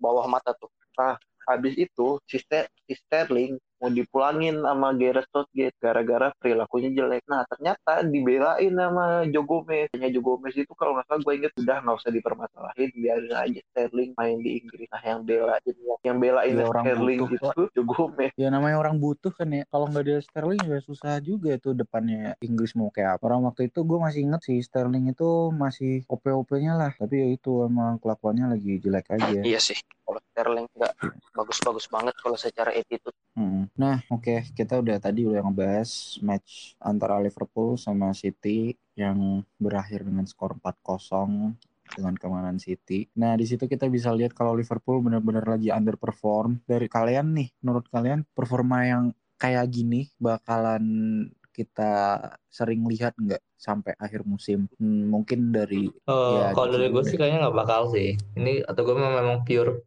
bawah 0.00 0.24
mata 0.24 0.56
tuh 0.56 0.72
Habis 1.48 1.76
itu 1.76 2.20
si, 2.28 2.40
Ster- 2.40 2.72
si 2.88 2.96
Sterling 2.96 3.56
mau 3.78 3.90
dipulangin 3.90 4.58
sama 4.62 4.90
Gareth 4.94 5.30
Southgate 5.30 5.76
gara-gara 5.78 6.28
perilakunya 6.38 6.90
jelek. 6.92 7.22
Nah 7.30 7.46
ternyata 7.46 8.02
dibelain 8.02 8.72
sama 8.74 9.24
Joe 9.30 9.46
Gomez. 9.46 9.88
Hanya 9.94 10.10
Joe 10.10 10.24
Gomez 10.24 10.54
itu 10.54 10.72
kalau 10.74 10.98
nggak 10.98 11.06
salah 11.06 11.20
gue 11.22 11.34
inget 11.38 11.52
udah 11.58 11.76
nggak 11.82 11.96
usah 11.98 12.10
dipermasalahin 12.12 12.90
biarin 12.98 13.34
aja 13.34 13.60
Sterling 13.72 14.10
main 14.18 14.38
di 14.42 14.50
Inggris. 14.62 14.88
Nah 14.90 15.02
yang 15.02 15.20
belain 15.22 15.62
yang 16.06 16.18
belain 16.18 16.54
Ya, 16.58 16.64
orang 16.66 16.84
Sterling 16.86 17.18
butuh, 17.22 17.52
itu 17.54 17.62
Joe 17.74 17.86
Gomez. 17.86 18.30
ya 18.34 18.48
namanya 18.50 18.76
orang 18.78 18.96
butuh 18.98 19.32
kan 19.34 19.48
ya 19.50 19.62
kalau 19.70 19.86
nggak 19.90 20.04
ada 20.06 20.16
Sterling 20.22 20.62
ya 20.66 20.78
susah 20.82 21.22
juga 21.22 21.54
tuh 21.62 21.74
depannya 21.74 22.34
Inggris 22.42 22.74
mau 22.74 22.90
kayak 22.90 23.18
apa 23.18 23.24
orang 23.30 23.46
waktu 23.46 23.70
itu 23.70 23.82
gue 23.86 23.98
masih 23.98 24.20
inget 24.26 24.42
sih 24.42 24.58
Sterling 24.62 25.10
itu 25.10 25.50
masih 25.54 26.02
OP-OP-nya 26.10 26.74
lah 26.74 26.90
tapi 26.94 27.22
ya 27.22 27.28
itu 27.30 27.66
emang 27.66 27.98
kelakuannya 28.02 28.54
lagi 28.54 28.78
jelek 28.82 29.06
aja 29.14 29.42
iya 29.42 29.58
sih 29.58 29.78
kalau 30.02 30.20
Sterling 30.32 30.66
nggak 30.72 30.94
bagus-bagus 31.36 31.86
banget 31.92 32.14
kalau 32.18 32.38
secara 32.38 32.70
attitude. 32.72 33.14
Nah, 33.78 34.02
oke, 34.10 34.50
kita 34.58 34.82
udah 34.82 34.98
tadi 34.98 35.22
udah 35.22 35.38
ngebahas 35.46 36.18
match 36.26 36.74
antara 36.82 37.22
Liverpool 37.22 37.78
sama 37.78 38.10
City 38.10 38.74
yang 38.98 39.46
berakhir 39.54 40.02
dengan 40.02 40.26
skor 40.26 40.58
4-0 40.58 41.54
dengan 41.94 42.14
kemenangan 42.18 42.58
City. 42.58 43.06
Nah, 43.14 43.38
di 43.38 43.46
situ 43.46 43.70
kita 43.70 43.86
bisa 43.86 44.10
lihat 44.10 44.34
kalau 44.34 44.58
Liverpool 44.58 44.98
benar-benar 44.98 45.46
lagi 45.46 45.70
underperform. 45.70 46.58
Dari 46.66 46.90
kalian 46.90 47.38
nih, 47.38 47.48
menurut 47.62 47.86
kalian 47.86 48.26
performa 48.34 48.82
yang 48.82 49.04
kayak 49.38 49.70
gini 49.70 50.10
bakalan 50.18 50.84
kita 51.54 52.18
sering 52.50 52.82
lihat 52.86 53.14
nggak 53.14 53.42
sampai 53.54 53.94
akhir 53.98 54.26
musim? 54.26 54.66
Hmm, 54.78 55.06
mungkin 55.06 55.54
dari 55.54 55.86
Eh, 55.86 56.30
Ya, 56.38 56.50
kalau 56.54 56.70
dari 56.74 56.90
gue 56.90 57.02
sih 57.06 57.14
kayaknya 57.18 57.46
nggak 57.46 57.56
bakal 57.56 57.90
sih. 57.94 58.18
Ini 58.34 58.66
atau 58.66 58.82
gue 58.82 58.94
memang 58.98 59.42
pure 59.46 59.86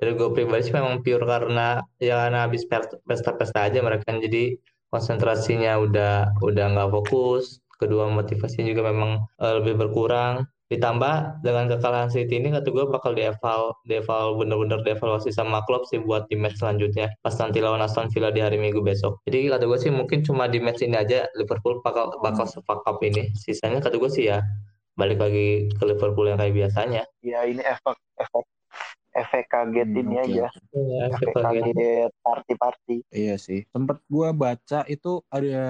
dari 0.00 0.16
gue 0.16 0.32
pribadi 0.32 0.64
sih 0.64 0.72
memang 0.72 1.04
pure 1.04 1.28
karena 1.28 1.84
ya 2.00 2.24
karena 2.24 2.48
habis 2.48 2.64
pesta-pesta 3.04 3.68
aja 3.68 3.84
mereka 3.84 4.08
kan 4.08 4.24
jadi 4.24 4.56
konsentrasinya 4.88 5.76
udah 5.76 6.40
udah 6.40 6.64
nggak 6.72 6.90
fokus. 6.90 7.60
Kedua 7.76 8.08
motivasinya 8.08 8.72
juga 8.72 8.88
memang 8.88 9.20
eh, 9.44 9.54
lebih 9.60 9.76
berkurang. 9.76 10.48
Ditambah 10.70 11.42
dengan 11.42 11.66
kekalahan 11.66 12.14
City 12.14 12.38
ini 12.38 12.54
kata 12.54 12.70
gue 12.70 12.86
bakal 12.86 13.12
dieval 13.12 13.74
dieval 13.90 14.38
bener-bener 14.38 14.78
dievaluasi 14.86 15.34
sama 15.34 15.66
klub 15.66 15.82
sih 15.90 15.98
buat 15.98 16.30
di 16.30 16.38
match 16.38 16.62
selanjutnya 16.62 17.10
pas 17.26 17.34
nanti 17.42 17.58
lawan 17.58 17.82
Aston 17.82 18.06
Villa 18.14 18.30
di 18.30 18.38
hari 18.40 18.56
Minggu 18.56 18.78
besok. 18.80 19.18
Jadi 19.26 19.50
kata 19.50 19.66
gue 19.66 19.78
sih 19.82 19.90
mungkin 19.90 20.22
cuma 20.22 20.46
di 20.46 20.62
match 20.62 20.80
ini 20.86 20.94
aja 20.94 21.26
Liverpool 21.34 21.82
bakal 21.82 22.14
bakal 22.22 22.46
sefuck 22.46 22.86
up 22.86 23.02
ini. 23.02 23.34
Sisanya 23.34 23.82
kata 23.82 23.98
gue 23.98 24.10
sih 24.14 24.30
ya 24.30 24.40
balik 24.94 25.18
lagi 25.18 25.66
ke 25.74 25.82
Liverpool 25.84 26.30
yang 26.30 26.38
kayak 26.38 26.54
biasanya. 26.54 27.02
Ya 27.20 27.42
ini 27.42 27.66
efek 27.66 27.98
efek 28.22 28.46
efek 29.10 29.50
kaget 29.50 29.88
Hmm, 29.90 30.00
ini 30.00 30.14
oke, 30.16 30.24
aja. 30.30 30.46
Iya, 30.70 30.98
Efek 31.10 31.34
kaget 31.34 32.10
party-party. 32.22 32.96
Iya 33.10 33.34
sih. 33.36 33.66
Tempat 33.74 33.98
gua 34.06 34.30
baca 34.30 34.86
itu 34.86 35.22
ada 35.30 35.62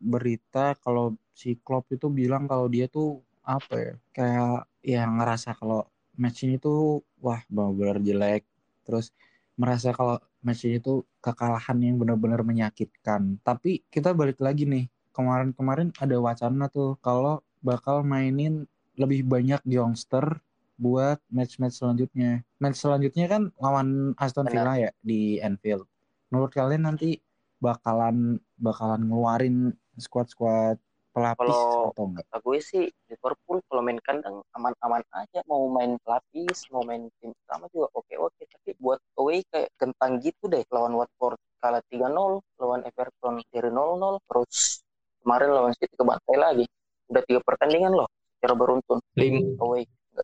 berita 0.00 0.74
kalau 0.80 1.16
si 1.36 1.54
Klopp 1.60 1.92
itu 1.92 2.08
bilang 2.08 2.48
kalau 2.48 2.66
dia 2.66 2.88
tuh 2.88 3.20
apa 3.44 3.74
ya? 3.76 3.94
Kayak 4.16 4.54
ya 4.80 5.02
ngerasa 5.04 5.52
kalau 5.56 5.84
match 6.16 6.44
ini 6.48 6.56
tuh 6.56 7.04
wah 7.20 7.40
benar-benar 7.52 8.00
jelek. 8.00 8.42
Terus 8.88 9.12
merasa 9.60 9.92
kalau 9.92 10.16
match 10.40 10.64
ini 10.64 10.80
tuh 10.80 11.04
kekalahan 11.20 11.76
yang 11.84 11.96
benar-benar 12.00 12.40
menyakitkan. 12.40 13.36
Tapi 13.44 13.84
kita 13.92 14.16
balik 14.16 14.40
lagi 14.40 14.64
nih. 14.64 14.88
Kemarin-kemarin 15.12 15.90
ada 15.98 16.16
wacana 16.22 16.70
tuh 16.70 16.94
kalau 17.02 17.42
bakal 17.58 18.06
mainin 18.06 18.64
lebih 18.98 19.26
banyak 19.26 19.62
youngster 19.66 20.42
buat 20.78 21.18
match-match 21.28 21.82
selanjutnya. 21.82 22.46
Match 22.62 22.78
selanjutnya 22.78 23.26
kan 23.26 23.42
lawan 23.58 24.14
Aston 24.14 24.46
Benar. 24.46 24.54
Villa 24.54 24.74
ya 24.78 24.90
di 25.02 25.42
Anfield. 25.42 25.84
Menurut 26.30 26.54
kalian 26.54 26.86
nanti 26.86 27.18
bakalan 27.58 28.38
bakalan 28.54 29.02
ngeluarin 29.02 29.56
squad-squad 29.98 30.78
pelapis 31.10 31.50
Kalau- 31.50 31.90
atau 31.90 32.04
enggak? 32.06 32.24
Gue 32.38 32.62
sih 32.62 32.86
Liverpool 33.10 33.58
kalau 33.66 33.82
main 33.82 33.98
kandang 33.98 34.38
aman-aman 34.54 35.02
aja. 35.10 35.42
Mau 35.50 35.66
main 35.66 35.98
pelapis 36.06 36.70
mau 36.70 36.86
main 36.86 37.10
tim 37.18 37.34
utama 37.34 37.66
juga 37.74 37.90
oke-oke. 37.92 38.46
Tapi 38.46 38.78
buat 38.78 39.02
away 39.18 39.42
kayak 39.50 39.74
kentang 39.74 40.22
gitu 40.22 40.46
deh. 40.46 40.62
Lawan 40.70 40.94
Watford 40.94 41.36
kalah 41.58 41.82
3-0 41.90 42.38
lawan 42.62 42.86
Everton 42.86 43.42
dari 43.50 43.66
0-0 43.66 44.22
terus 44.30 44.86
kemarin 45.26 45.50
lawan 45.50 45.74
City 45.74 45.90
kebantai 45.98 46.38
lagi. 46.38 46.64
Udah 47.10 47.22
tiga 47.26 47.42
pertandingan 47.42 47.98
loh 47.98 48.06
secara 48.38 48.54
beruntun. 48.54 49.02
Lim- 49.18 49.58
away 49.58 49.82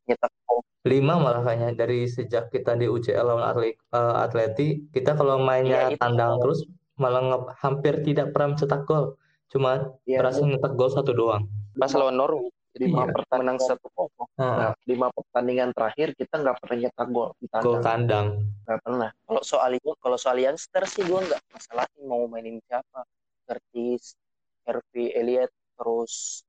nyetak 0.09 0.33
gol. 0.47 0.61
Lima 0.85 1.15
malah 1.17 1.41
kayaknya 1.47 1.71
dari 1.75 2.05
sejak 2.07 2.53
kita 2.53 2.77
di 2.77 2.87
UCL 2.87 3.25
lawan 3.25 3.45
Atlet, 3.49 3.75
eh, 3.77 4.15
Atleti. 4.25 4.69
Kita 4.93 5.17
kalau 5.17 5.41
mainnya 5.41 5.89
Iya, 5.89 5.97
itu. 5.97 6.01
tandang 6.03 6.33
terus 6.43 6.61
malah 7.01 7.23
nge- 7.25 7.51
hampir 7.65 7.95
tidak 8.05 8.27
pernah 8.33 8.55
mencetak 8.55 8.83
gol. 8.85 9.17
Cuma 9.49 9.97
Ya, 10.05 10.21
berhasil 10.21 10.45
nyetak 10.45 10.73
gol 10.77 10.91
satu 10.93 11.13
doang. 11.17 11.45
Pas 11.75 11.91
lawan 11.97 12.15
Norwich 12.15 12.53
lima 12.75 13.07
Iya. 13.07 13.15
pertandingan 13.15 13.55
menang 13.55 13.59
satu 13.63 13.87
kosong. 13.95 14.29
Heeh, 14.35 14.59
Nah, 14.59 14.73
lima 14.85 15.07
pertandingan 15.15 15.71
terakhir 15.71 16.09
kita 16.19 16.35
nggak 16.43 16.57
pernah 16.59 16.77
nyetak 16.83 17.09
gol 17.15 17.31
di 17.39 17.47
gol 17.47 17.79
tandang. 17.79 17.83
tandang 17.87 18.27
Nggak 18.67 18.79
pernah. 18.83 19.11
kalau 19.25 19.43
soal 19.47 19.71
itu 19.79 19.91
kalau 20.03 20.19
soal 20.19 20.39
youngster 20.43 20.83
sih 20.91 21.03
gue 21.07 21.21
nggak 21.23 21.41
masalah 21.55 21.87
mau 22.03 22.27
mainin 22.27 22.59
siapa. 22.67 23.07
Curtis 23.47 24.17
Harvey 24.65 25.13
Elliott 25.13 25.53
terus 25.77 26.43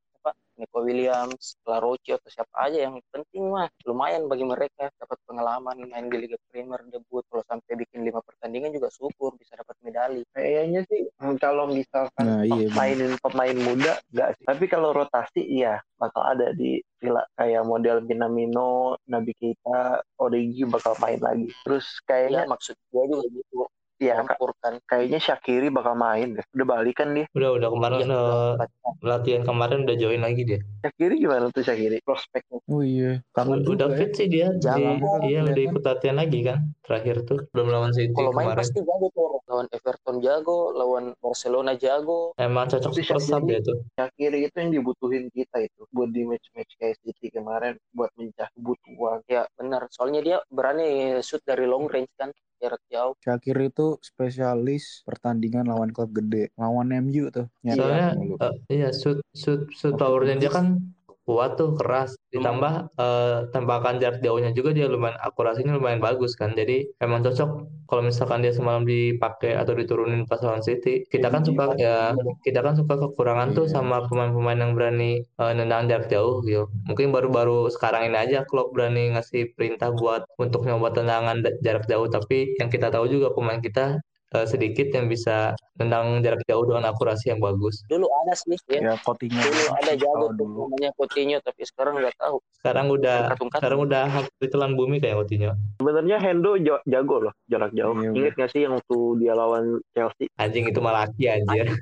Nico 0.60 0.80
Williams 0.84 1.58
Laroci 1.66 2.16
atau 2.16 2.30
siapa 2.30 2.56
aja 2.68 2.88
yang 2.88 3.00
penting 3.12 3.50
mah 3.50 3.68
lumayan 3.88 4.28
bagi 4.28 4.46
mereka 4.48 4.92
dapat 5.00 5.18
pengalaman 5.26 5.78
main 5.88 6.08
di 6.12 6.18
Liga 6.28 6.38
Premier 6.52 6.82
debut 6.92 7.24
kalau 7.32 7.44
sampai 7.48 7.74
bikin 7.80 8.04
lima 8.04 8.20
pertandingan 8.24 8.72
juga 8.76 8.92
syukur 8.92 9.36
bisa 9.40 9.56
dapat 9.58 9.76
medali 9.82 10.22
Kayaknya 10.36 10.82
sih 10.88 11.02
hmm, 11.20 11.36
kalau 11.40 11.68
misalkan 11.72 12.26
Nah, 12.26 12.42
iya, 12.44 12.68
bener. 12.68 12.76
mainin 12.76 13.14
pemain 13.22 13.58
muda 13.58 13.94
nggak 14.12 14.30
sih. 14.36 14.46
Tapi 14.50 14.66
kalau 14.68 14.90
rotasi 14.92 15.42
iya 15.46 15.80
bakal 16.02 16.24
ada 16.26 16.52
di 16.58 16.82
Villa 17.00 17.24
kayak 17.38 17.64
model 17.64 18.02
Minamino, 18.04 18.98
Nabi 19.08 19.32
Keita, 19.38 20.02
Origi 20.20 20.66
bakal 20.68 20.98
main 21.00 21.22
lagi. 21.22 21.48
Terus 21.64 21.86
ya 22.28 22.42
kayaknya 22.44 22.44
maksud 22.50 22.76
gue 22.92 23.04
juga 23.08 23.26
gitu 23.32 23.56
ya 23.98 24.16
ka- 24.18 24.28
campurkan 24.30 24.74
kayaknya 24.84 25.18
Shakiri 25.18 25.68
bakal 25.68 25.94
main 25.94 26.36
deh. 26.36 26.46
Udah 26.52 26.68
balik 26.70 26.96
kan 26.96 27.12
dia. 27.12 27.26
udah 27.32 27.50
udah 27.54 27.70
kemarin 27.70 27.98
Iya, 28.02 28.12
eh, 28.12 28.54
latihan. 28.58 28.94
latihan 29.02 29.42
kemarin 29.44 29.80
udah 29.82 29.96
join 29.96 30.20
lagi 30.20 30.42
dia 30.44 30.60
Shakiri 30.82 31.16
gimana 31.18 31.46
tuh 31.50 31.62
Shakiri? 31.62 31.98
Prospeknya. 32.02 32.58
Oh 32.66 32.82
iya, 32.82 33.12
kangen 33.32 33.62
udah 33.62 33.66
juga 33.66 33.86
ya. 33.88 33.96
fit 33.96 34.12
sih 34.14 34.28
dia 34.28 34.48
di, 34.50 34.60
Jalan 34.62 34.96
kok, 34.98 35.20
iya 35.24 35.40
udah 35.42 35.64
ikut 35.66 35.84
latihan 35.84 36.16
lagi 36.16 36.40
kan 36.42 36.60
terakhir 36.82 37.18
tuh 37.24 37.40
belum 37.50 37.68
lawan 37.68 37.92
City 37.92 38.14
kalau 38.14 38.32
main 38.32 38.46
kemarin 38.48 38.60
pasti 38.60 38.80
jago 38.80 39.08
tuh 39.10 39.26
lawan 39.46 39.68
Everton 39.70 40.16
jago 40.20 40.58
lawan 40.72 41.06
Barcelona 41.18 41.72
jago 41.74 42.20
emang 42.36 42.66
cocok 42.68 42.92
Tapi 42.92 43.02
super 43.02 43.18
sub 43.18 43.42
Shaqiri- 43.42 43.52
ya 43.52 43.60
tuh 43.62 43.78
Shakiri 43.96 44.40
itu 44.44 44.56
yang 44.56 44.72
dibutuhin 44.72 45.26
kita 45.30 45.58
itu 45.62 45.82
buat 45.90 46.10
di 46.10 46.22
match-match 46.24 46.72
kayak 46.76 46.96
City 47.00 47.28
kemarin 47.30 47.74
buat 47.92 48.12
mencah 48.14 48.50
kebutuhan. 48.52 49.20
ya 49.26 49.48
benar 49.56 49.88
soalnya 49.90 50.20
dia 50.20 50.38
berani 50.48 50.88
shoot 51.20 51.42
dari 51.42 51.64
long 51.64 51.86
range 51.86 52.12
kan 52.16 52.30
jarak 52.66 52.82
jauh 52.90 53.14
Shakir 53.22 53.58
itu 53.62 54.02
spesialis 54.02 55.06
pertandingan 55.06 55.70
lawan 55.70 55.94
klub 55.94 56.10
gede, 56.10 56.50
lawan 56.58 56.90
MU 57.06 57.30
tuh. 57.30 57.46
Soalnya 57.62 58.18
eh, 58.18 58.54
iya 58.74 58.90
shoot 58.90 59.22
shoot 59.38 59.70
shoot 59.70 59.94
powernya 59.94 60.42
dia 60.42 60.52
kan 60.52 60.82
kuat 61.26 61.58
tuh 61.60 61.70
keras. 61.80 62.10
Ditambah 62.34 62.74
eh, 63.02 63.38
tembakan 63.54 63.96
jarak 64.02 64.20
jauhnya 64.26 64.52
juga 64.58 64.70
dia 64.78 64.86
lumayan 64.94 65.18
akurasinya 65.28 65.74
lumayan 65.78 66.02
bagus 66.04 66.32
kan. 66.40 66.54
Jadi 66.60 66.86
emang 67.02 67.22
cocok 67.26 67.50
kalau 67.90 68.02
misalkan 68.06 68.42
dia 68.46 68.54
semalam 68.54 68.84
dipakai 68.86 69.54
atau 69.62 69.74
diturunin 69.78 70.26
pas 70.30 70.42
lawan 70.46 70.62
City. 70.66 71.06
Kita 71.10 71.28
kan 71.34 71.42
suka 71.46 71.74
ya 71.78 72.14
kita 72.46 72.60
kan 72.66 72.74
suka 72.80 72.94
kekurangan 73.02 73.50
tuh 73.58 73.66
Iya. 73.66 73.74
sama 73.82 74.06
pemain-pemain 74.10 74.60
yang 74.64 74.72
berani 74.78 75.12
eh, 75.26 75.54
nendang 75.58 75.90
jarak 75.92 76.08
jauh 76.14 76.42
gitu. 76.46 76.66
Mungkin 76.90 77.08
baru-baru 77.16 77.70
sekarang 77.74 78.10
ini 78.10 78.18
aja 78.18 78.38
Klopp 78.50 78.74
berani 78.76 79.14
ngasih 79.18 79.54
perintah 79.58 79.90
buat 79.94 80.22
untuk 80.42 80.62
nyoba 80.68 80.94
tendangan 80.98 81.42
da- 81.46 81.58
jarak 81.66 81.86
jauh. 81.92 82.08
Tapi 82.10 82.58
yang 82.60 82.70
kita 82.74 82.88
tahu 82.94 83.06
juga 83.10 83.28
pemain 83.36 83.60
kita 83.62 83.98
eh, 84.36 84.46
sedikit 84.46 84.88
yang 84.90 85.06
bisa 85.06 85.36
nendang 85.76 86.20
jarak 86.20 86.44
jauh 86.44 86.64
dengan 86.64 86.88
akurasi 86.88 87.30
yang 87.30 87.40
bagus 87.40 87.84
dulu 87.86 88.04
ada 88.18 88.34
sih 88.34 88.56
ya 88.66 88.80
Ya 88.82 88.94
Coutinho 88.98 89.36
dulu 89.38 89.64
ada 89.74 89.94
jago 89.94 90.12
kalau 90.14 90.28
tuh 90.30 90.38
dulu. 90.42 90.60
namanya 90.66 90.90
Coutinho 90.94 91.38
tapi 91.40 91.62
sekarang 91.64 91.94
nggak 91.98 92.16
tahu 92.16 92.38
sekarang 92.56 92.86
udah 92.90 93.18
Katung-katung. 93.28 93.60
sekarang 93.60 93.80
udah 93.82 94.04
hampir 94.06 94.36
ditelan 94.40 94.72
bumi 94.74 94.96
kayak 94.98 95.16
Coutinho 95.18 95.52
Sebenarnya 95.76 96.18
Hendo 96.18 96.52
ja- 96.58 96.84
jago 96.86 97.16
loh 97.22 97.34
jarak 97.46 97.72
jauh. 97.72 97.96
Iya, 97.96 98.10
Ingat 98.12 98.34
gak 98.36 98.50
sih 98.50 98.62
yang 98.62 98.74
waktu 98.74 98.98
dia 99.18 99.34
lawan 99.34 99.64
Chelsea 99.92 100.28
anjing 100.36 100.66
itu 100.66 100.80
malah 100.80 101.06
laki 101.06 101.24
anjir 101.28 101.66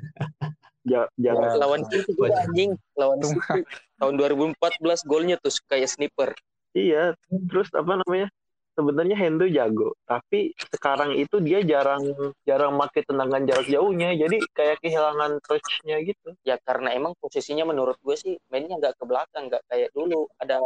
ja- 0.84 1.08
Ya. 1.16 1.32
lawan 1.56 1.80
City 1.86 2.12
juga 2.12 2.36
anjing 2.40 2.76
lawan 2.94 3.18
City 3.20 3.64
tahun 3.98 4.14
2014 4.14 4.58
golnya 5.04 5.36
tuh 5.38 5.54
kayak 5.64 5.88
sniper 5.88 6.30
Iya, 6.74 7.14
terus 7.46 7.70
apa 7.70 7.96
namanya? 7.96 8.26
Sebenarnya 8.74 9.14
Hendo 9.14 9.46
jago, 9.46 9.94
tapi 10.02 10.50
sekarang 10.74 11.14
itu 11.14 11.38
dia 11.38 11.62
jarang 11.62 12.02
jarang 12.42 12.74
pakai 12.74 13.06
tendangan 13.06 13.46
jarak 13.46 13.70
jauhnya, 13.70 14.10
jadi 14.18 14.36
kayak 14.50 14.82
kehilangan 14.82 15.38
touch-nya 15.46 16.02
gitu. 16.02 16.34
ya 16.42 16.58
karena 16.58 16.90
emang 16.90 17.14
posisinya 17.22 17.62
menurut 17.70 17.94
gue 18.02 18.18
sih 18.18 18.34
mainnya 18.50 18.74
nggak 18.74 18.98
ke 18.98 19.04
belakang 19.06 19.46
nggak 19.46 19.62
kayak 19.70 19.94
dulu 19.94 20.26
ada 20.42 20.58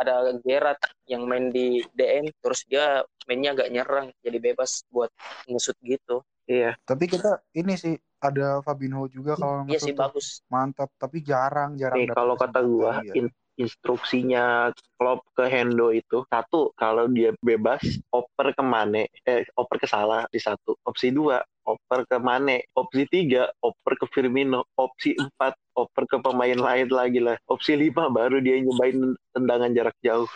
ada 0.00 0.32
Gerard 0.40 0.80
yang 1.04 1.28
main 1.28 1.52
di 1.52 1.84
DM 1.92 2.32
terus 2.40 2.64
dia 2.64 3.04
mainnya 3.28 3.52
nggak 3.52 3.68
nyerang 3.68 4.06
jadi 4.24 4.38
bebas 4.40 4.88
buat 4.88 5.12
ngesut 5.44 5.76
gitu 5.84 6.24
Iya, 6.50 6.74
Tapi 6.82 7.06
kita 7.06 7.38
ini 7.54 7.78
sih 7.78 7.94
ada 8.18 8.58
Fabinho 8.66 9.06
juga 9.06 9.38
kalau 9.38 9.62
iya 9.70 9.78
sih 9.78 9.94
tuh. 9.94 10.02
bagus 10.02 10.42
mantap 10.50 10.90
tapi 10.98 11.22
jarang 11.22 11.78
jarang 11.78 12.02
nih 12.02 12.10
kalau 12.10 12.34
kata 12.34 12.58
gua 12.66 12.98
iya. 13.06 13.22
in- 13.22 13.34
instruksinya 13.60 14.72
Klopp 14.96 15.28
ke 15.36 15.44
Hendo 15.44 15.92
itu 15.92 16.24
satu 16.32 16.72
kalau 16.72 17.04
dia 17.12 17.36
bebas 17.44 17.80
oper 18.08 18.56
ke 18.56 18.64
Mane, 18.64 19.12
eh 19.28 19.44
oper 19.52 19.76
ke 19.76 19.84
Salah 19.84 20.24
di 20.32 20.40
satu. 20.40 20.80
Opsi 20.88 21.12
dua 21.12 21.44
oper 21.68 22.08
ke 22.08 22.16
Mane, 22.16 22.64
opsi 22.72 23.04
tiga 23.08 23.52
oper 23.60 24.00
ke 24.00 24.08
Firmino, 24.08 24.64
opsi 24.80 25.12
empat 25.16 25.56
oper 25.76 26.04
ke 26.08 26.16
pemain 26.24 26.56
lain 26.56 26.88
lagi 26.88 27.20
lah. 27.20 27.36
Opsi 27.48 27.76
lima 27.76 28.08
baru 28.08 28.40
dia 28.40 28.56
nyobain 28.64 29.12
tendangan 29.36 29.70
jarak 29.76 29.96
jauh. 30.00 30.28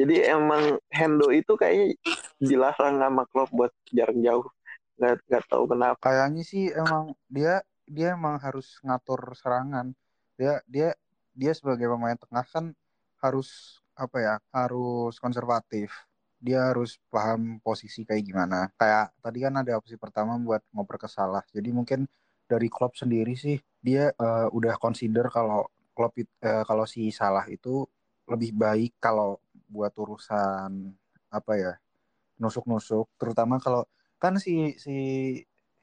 Jadi 0.00 0.24
emang 0.24 0.80
Hendo 0.88 1.28
itu 1.28 1.52
kayaknya 1.54 1.92
dilarang 2.40 2.96
sama 2.96 3.22
Klopp 3.28 3.52
buat 3.52 3.72
jarak 3.92 4.16
jauh. 4.24 4.48
Nggak, 4.96 5.14
nggak 5.28 5.44
tahu 5.52 5.64
kenapa. 5.68 6.00
kayaknya 6.00 6.40
sih 6.40 6.72
emang 6.72 7.12
dia 7.28 7.60
dia 7.84 8.16
emang 8.16 8.40
harus 8.40 8.80
ngatur 8.80 9.36
serangan 9.36 9.92
dia 10.40 10.60
dia 10.64 10.96
dia 11.40 11.52
sebagai 11.58 11.86
pemain 11.92 12.16
tengah 12.18 12.46
kan 12.54 12.64
harus 13.22 13.48
apa 13.96 14.16
ya 14.26 14.34
harus 14.52 15.12
konservatif. 15.24 15.88
Dia 16.36 16.58
harus 16.72 17.00
paham 17.12 17.58
posisi 17.64 18.04
kayak 18.08 18.22
gimana. 18.28 18.56
Kayak 18.80 19.04
tadi 19.24 19.38
kan 19.44 19.54
ada 19.60 19.72
opsi 19.80 19.96
pertama 19.96 20.36
buat 20.46 20.62
ngoper 20.74 20.96
ke 21.04 21.08
Salah. 21.10 21.42
Jadi 21.56 21.68
mungkin 21.72 22.00
dari 22.46 22.68
Klopp 22.70 22.94
sendiri 23.00 23.34
sih 23.34 23.56
dia 23.82 24.12
eh, 24.14 24.46
udah 24.52 24.74
consider 24.78 25.26
kalau 25.32 25.66
Klopp 25.96 26.14
it- 26.22 26.36
eh, 26.44 26.62
kalau 26.68 26.84
si 26.88 27.08
Salah 27.14 27.44
itu 27.48 27.84
lebih 28.30 28.50
baik 28.56 28.92
kalau 29.00 29.38
buat 29.70 29.92
urusan 29.96 30.70
apa 31.32 31.52
ya 31.58 31.72
nusuk-nusuk. 32.42 33.06
Terutama 33.20 33.56
kalau 33.64 33.82
kan 34.22 34.34
si 34.40 34.76
si 34.80 34.92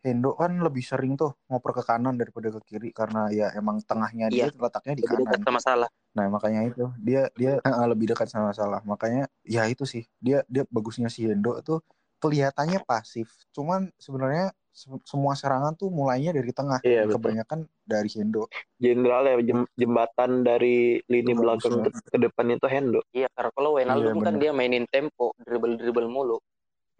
Hendo 0.03 0.35
kan 0.35 0.51
lebih 0.59 0.83
sering 0.83 1.15
tuh 1.15 1.31
ngoper 1.47 1.79
ke 1.79 1.83
kanan 1.87 2.19
daripada 2.19 2.51
ke 2.51 2.59
kiri 2.67 2.89
karena 2.91 3.31
ya 3.31 3.47
emang 3.55 3.79
tengahnya 3.81 4.27
dia 4.27 4.51
Iya. 4.51 4.59
letaknya 4.59 4.93
di 4.99 5.03
lebih 5.07 5.17
dekat 5.23 5.39
kanan. 5.39 5.47
sama 5.47 5.59
salah 5.63 5.89
Nah 6.13 6.29
makanya 6.29 6.61
itu 6.69 6.85
dia 7.01 7.25
dia 7.33 7.57
eh, 7.57 7.87
lebih 7.89 8.13
dekat 8.13 8.29
sama 8.29 8.53
Salah. 8.53 8.85
Makanya 8.85 9.25
ya 9.41 9.65
itu 9.65 9.81
sih 9.83 10.05
dia 10.21 10.45
dia 10.45 10.61
bagusnya 10.69 11.09
si 11.09 11.25
Hendo 11.25 11.57
tuh 11.65 11.81
kelihatannya 12.21 12.85
pasif. 12.85 13.33
Cuman 13.49 13.89
sebenarnya 13.97 14.53
se- 14.69 15.01
semua 15.09 15.33
serangan 15.33 15.73
tuh 15.73 15.89
mulainya 15.89 16.29
dari 16.29 16.53
tengah. 16.53 16.79
Iya, 16.85 17.09
betul. 17.09 17.17
Kebanyakan 17.17 17.59
dari 17.83 18.09
Hendo. 18.13 18.45
Jenderal 18.77 19.25
ya 19.25 19.35
jem- 19.41 19.69
jembatan 19.73 20.45
dari 20.45 21.01
lini 21.09 21.33
bagus 21.33 21.65
belakang 21.65 21.89
ke, 21.89 22.13
ke 22.13 22.17
depan 22.21 22.45
itu 22.53 22.67
Hendo. 22.69 23.01
iya 23.09 23.27
karena 23.33 23.51
kalau 23.57 23.69
Wijnaldum 23.81 24.21
Iya, 24.21 24.25
kan 24.29 24.35
dia 24.37 24.51
mainin 24.53 24.85
tempo 24.87 25.33
dribble 25.41 25.81
dribble 25.81 26.07
mulu 26.07 26.37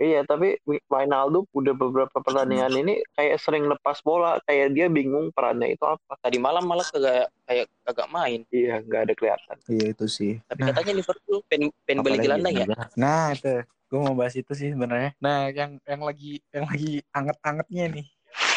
Iya, 0.04 0.28
tapi 0.28 0.60
Wijnaldum 0.68 1.48
udah 1.56 1.74
beberapa 1.80 2.18
pertandingan 2.20 2.76
ini 2.76 3.00
kayak 3.16 3.40
sering 3.40 3.72
lepas 3.72 4.04
bola, 4.04 4.36
kayak 4.44 4.76
dia 4.76 4.92
bingung 4.92 5.32
perannya 5.32 5.72
itu 5.72 5.86
apa. 5.88 6.20
tadi 6.20 6.36
malam 6.44 6.68
malah 6.68 6.84
kagak 6.84 7.32
kayak 7.48 7.72
kagak 7.88 8.10
main 8.12 8.44
Iya, 8.52 8.84
nggak 8.84 9.02
ada 9.08 9.14
kelihatan. 9.16 9.58
Iya 9.72 9.86
itu 9.96 10.06
sih. 10.12 10.34
tapi 10.52 10.60
Nah, 10.60 10.68
katanya 10.76 10.94
Liverpool 11.00 11.40
pen 11.48 11.72
pen 11.88 11.98
beli 12.04 12.20
gelandang 12.20 12.54
ya. 12.54 12.68
Nah 13.00 13.32
itu 13.32 13.64
gue 13.64 14.00
mau 14.02 14.18
bahas 14.18 14.36
itu 14.36 14.52
sih 14.52 14.76
sebenarnya. 14.76 15.16
Nah 15.24 15.48
yang 15.56 15.80
yang 15.88 16.02
lagi 16.04 16.44
yang 16.52 16.66
lagi 16.68 17.00
anget-angetnya 17.16 17.86
nih 17.96 18.08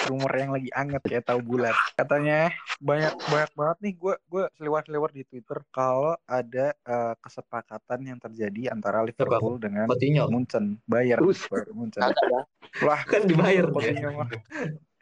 rumor 0.07 0.33
yang 0.33 0.51
lagi 0.55 0.71
anget 0.73 1.03
kayak 1.03 1.25
tahu 1.27 1.41
bulat 1.43 1.75
katanya 1.95 2.49
banyak 2.79 3.15
banyak 3.27 3.51
banget 3.53 3.79
nih 3.83 3.95
gue 3.99 4.15
gue 4.31 4.45
seliwar-seliwar 4.57 5.11
di 5.11 5.23
Twitter 5.27 5.59
kalau 5.69 6.15
ada 6.25 6.73
eh, 6.73 7.15
kesepakatan 7.21 8.01
yang 8.07 8.19
terjadi 8.23 8.71
antara 8.71 9.03
Liverpool 9.03 9.59
dengan 9.59 9.91
Coutinho 9.91 10.31
Munchen 10.31 10.79
Bayern. 10.87 11.23
Bayern 11.23 11.75
Munchen 11.75 12.01
wah 12.83 13.01
kan 13.05 13.27
dibayar 13.27 13.67
dia. 13.67 13.75
Coutinho 13.75 14.11
mah. 14.15 14.29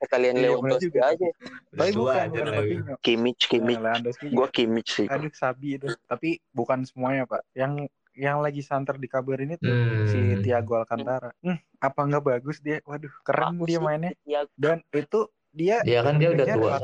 sekalian 0.05 0.37
Iya, 0.37 0.43
Lewandowski 0.53 0.93
juga. 0.93 1.01
aja 1.17 1.29
tapi 1.73 1.91
bukan 1.97 2.17
aja 2.21 2.29
bukan. 2.29 2.53
Coutinho 2.53 2.95
Kimmich, 3.01 3.43
Kimmich. 3.49 3.81
Nah, 3.81 3.97
Gua 4.37 4.49
Kimmich 4.53 4.91
sih. 4.93 5.09
aduh 5.09 5.33
sabi 5.33 5.81
itu 5.81 5.89
tapi 6.05 6.41
bukan 6.53 6.85
semuanya 6.85 7.25
pak 7.25 7.41
yang 7.57 7.89
yang 8.15 8.39
lagi 8.39 8.61
santer 8.61 8.95
di 8.95 9.07
kabar 9.07 9.39
ini 9.39 9.55
tuh 9.57 9.69
Hmm. 9.69 10.07
si 10.07 10.19
Thiago 10.41 10.79
Alcantara 10.79 11.35
hmm, 11.41 11.59
apa 11.79 12.01
nggak 12.01 12.25
bagus 12.25 12.59
dia 12.59 12.79
waduh 12.83 13.11
keren 13.23 13.59
Bagus 13.59 13.67
dia 13.67 13.79
mainnya 13.79 14.13
Thiago. 14.21 14.51
dan 14.55 14.77
itu 14.91 15.21
dia 15.51 15.77
Ya 15.83 16.03
kan 16.03 16.19
dia 16.19 16.31
udah 16.31 16.47
tua. 16.49 16.83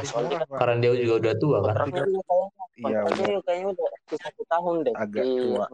Karena 0.55 0.77
dia 0.79 0.91
juga 0.95 1.15
udah 1.19 1.35
tua 1.37 1.59
kan. 1.65 1.75
iya 2.77 3.01
kayaknya 3.43 3.67
udah 3.69 3.89
satu 4.15 4.43
tahun 4.47 4.75
deh 4.87 4.95
Agak 4.95 5.25
tua. 5.27 5.65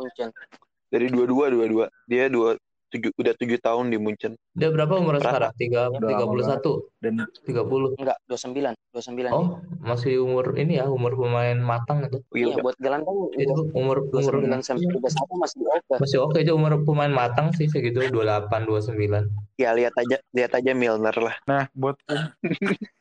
Dari 0.87 1.07
dua-dua, 1.11 1.51
dua-dua. 1.51 1.87
Dia 2.07 2.31
dua 2.31 2.57
tujuh, 2.97 3.13
udah 3.15 3.33
tujuh 3.35 3.59
tahun 3.59 3.89
di 3.89 3.97
Munchen. 3.97 4.33
Dia 4.53 4.69
berapa 4.69 4.97
umur 4.97 5.21
sekarang? 5.21 5.53
Tiga, 5.55 5.89
Udah 5.89 6.09
tiga 6.09 6.25
puluh 6.25 6.43
satu, 6.43 6.73
dan 6.99 7.21
tiga 7.45 7.63
puluh. 7.63 7.93
enggak 7.95 8.17
29 8.27 8.73
29 8.91 9.29
Oh, 9.29 9.61
masih 9.79 10.19
umur 10.19 10.57
ini 10.57 10.81
ya, 10.81 10.89
umur 10.89 11.13
pemain 11.15 11.53
matang 11.55 12.01
itu. 12.03 12.17
iya 12.33 12.49
Iya, 12.49 12.57
buat 12.59 12.77
gelandang 12.77 13.29
Itu 13.35 13.69
umur 13.71 14.09
umur 14.09 14.41
29 14.41 14.63
sampai 14.63 14.89
31 14.89 15.37
masih 15.37 15.61
oke 15.63 15.95
masih 15.99 16.19
oke 16.19 16.37
aja 16.39 16.53
umur 16.53 16.81
pemain 16.83 17.13
matang 17.13 17.53
sih 17.53 17.69
segitu 17.69 18.01
28 18.03 18.65
29. 18.65 19.29
ya 19.57 19.73
lihat 19.73 19.93
aja, 19.95 20.17
lihat 20.33 20.53
aja 20.53 20.73
Milner 20.73 21.13
lah. 21.15 21.37
nah 21.45 21.69
buat 21.73 22.01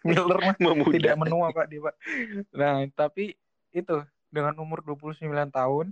Miller 0.03 0.37
mah 0.37 0.55
Memuda. 0.57 0.93
tidak 0.93 1.15
menua 1.15 1.49
pak 1.49 1.65
dia 1.67 1.79
pak 1.81 1.95
nah 2.51 2.83
tapi 2.91 3.35
itu 3.71 3.95
dengan 4.27 4.51
umur 4.57 4.79
29 4.81 5.23
tahun 5.49 5.85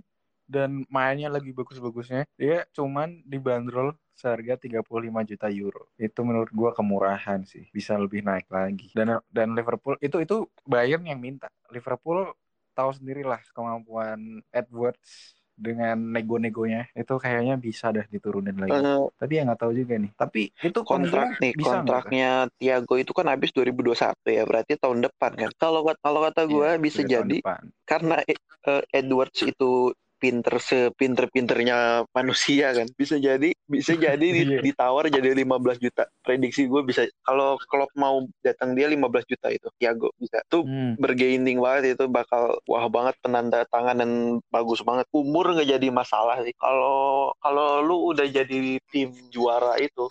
dan 0.44 0.84
mainnya 0.92 1.32
lagi 1.32 1.50
bagus-bagusnya. 1.50 2.28
Dia 2.36 2.64
cuman 2.72 3.24
dibanderol 3.24 3.96
seharga 4.14 4.54
35 4.54 4.84
juta 5.26 5.46
euro. 5.50 5.90
Itu 5.98 6.22
menurut 6.22 6.50
gua 6.54 6.70
kemurahan 6.70 7.42
sih. 7.42 7.66
Bisa 7.74 7.98
lebih 7.98 8.22
naik 8.22 8.46
lagi. 8.48 8.94
Dan 8.94 9.18
dan 9.32 9.56
Liverpool 9.58 9.98
itu 9.98 10.22
itu 10.22 10.46
Bayern 10.62 11.02
yang 11.02 11.18
minta. 11.18 11.50
Liverpool 11.72 12.30
tahu 12.74 12.90
sendirilah 12.94 13.42
kemampuan 13.54 14.42
Edwards 14.50 15.34
dengan 15.54 15.94
nego-negonya. 16.10 16.90
Itu 16.98 17.14
kayaknya 17.22 17.54
bisa 17.54 17.94
dah 17.94 18.02
diturunin 18.10 18.58
lagi. 18.58 18.74
Eh, 18.74 19.02
tapi 19.14 19.38
ya 19.38 19.46
nggak 19.46 19.60
tahu 19.62 19.72
juga 19.74 19.94
nih. 20.02 20.10
Tapi 20.18 20.50
itu 20.50 20.80
kontrak 20.82 21.38
nih, 21.38 21.54
bisa 21.54 21.78
kontraknya 21.78 22.50
Thiago 22.58 22.94
itu 22.98 23.14
kan 23.14 23.30
habis 23.30 23.54
2021 23.54 24.34
ya, 24.34 24.42
berarti 24.42 24.74
tahun 24.74 25.06
depan 25.06 25.30
kan. 25.38 25.50
Kalau 25.54 25.86
kalau 26.02 26.20
kata 26.26 26.42
gua 26.50 26.74
Iya, 26.74 26.82
bisa 26.82 27.00
jadi 27.06 27.38
depan. 27.38 27.70
karena 27.86 28.18
eh, 28.26 28.82
Edwards 28.90 29.38
itu 29.46 29.94
pinter 30.16 30.56
sepinter-pinternya 30.56 31.76
manusia 32.10 32.72
kan. 32.72 32.86
Bisa 32.90 33.16
jadi 33.16 33.52
bisa 33.64 33.92
jadi 34.06 34.22
di- 34.24 34.42
Iya. 34.44 34.60
ditawar 34.62 35.08
jadi 35.08 35.32
15 35.34 35.78
juta. 35.78 36.04
Prediksi 36.20 36.64
gue 36.64 36.82
bisa 36.82 37.04
kalau 37.20 37.56
Klopp 37.60 37.92
mau 37.94 38.22
datang 38.40 38.72
dia 38.72 38.86
15 38.86 39.24
juta 39.24 39.48
itu 39.48 39.68
Thiago 39.76 40.10
bisa. 40.16 40.40
Tuh 40.46 40.64
Hmm. 40.64 40.96
bergaining 40.96 41.58
banget 41.58 41.94
itu 41.94 42.04
bakal 42.06 42.56
wah 42.64 42.86
banget 42.88 43.14
penanda 43.20 43.64
tangan 43.66 43.96
dan 43.96 44.10
bagus 44.48 44.80
banget. 44.80 45.04
Umur 45.10 45.52
nggak 45.52 45.70
jadi 45.70 45.88
masalah 45.88 46.40
sih. 46.40 46.54
Kalau 46.54 47.30
kalau 47.38 47.80
lu 47.80 48.10
udah 48.10 48.24
jadi 48.24 48.80
tim 48.88 49.12
juara 49.28 49.76
itu 49.76 50.08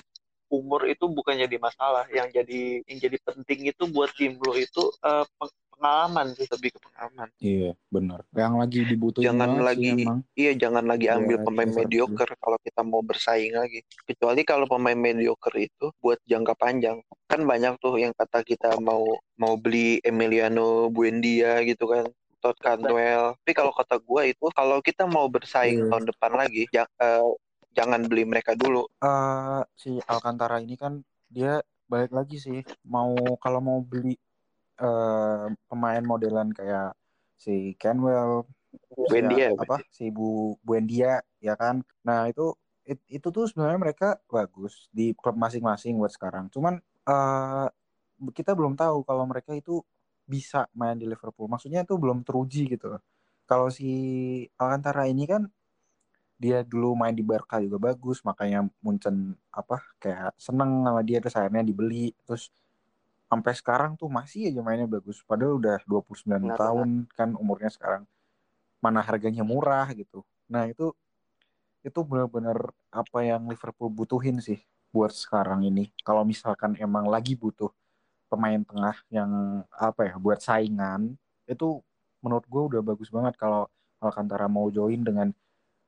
umur 0.47 0.85
itu 0.85 1.09
bukan 1.09 1.33
jadi 1.35 1.57
masalah. 1.57 2.05
Yang 2.09 2.29
jadi 2.37 2.61
yang 2.85 2.97
jadi 3.01 3.17
penting 3.23 3.59
itu 3.67 3.83
buat 3.87 4.13
tim 4.13 4.37
lu 4.37 4.53
itu 4.53 4.83
peng- 5.01 5.55
pengalaman 5.75 6.27
sih 6.33 6.47
lebih 6.47 6.69
ke 6.73 6.79
pengalaman 6.79 7.27
Iya, 7.37 7.71
benar. 7.87 8.19
Yang 8.31 8.53
lagi 8.55 8.79
dibutuhin 8.85 9.25
jangan 9.25 9.49
sih 9.51 9.61
lagi 9.61 9.89
emang. 9.99 10.19
iya 10.33 10.51
jangan 10.53 10.85
lagi 10.85 11.05
Iya, 11.07 11.15
ambil 11.17 11.37
pemain 11.41 11.65
Liverpool. 11.65 11.79
mediocre 11.83 12.33
kalau 12.37 12.57
kita 12.61 12.81
mau 12.81 13.01
bersaing 13.01 13.53
lagi 13.53 13.79
kecuali 14.03 14.41
kalau 14.41 14.65
pemain 14.65 14.95
mediocre 14.95 15.57
itu 15.59 15.85
buat 15.99 16.19
jangka 16.23 16.53
panjang 16.55 16.97
kan 17.25 17.41
banyak 17.43 17.73
tuh 17.77 17.97
yang 17.97 18.13
kata 18.13 18.41
kita 18.41 18.77
mau 18.79 19.03
mau 19.35 19.53
beli 19.55 19.97
Emiliano 20.01 20.87
Buendia 20.87 21.59
gitu 21.63 21.85
kan 21.85 22.05
Todd 22.39 22.59
Cantwell 22.59 23.33
tapi 23.39 23.51
kalau 23.51 23.71
kata 23.71 23.95
gua 23.99 24.23
itu 24.23 24.45
kalau 24.51 24.79
kita 24.79 25.03
mau 25.05 25.25
bersaing 25.25 25.79
Iya. 25.79 25.89
tahun 25.89 26.05
depan 26.11 26.31
lagi 26.33 26.63
ja- 26.69 26.91
eh, 26.99 27.25
jangan 27.71 28.05
beli 28.05 28.23
mereka 28.23 28.53
dulu 28.53 28.85
eh 28.99 29.61
si 29.73 29.97
Alcantara 30.05 30.59
ini 30.59 30.75
kan 30.75 31.01
dia 31.27 31.57
balik 31.83 32.11
lagi 32.11 32.37
sih 32.37 32.61
mau 32.83 33.13
kalau 33.37 33.59
mau 33.59 33.79
beli 33.81 34.13
eh 34.81 35.43
pemain 35.69 36.03
modelan 36.11 36.49
kayak 36.57 36.85
si 37.45 37.51
Kenwell, 37.81 38.33
si 38.95 39.01
Buendia 39.09 39.43
apa 39.61 39.75
si 39.97 40.03
Bu 40.15 40.23
Buendia 40.67 41.07
ya 41.47 41.53
kan. 41.61 41.75
Nah, 42.07 42.19
itu 42.31 42.41
it- 42.89 43.07
itu 43.15 43.27
tuh 43.35 43.43
sebenarnya 43.49 43.79
mereka 43.85 44.05
bagus 44.35 44.73
di 44.97 45.03
klub 45.19 45.35
masing-masing 45.43 45.93
buat 46.01 46.13
sekarang. 46.17 46.45
Cuman 46.53 46.73
eh 47.09 47.65
kita 48.37 48.51
belum 48.57 48.73
tahu 48.79 48.97
kalau 49.07 49.23
mereka 49.31 49.51
itu 49.59 49.71
bisa 50.33 50.57
main 50.79 50.95
di 51.01 51.05
Liverpool. 51.11 51.47
Maksudnya 51.51 51.79
itu 51.85 51.95
belum 52.03 52.17
teruji 52.27 52.59
gitu. 52.73 52.87
Kalau 53.49 53.67
si 53.77 53.85
Alcantara 54.61 55.03
ini 55.11 55.23
kan 55.31 55.43
dia 56.43 56.57
dulu 56.71 56.87
main 57.01 57.15
di 57.15 57.23
Barca 57.23 57.55
juga 57.65 57.77
bagus 57.87 58.17
makanya 58.27 58.67
Munchen 58.83 59.37
apa 59.53 59.75
kayak 60.01 60.35
seneng 60.35 60.71
sama 60.85 61.01
dia 61.07 61.17
terus 61.23 61.35
akhirnya 61.39 61.63
dibeli 61.63 62.11
terus 62.27 62.43
sampai 63.29 63.53
sekarang 63.57 63.91
tuh 63.97 64.07
masih 64.11 64.53
aja 64.53 64.61
mainnya 64.61 64.89
bagus. 64.89 65.21
Padahal 65.25 65.57
udah 65.57 65.81
29 65.85 66.29
Benar, 66.29 66.57
tahun 66.57 66.89
kan 67.13 67.29
umurnya 67.33 67.71
sekarang. 67.73 68.03
Mana 68.83 69.01
harganya 69.01 69.41
murah 69.41 69.89
gitu. 69.95 70.21
Nah 70.51 70.69
itu 70.69 70.93
itu 71.83 71.99
benar-benar 72.05 72.71
apa 72.93 73.19
yang 73.27 73.43
Liverpool 73.49 73.91
butuhin 73.91 74.39
sih 74.39 74.61
buat 74.93 75.11
sekarang 75.11 75.67
ini. 75.67 75.91
Kalau 76.05 76.23
misalkan 76.23 76.77
emang 76.79 77.09
lagi 77.09 77.35
butuh 77.35 77.73
pemain 78.31 78.61
tengah 78.61 78.97
yang 79.13 79.61
apa 79.73 80.09
ya 80.09 80.15
buat 80.17 80.41
saingan 80.41 81.13
itu 81.45 81.83
menurut 82.23 82.45
gue 82.47 82.63
udah 82.73 82.81
bagus 82.81 83.11
banget 83.11 83.35
kalau 83.35 83.67
Alcantara 83.99 84.47
mau 84.47 84.67
join 84.71 85.03
dengan 85.03 85.31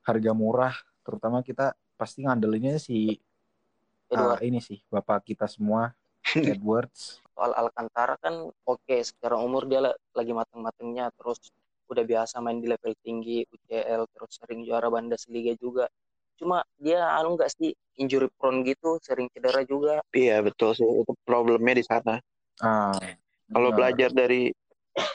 harga 0.04 0.32
murah. 0.36 0.76
Terutama 1.06 1.40
kita 1.40 1.72
pasti 1.96 2.26
ngandelinnya 2.26 2.76
si 2.76 3.16
Edward. 4.06 4.38
ah, 4.38 4.40
ini 4.44 4.60
sih 4.62 4.78
bapak 4.86 5.26
kita 5.26 5.50
semua 5.50 5.90
Edwards 6.36 7.25
soal 7.36 7.52
Alcantara 7.52 8.16
kan 8.16 8.34
oke 8.64 8.96
secara 9.04 9.36
umur 9.36 9.68
dia 9.68 9.84
la- 9.84 9.98
lagi 10.16 10.32
mateng-matengnya 10.32 11.12
terus 11.12 11.52
udah 11.86 12.02
biasa 12.02 12.40
main 12.40 12.58
di 12.58 12.66
level 12.66 12.96
tinggi 13.04 13.44
UCL 13.46 14.08
terus 14.10 14.40
sering 14.40 14.64
juara 14.64 14.88
Bundesliga 14.88 15.52
juga. 15.60 15.86
Cuma 16.40 16.64
dia 16.80 17.04
anu 17.12 17.36
nggak 17.36 17.52
sih 17.52 17.70
injury 18.00 18.32
prone 18.40 18.64
gitu 18.64 18.96
sering 19.04 19.28
cedera 19.30 19.60
juga. 19.62 20.00
Iya 20.10 20.40
betul 20.40 20.72
sih 20.72 20.88
itu 20.88 21.12
problemnya 21.22 21.76
di 21.76 21.84
sana. 21.84 22.16
Ah 22.58 22.96
kalau 23.52 23.70
benar. 23.70 23.76
belajar 23.78 24.10
dari 24.10 24.48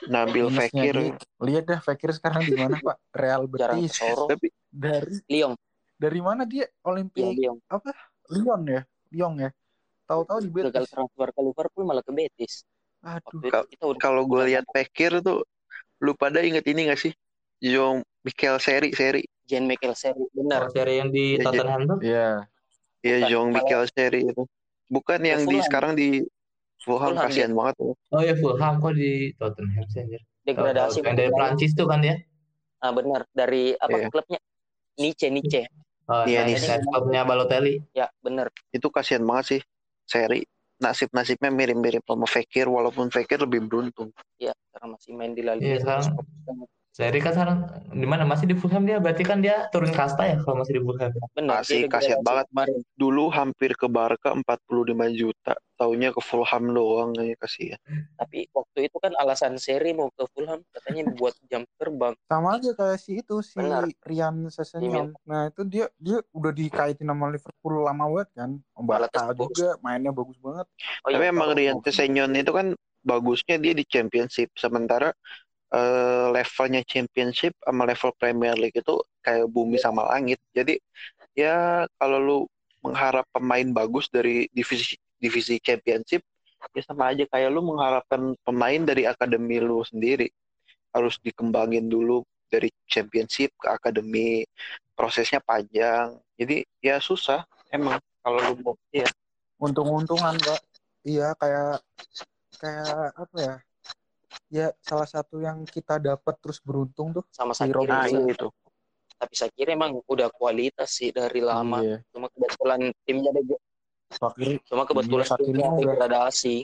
Nabil 0.08 0.46
Minusnya 0.54 0.70
Fekir 0.70 0.96
dia- 0.96 1.18
lihat 1.42 1.64
dah 1.66 1.80
Fekir 1.82 2.14
sekarang 2.14 2.46
di 2.46 2.54
mana 2.54 2.78
pak? 2.78 2.98
Real 3.18 3.50
Betis. 3.50 3.98
tapi 4.30 4.54
dari 4.70 5.18
Lyon. 5.26 5.58
dari 5.98 6.22
mana 6.22 6.46
dia? 6.46 6.66
Ya 6.66 6.86
Olimpik 6.86 7.26
Lyon. 7.34 7.58
apa? 7.66 7.90
Lyon 8.30 8.62
ya? 8.70 8.82
Lyon 9.10 9.34
ya 9.42 9.50
tahu-tahu 10.12 10.38
di 10.44 10.50
gagal 10.52 10.84
Betis. 10.84 10.92
transfer 10.92 11.28
ke 11.32 11.40
Liverpool 11.42 11.84
malah 11.88 12.04
ke 12.04 12.12
Betis. 12.12 12.54
Aduh. 13.02 13.42
Kalau 13.98 14.28
gue 14.28 14.44
lihat 14.46 14.68
Fekir 14.70 15.24
tuh 15.24 15.42
lu 16.00 16.12
pada 16.14 16.44
inget 16.44 16.68
ini 16.68 16.92
gak 16.92 17.00
sih? 17.00 17.14
Jean 17.58 18.04
Michael 18.22 18.58
Seri 18.60 18.90
Seri. 18.92 19.24
Jean 19.48 19.66
Michael 19.66 19.96
Seri 19.96 20.18
Oh, 20.18 20.30
benar 20.34 20.70
seri 20.70 20.98
yang 20.98 21.10
di 21.10 21.38
Ya, 21.38 21.44
Tottenham 21.44 21.82
tuh? 21.88 21.98
Iya. 22.02 22.30
Ya 23.02 23.18
Jean 23.26 23.50
kalau- 23.50 23.54
Michael 23.56 23.84
Seri 23.88 24.22
itu. 24.26 24.44
Bukan 24.86 25.20
yang 25.24 25.42
di 25.46 25.58
sekarang 25.64 25.96
di 25.96 26.20
Fulham 26.82 27.14
Fulham, 27.14 27.24
kasihan 27.30 27.54
banget 27.54 27.76
tuh. 27.80 27.94
Oh 28.12 28.22
ya 28.22 28.34
Fulham 28.36 28.74
kok 28.78 28.94
di 28.94 29.32
Tottenham 29.38 29.86
sih 29.88 30.02
anjir. 30.02 30.22
Degradasi 30.42 31.00
yang 31.00 31.14
dari. 31.14 31.30
Prancis 31.32 31.72
tuh 31.72 31.86
kan 31.86 32.02
dia 32.02 32.18
ah 32.82 32.90
benar. 32.92 33.22
Dari 33.32 33.78
apa 33.78 33.94
Iya. 33.96 34.10
klubnya? 34.10 34.40
Nice 34.98 35.30
Nice 35.30 35.62
oh 36.10 36.26
Iya, 36.26 36.44
nih. 36.44 36.58
ini 36.58 36.82
klubnya 36.84 37.22
Balotelli. 37.24 37.78
Ya 37.94 38.10
benar. 38.20 38.50
Itu 38.74 38.90
kasihan 38.90 39.22
banget 39.22 39.46
sih 39.48 39.62
Seri 40.12 40.44
nasib-nasibnya 40.84 41.48
mirip-mirip 41.54 42.04
sama 42.04 42.28
Fekir 42.28 42.68
walaupun 42.68 43.08
Fekir 43.08 43.40
lebih 43.48 43.64
beruntung. 43.70 44.12
Ya 44.36 44.52
karena 44.76 45.00
masih 45.00 45.16
main 45.16 45.32
di 45.32 45.40
La 45.46 45.56
Iya, 45.56 45.80
Liga 45.80 46.04
terus 46.04 46.12
sekarang- 46.12 46.68
Seri 46.92 47.24
kan 47.24 47.32
sekarang 47.32 47.58
di 47.88 48.04
mana? 48.04 48.28
Masih 48.28 48.52
di 48.52 48.56
Fulham 48.60 48.84
dia? 48.84 49.00
Berarti 49.00 49.24
kan 49.24 49.40
dia 49.40 49.72
turun 49.72 49.96
kasta 49.96 50.28
ya 50.28 50.36
kalau 50.44 50.60
masih 50.60 50.76
di 50.76 50.84
Fulham? 50.84 51.12
Benar 51.32 51.64
Masih 51.64 51.88
kasihan 51.88 52.20
banget. 52.20 52.52
kemarin 52.52 52.80
dulu 53.00 53.32
hampir 53.32 53.72
ke 53.80 53.88
Barca 53.88 54.36
45 54.36 54.92
juta. 55.16 55.56
Taunya 55.80 56.12
ke 56.12 56.20
Fulham 56.20 56.64
doang 56.76 57.16
ya 57.16 57.32
kasihan. 57.40 57.80
Tapi 58.20 58.52
waktu 58.52 58.92
itu 58.92 58.98
kan 59.00 59.16
alasan 59.16 59.56
seri 59.56 59.96
mau 59.96 60.12
ke 60.12 60.28
Fulham 60.36 60.60
katanya 60.76 61.16
buat 61.16 61.32
jam 61.48 61.64
terbang. 61.80 62.12
Sama 62.28 62.60
aja 62.60 62.76
kayak 62.76 63.00
si 63.00 63.24
itu 63.24 63.40
si 63.40 63.56
Benar. 63.56 63.88
Rian 64.04 64.52
Sessegnon 64.52 65.16
nah 65.24 65.48
itu 65.48 65.64
dia 65.64 65.88
dia 65.96 66.20
udah 66.36 66.52
dikaitin 66.52 67.08
sama 67.08 67.32
Liverpool 67.32 67.88
lama 67.88 68.04
banget 68.20 68.30
kan. 68.36 68.52
Barca 68.76 69.32
juga 69.32 69.80
mainnya 69.80 70.12
bagus 70.12 70.36
banget. 70.44 70.68
Oh 71.08 71.10
Tapi 71.10 71.24
iya 71.24 71.32
emang. 71.32 71.56
Rian 71.56 71.80
Sessegnon 71.80 72.36
itu 72.36 72.52
kan 72.52 72.76
bagusnya 73.00 73.56
dia 73.64 73.72
di 73.72 73.88
championship. 73.88 74.52
Sementara 74.60 75.16
eh, 75.74 76.26
levelnya 76.32 76.82
championship 76.86 77.56
sama 77.64 77.88
level 77.88 78.12
Premier 78.20 78.56
League 78.60 78.78
itu 78.78 78.96
kayak 79.24 79.48
bumi 79.52 79.78
sama 79.80 80.08
langit. 80.12 80.40
Jadi 80.52 80.78
ya 81.36 81.88
kalau 81.98 82.20
lu 82.20 82.40
mengharap 82.84 83.26
pemain 83.32 83.68
bagus 83.72 84.10
dari 84.10 84.50
divisi 84.52 84.98
divisi 85.22 85.62
championship 85.62 86.26
ya 86.74 86.82
sama 86.86 87.14
aja 87.14 87.26
kayak 87.30 87.50
lu 87.54 87.62
mengharapkan 87.66 88.38
pemain 88.46 88.82
dari 88.84 89.08
akademi 89.08 89.58
lu 89.64 89.82
sendiri. 89.86 90.30
Harus 90.92 91.16
dikembangin 91.24 91.88
dulu 91.88 92.24
dari 92.52 92.68
championship 92.86 93.56
ke 93.56 93.68
akademi. 93.72 94.44
Prosesnya 94.92 95.40
panjang. 95.42 96.20
Jadi 96.36 96.68
ya 96.84 97.00
susah 97.00 97.48
emang 97.72 97.98
kalau 98.22 98.40
lu 98.52 98.54
mau 98.62 98.76
ya 98.92 99.08
untung-untungan 99.58 100.36
pak 100.38 100.60
iya 101.08 101.34
kayak 101.40 101.80
kayak 102.60 103.16
apa 103.16 103.36
ya 103.40 103.56
ya 104.52 104.72
salah 104.80 105.08
satu 105.08 105.40
yang 105.40 105.64
kita 105.68 106.00
dapat 106.00 106.36
terus 106.40 106.60
beruntung 106.64 107.12
tuh 107.16 107.24
sama 107.32 107.52
Si 107.56 107.68
Robinson. 107.68 108.24
nah 108.24 108.32
itu. 108.32 108.48
tapi 109.22 109.34
Sakiri 109.38 109.78
emang 109.78 110.02
udah 110.10 110.34
kualitas 110.34 110.90
sih 110.98 111.14
dari 111.14 111.46
lama. 111.46 111.78
Iya 111.84 112.02
cuma 112.10 112.26
kebetulan 112.34 112.90
timnya 113.06 113.30
ada 113.30 113.58
Fakir 114.12 114.60
cuma 114.68 114.84
kebetulan 114.84 115.28
Iya, 115.28 115.38
timnya 115.40 115.68
udah 115.72 115.80
degradasi. 115.80 116.56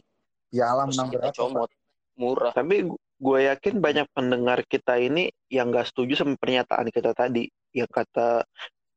Terus 0.51 0.95
menang 0.95 1.08
kita 1.12 1.27
berapa 1.32 1.38
comot. 1.38 1.69
Murah. 2.17 2.51
Tapi 2.51 2.75
gue 3.17 3.39
yakin 3.45 3.75
banyak 3.77 4.08
pendengar 4.12 4.60
kita 4.65 4.97
ini 4.97 5.30
yang 5.53 5.69
gak 5.69 5.93
setuju 5.93 6.17
sama 6.17 6.34
pernyataan 6.36 6.89
kita 6.89 7.13
tadi. 7.13 7.45
Yang 7.71 7.89
kata 7.93 8.41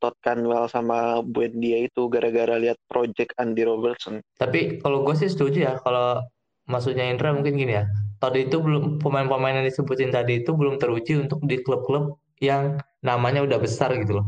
Todd 0.00 0.16
Canwell 0.24 0.66
sama 0.72 1.20
Buendia 1.20 1.84
itu 1.84 2.08
gara-gara 2.08 2.56
lihat 2.56 2.80
project 2.88 3.36
Andy 3.36 3.68
Robertson. 3.68 4.24
Tapi 4.40 4.80
kalau 4.80 5.04
gue 5.04 5.12
sih 5.12 5.28
setuju 5.28 5.68
ya 5.68 5.74
kalau 5.84 6.24
maksudnya 6.72 7.04
Indra 7.12 7.28
mungkin 7.36 7.54
gini 7.60 7.72
ya. 7.78 7.84
Tadi 8.22 8.38
itu 8.48 8.56
belum 8.66 9.00
pemain-pemain 9.02 9.54
yang 9.58 9.66
disebutin 9.70 10.10
tadi 10.16 10.32
itu 10.44 10.50
belum 10.60 10.76
teruji 10.82 11.12
untuk 11.24 11.40
di 11.50 11.56
klub-klub 11.64 12.04
yang 12.40 12.78
namanya 13.04 13.40
udah 13.46 13.58
besar 13.60 13.90
gitu 14.00 14.20
loh. 14.20 14.26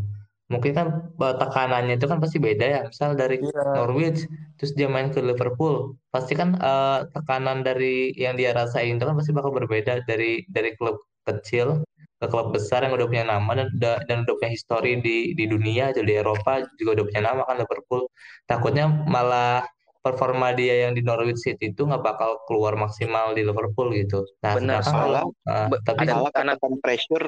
Mungkin 0.52 0.72
kan 0.78 0.86
eh, 1.24 1.34
tekanannya 1.40 1.94
itu 1.96 2.06
kan 2.10 2.18
pasti 2.24 2.38
beda 2.42 2.64
ya. 2.74 2.80
Misal 2.90 3.10
dari 3.16 3.36
Iya. 3.40 3.62
Norwich 3.78 4.20
terus 4.60 4.72
dia 4.78 4.86
main 4.94 5.08
ke 5.14 5.20
Liverpool, 5.24 5.96
pasti 6.14 6.32
kan 6.40 6.48
eh, 6.60 6.98
tekanan 7.14 7.58
dari 7.66 8.12
yang 8.16 8.34
dia 8.40 8.50
rasain 8.58 8.96
itu 8.96 9.04
kan 9.08 9.16
pasti 9.18 9.32
bakal 9.36 9.52
berbeda 9.58 10.04
dari 10.08 10.44
dari 10.52 10.70
klub 10.78 10.96
kecil 11.28 11.82
ke 12.22 12.26
klub 12.30 12.54
besar 12.54 12.86
yang 12.86 12.92
udah 12.94 13.06
punya 13.10 13.24
nama 13.26 13.50
dan 13.58 13.66
udah 13.78 13.94
dan 14.08 14.16
udah 14.24 14.34
punya 14.38 14.50
histori 14.54 14.90
di 15.02 15.34
di 15.38 15.44
dunia 15.50 15.90
aja 15.90 16.00
di 16.06 16.12
Eropa 16.14 16.62
juga 16.78 16.90
udah 17.00 17.04
punya 17.10 17.22
nama 17.28 17.42
kan 17.48 17.56
Liverpool. 17.62 18.02
Takutnya 18.46 18.86
malah 19.14 19.66
performa 20.04 20.48
dia 20.58 20.74
yang 20.86 20.92
di 20.96 21.02
Norwich 21.08 21.40
City 21.46 21.64
itu 21.72 21.82
nggak 21.88 22.02
bakal 22.08 22.30
keluar 22.48 22.74
maksimal 22.84 23.26
di 23.36 23.42
Liverpool 23.48 23.88
gitu. 24.00 24.18
Nah, 24.44 24.52
Benar, 24.58 24.82
soalnya 24.84 25.22
eh, 25.50 25.68
be- 25.70 25.82
tapi 25.86 26.00
ada 26.04 26.12
Malah 26.18 26.32
tekanan 26.34 26.56
ketekan 26.58 26.74
pressure 26.84 27.26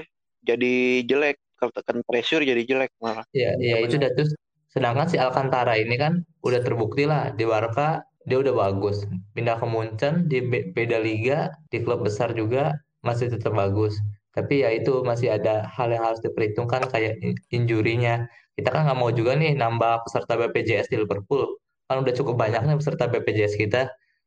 jadi 0.49 0.73
jelek. 1.11 1.37
Ketekan 1.61 1.99
pressure 2.09 2.43
jadi 2.51 2.63
jelek 2.71 2.91
malah. 3.01 3.25
Ya, 3.35 3.51
ya 3.59 3.77
Iya, 3.77 3.77
itu 3.87 3.95
udah 4.01 4.11
terus. 4.17 4.31
Sedangkan 4.75 5.07
si 5.13 5.17
Alcantara 5.25 5.75
ini 5.79 5.95
kan 6.03 6.13
udah 6.47 6.61
terbukti 6.67 7.03
lah 7.07 7.31
di 7.39 7.45
Barca 7.47 8.03
dia 8.29 8.39
udah 8.43 8.55
bagus. 8.63 8.97
Pindah 9.35 9.57
ke 9.61 9.67
Munchen 9.75 10.15
di 10.31 10.39
be- 10.51 10.67
beda 10.77 10.99
liga, 11.03 11.39
di 11.71 11.79
klub 11.85 12.01
besar 12.07 12.29
juga 12.35 12.75
masih 13.07 13.27
tetap 13.35 13.53
bagus. 13.55 13.95
Tapi 14.35 14.55
ya 14.67 14.71
itu 14.75 15.03
masih 15.07 15.29
ada 15.37 15.67
hal 15.77 15.89
yang 15.95 16.03
harus 16.09 16.21
diperhitungkan 16.27 16.83
kayak 16.93 17.15
in- 17.23 17.39
injurinya. 17.55 18.27
Kita 18.57 18.69
kan 18.75 18.81
nggak 18.87 18.99
mau 18.99 19.11
juga 19.15 19.33
nih 19.39 19.55
nambah 19.59 19.93
peserta 20.07 20.33
BPJS 20.41 20.89
di 20.93 20.97
Liverpool. 21.03 21.43
Kan 21.89 21.97
udah 22.05 22.15
cukup 22.19 22.35
banyak 22.41 22.61
nih 22.65 22.77
peserta 22.81 23.05
BPJS 23.13 23.57
kita. 23.61 23.83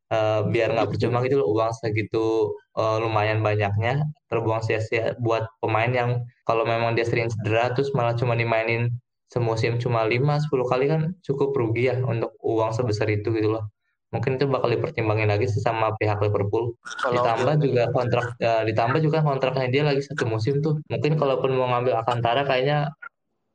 eh, 0.07 0.41
biar 0.53 0.71
nggak 0.71 0.87
percuma 0.95 1.19
gitu 1.27 1.35
loh 1.43 1.51
uang 1.51 1.75
segitu 1.83 2.55
eh, 2.79 2.97
lumayan 3.03 3.43
banyaknya 3.43 4.07
terbuang 4.31 4.63
sia-sia 4.63 5.19
buat 5.19 5.43
pemain 5.59 5.91
yang 5.91 6.23
kalau 6.47 6.63
memang 6.63 6.95
dia 6.95 7.03
sering 7.03 7.27
cedera 7.27 7.75
terus 7.75 7.91
malah 7.91 8.15
cuma 8.15 8.31
dimainin 8.39 8.87
semusim 9.27 9.75
cuma 9.83 10.07
5-10 10.07 10.63
kali 10.71 10.85
kan 10.87 11.01
cukup 11.27 11.51
rugi 11.51 11.91
ya 11.91 11.99
untuk 11.99 12.31
uang 12.39 12.71
sebesar 12.71 13.11
itu 13.11 13.27
gitu 13.35 13.59
loh. 13.59 13.67
Mungkin 14.15 14.39
itu 14.39 14.47
bakal 14.47 14.71
dipertimbangin 14.71 15.27
lagi 15.27 15.51
sih 15.51 15.59
sama 15.59 15.91
pihak 15.99 16.23
Liverpool. 16.23 16.79
Kalau 17.03 17.11
Ditambah 17.19 17.53
juga 17.59 17.83
kontrak 17.91 18.25
eh, 18.39 18.63
ditambah 18.71 18.99
juga 19.03 19.19
kontraknya 19.27 19.67
dia 19.67 19.83
lagi 19.83 19.99
satu 20.07 20.23
musim 20.23 20.63
tuh. 20.63 20.79
Mungkin 20.87 21.19
kalaupun 21.19 21.51
mau 21.59 21.67
ngambil 21.75 21.99
Alcantara 21.99 22.47
kayaknya 22.47 22.87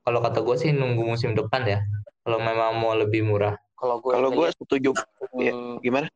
kalau 0.04 0.20
kata 0.20 0.44
gue 0.44 0.56
sih 0.60 0.70
nunggu 0.76 1.00
musim 1.00 1.32
depan 1.32 1.64
ya. 1.64 1.80
Kalau 2.20 2.38
memang 2.38 2.76
mau 2.76 2.92
lebih 2.92 3.24
murah. 3.24 3.56
Kalau 3.82 3.98
gue 3.98 4.12
Kalau 4.14 4.30
gue 4.30 4.48
setuju. 4.54 4.90
Ya, 5.34 5.50
tim- 5.50 5.82
gimana? 5.82 6.06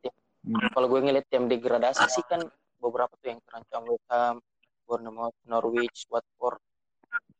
kalau 0.71 0.87
gue 0.87 1.01
ngeliat 1.03 1.27
tim 1.27 1.45
degradasi 1.45 2.07
sih 2.07 2.23
kan 2.23 2.39
beberapa 2.79 3.11
tuh 3.19 3.35
yang 3.35 3.41
terancam 3.43 3.83
West 3.85 4.07
Ham, 4.07 4.37
Bournemouth, 4.87 5.35
Norwich, 5.43 6.07
Watford. 6.07 6.63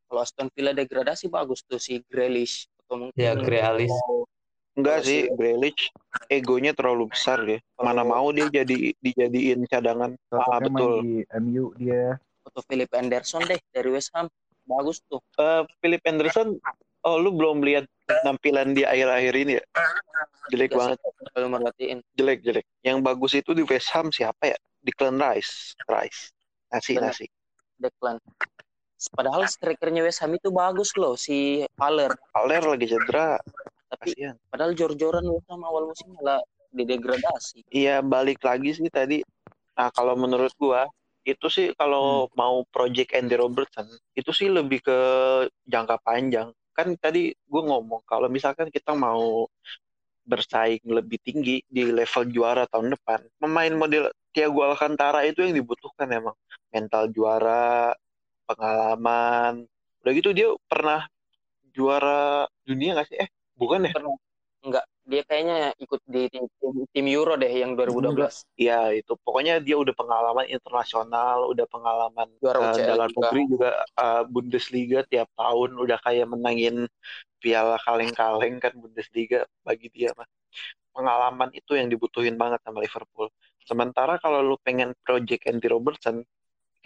Kalau 0.05 0.21
Aston 0.21 0.51
Villa 0.51 0.71
degradasi 0.73 1.27
bagus 1.29 1.63
tuh 1.63 1.79
si 1.79 2.03
Grealish 2.05 2.67
atau 2.83 2.99
mungkin 3.01 3.15
Ya, 3.17 3.33
Grealish. 3.33 3.95
Enggak 4.75 5.03
sih, 5.03 5.25
si- 5.25 5.31
Grealish 5.33 5.95
egonya 6.29 6.75
terlalu 6.75 7.09
besar 7.09 7.41
dia. 7.41 7.63
Mana 7.77 8.03
Kalau- 8.03 8.11
mau 8.11 8.27
dia 8.29 8.51
jadi 8.53 8.93
dijadiin 8.97 9.63
cadangan. 9.65 10.19
Ah, 10.29 10.59
betul. 10.59 11.01
di 11.01 11.13
MU 11.33 11.71
dia. 11.77 12.19
atau 12.43 12.63
Philip 12.63 12.87
Anderson 12.93 13.43
deh 13.43 13.59
dari 13.69 13.91
West 13.91 14.15
Ham 14.15 14.31
bagus 14.63 15.03
tuh. 15.05 15.19
Eh, 15.35 15.67
Philip 15.79 15.99
Anderson, 16.03 16.55
oh 17.03 17.17
lu 17.17 17.31
belum 17.31 17.59
lihat 17.59 17.91
penampilan 18.07 18.73
dia 18.73 18.87
akhir-akhir 18.91 19.35
ini 19.35 19.53
ya? 19.59 19.65
Jelek 20.55 20.71
Gak 20.73 20.79
banget, 20.79 20.99
kalau 21.35 21.49
merhatiin 21.51 21.99
jelek 22.15 22.39
jelek. 22.47 22.67
Yang 22.87 22.99
bagus 23.03 23.33
itu 23.35 23.51
di 23.53 23.63
West 23.67 23.91
Ham 23.93 24.15
siapa 24.15 24.55
ya? 24.55 24.59
Declan 24.87 25.19
Rice, 25.19 25.75
Rice. 25.91 26.31
Nasi 26.71 26.95
Bener. 26.95 27.11
nasi. 27.11 27.27
Declan. 27.83 28.17
Padahal 29.13 29.45
strikernya 29.51 30.07
West 30.07 30.23
Ham 30.23 30.33
itu 30.39 30.49
bagus 30.55 30.95
loh 30.95 31.19
si 31.19 31.67
Haller. 31.77 32.15
Haller 32.33 32.63
lagi 32.65 32.87
cedera, 32.89 33.37
Tapi 33.93 34.15
kasihan. 34.15 34.35
padahal 34.49 34.73
jor-joran 34.73 35.27
West 35.27 35.47
Ham 35.51 35.63
awal 35.67 35.91
musim 35.91 36.15
malah 36.17 36.41
didegradasi. 36.71 37.67
Iya 37.71 38.01
balik 38.01 38.41
lagi 38.47 38.73
sih 38.73 38.89
tadi. 38.89 39.21
Nah 39.77 39.91
kalau 39.93 40.15
menurut 40.17 40.55
gua 40.57 40.87
itu 41.27 41.47
sih 41.51 41.75
kalau 41.75 42.31
mau 42.39 42.63
project 42.71 43.11
Andy 43.13 43.35
Robertson 43.35 43.87
itu 44.15 44.31
sih 44.31 44.47
lebih 44.47 44.79
ke 44.81 44.99
jangka 45.67 45.99
panjang. 46.07 46.55
Kan 46.77 46.93
tadi 47.01 47.33
gua 47.49 47.63
ngomong 47.73 48.05
kalau 48.05 48.29
misalkan 48.29 48.69
kita 48.69 48.93
mau 48.93 49.49
bersaing 50.27 50.83
lebih 50.85 51.17
tinggi 51.23 51.63
di 51.65 51.89
level 51.89 52.29
juara 52.29 52.69
tahun 52.69 52.93
depan, 52.99 53.25
pemain 53.41 53.73
model 53.73 54.11
Thiago 54.35 54.61
Alcantara 54.67 55.25
itu 55.25 55.41
yang 55.41 55.55
dibutuhkan 55.57 56.11
emang 56.13 56.37
mental 56.75 57.09
juara, 57.15 57.97
pengalaman. 58.45 59.65
Udah 60.05 60.13
gitu 60.13 60.37
dia 60.37 60.53
pernah 60.69 61.07
juara 61.73 62.45
dunia 62.69 62.99
nggak 62.99 63.09
sih? 63.09 63.17
Eh 63.25 63.29
bukan 63.57 63.89
ya? 63.89 63.93
Pernah 63.97 64.13
enggak 64.67 64.85
dia 65.11 65.23
kayaknya 65.29 65.57
ikut 65.85 66.01
di 66.15 66.21
tim, 66.33 66.45
tim 66.95 67.07
Euro 67.17 67.33
deh 67.43 67.53
yang 67.63 67.73
2012 67.79 68.43
Ya 68.59 68.91
itu. 68.91 69.13
Pokoknya 69.25 69.61
dia 69.67 69.77
udah 69.83 69.95
pengalaman 70.01 70.47
internasional, 70.51 71.47
udah 71.53 71.67
pengalaman 71.71 72.29
juara 72.41 72.61
UCL 72.67 72.99
dalam 72.99 73.11
negeri 73.15 73.41
juga 73.53 73.71
eh, 74.03 74.23
Bundesliga 74.33 74.99
tiap 75.13 75.29
tahun 75.39 75.71
udah 75.77 75.99
kayak 76.07 76.27
menangin 76.33 76.77
piala 77.43 77.77
kaleng-kaleng 77.87 78.57
kan 78.65 78.73
Bundesliga 78.79 79.45
bagi 79.67 79.89
dia 79.95 80.11
mah. 80.19 80.29
Pengalaman 80.97 81.51
itu 81.53 81.73
yang 81.77 81.89
dibutuhin 81.93 82.37
banget 82.41 82.61
sama 82.65 82.81
Liverpool. 82.81 83.29
Sementara 83.69 84.17
kalau 84.23 84.41
lu 84.41 84.57
pengen 84.65 84.97
project 85.05 85.45
Andy 85.51 85.69
Robertson, 85.69 86.25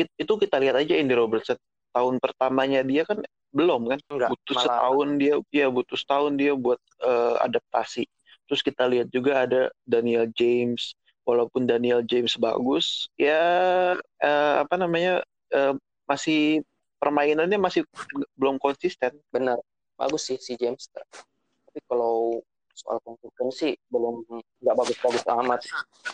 it- 0.00 0.14
itu 0.18 0.32
kita 0.40 0.56
lihat 0.62 0.76
aja 0.82 0.94
Andy 0.98 1.14
Robertson 1.16 1.58
tahun 1.90 2.22
pertamanya 2.22 2.80
dia 2.86 3.02
kan 3.04 3.20
belum 3.50 3.90
kan? 3.90 3.98
Enggak, 4.10 4.30
butuh 4.34 4.54
malah- 4.54 4.64
setahun 4.66 5.08
dia 5.18 5.34
ya 5.50 5.66
butuh 5.68 5.98
setahun 5.98 6.32
dia 6.38 6.52
buat 6.54 6.80
eh, 7.02 7.36
adaptasi. 7.44 8.06
Terus 8.46 8.60
kita 8.66 8.86
lihat 8.90 9.08
juga 9.14 9.46
ada 9.46 9.70
Daniel 9.86 10.26
James. 10.34 10.94
Walaupun 11.22 11.68
Daniel 11.68 12.02
James 12.02 12.34
bagus 12.40 13.06
ya 13.14 13.42
eh, 14.00 14.54
apa 14.62 14.74
namanya 14.74 15.22
eh, 15.52 15.74
masih 16.08 16.64
permainannya 16.98 17.58
masih 17.58 17.86
belum 18.34 18.58
konsisten. 18.58 19.14
Benar. 19.30 19.58
Bagus 19.94 20.26
sih 20.26 20.38
si 20.40 20.58
James. 20.58 20.90
Tapi 20.90 21.80
kalau 21.86 22.42
soal 22.74 22.96
konsistensi 23.04 23.76
belum 23.92 24.24
nggak 24.62 24.76
bagus-bagus 24.78 25.24
amat. 25.28 25.60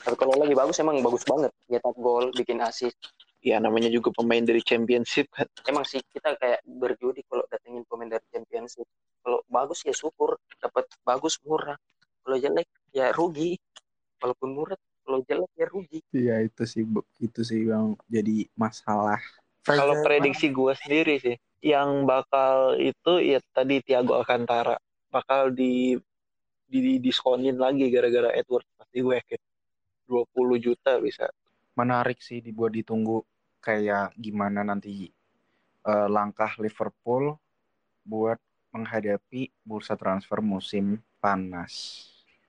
Tapi 0.03 0.17
kalau 0.19 0.35
lagi 0.37 0.53
bagus 0.53 0.77
emang 0.83 1.01
bagus 1.01 1.23
banget. 1.25 1.53
Nyetak 1.71 1.97
gol 1.97 2.33
bikin 2.35 2.61
assist 2.61 2.99
ya 3.45 3.63
namanya 3.63 3.93
juga 3.93 4.11
pemain 4.13 4.43
dari 4.43 4.63
Championship 4.65 5.31
kan. 5.31 5.47
Emang 5.69 5.85
sih 5.87 6.01
kita 6.11 6.35
kayak 6.37 6.65
berjudi 6.67 7.23
kalau 7.29 7.45
datengin 7.47 7.85
pemain 7.87 8.11
dari 8.11 8.27
championship. 8.33 8.87
Kalau 9.23 9.43
bagus 9.51 9.83
ya 9.87 9.95
syukur 9.95 10.39
dapat 10.59 10.87
bagus 11.03 11.39
murah. 11.45 11.77
Kalau 12.27 12.37
jelek 12.39 12.69
ya 12.91 13.15
rugi. 13.15 13.59
Walaupun 14.23 14.51
murah 14.51 14.79
kalau 15.07 15.23
jelek 15.27 15.51
ya 15.55 15.67
rugi. 15.71 16.01
Iya 16.11 16.37
itu 16.43 16.63
sih 16.67 16.83
Bu. 16.83 17.07
itu 17.23 17.41
sih 17.47 17.67
yang 17.67 17.95
jadi 18.11 18.47
masalah. 18.59 19.21
kalau 19.67 19.99
prediksi 20.07 20.55
gue 20.55 20.79
sendiri 20.79 21.19
sih 21.19 21.35
yang 21.59 22.07
bakal 22.07 22.79
itu 22.79 23.19
ya 23.19 23.43
tadi 23.51 23.83
Thiago 23.83 24.15
Alcantara. 24.15 24.79
Bakal 25.11 25.55
di 25.55 25.99
di 26.67 26.99
diskonin 26.99 27.59
lagi 27.59 27.91
gara-gara 27.91 28.31
Edward 28.35 28.67
pasti 28.79 28.99
gue 29.03 29.15
yakin. 29.19 29.41
20 30.07 30.63
juta 30.63 31.03
bisa 31.03 31.27
menarik 31.81 32.19
sih 32.29 32.39
dibuat 32.47 32.73
ditunggu 32.79 33.17
kayak 33.67 34.15
gimana 34.25 34.61
nanti 34.71 34.91
eh, 35.91 36.09
langkah 36.17 36.53
Liverpool 36.65 37.25
buat 38.11 38.39
menghadapi 38.75 39.43
bursa 39.69 39.95
transfer 40.03 40.39
musim 40.45 41.01
panas. 41.23 41.73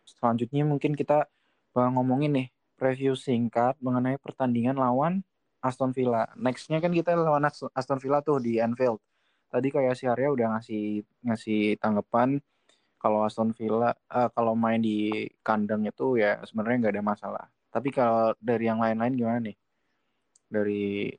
Selanjutnya 0.07 0.63
mungkin 0.71 0.93
kita 0.97 1.27
bakal 1.73 1.89
ngomongin 1.97 2.31
nih 2.37 2.47
preview 2.79 3.13
singkat 3.17 3.75
mengenai 3.85 4.17
pertandingan 4.25 4.77
lawan 4.77 5.13
Aston 5.63 5.91
Villa. 5.97 6.23
Nextnya 6.37 6.79
kan 6.83 6.91
kita 6.93 7.11
lawan 7.17 7.45
Ast- 7.49 7.71
Aston 7.79 7.99
Villa 8.03 8.19
tuh 8.25 8.37
di 8.45 8.59
Anfield. 8.61 8.99
Tadi 9.51 9.67
kayak 9.75 9.95
si 9.99 10.05
Arya 10.11 10.29
udah 10.35 10.47
ngasih 10.57 10.83
ngasih 11.25 11.59
tanggapan 11.81 12.29
kalau 13.01 13.19
Aston 13.27 13.51
Villa 13.57 13.91
eh, 14.17 14.29
kalau 14.35 14.53
main 14.57 14.81
di 14.81 15.25
kandang 15.47 15.83
itu 15.89 16.19
ya 16.23 16.41
sebenarnya 16.47 16.77
nggak 16.87 16.95
ada 16.99 17.05
masalah. 17.13 17.45
Tapi 17.77 17.93
kalau 17.93 18.33
dari 18.41 18.65
yang 18.65 18.81
lain-lain 18.81 19.13
gimana 19.13 19.39
nih? 19.45 19.57
Dari 20.49 21.13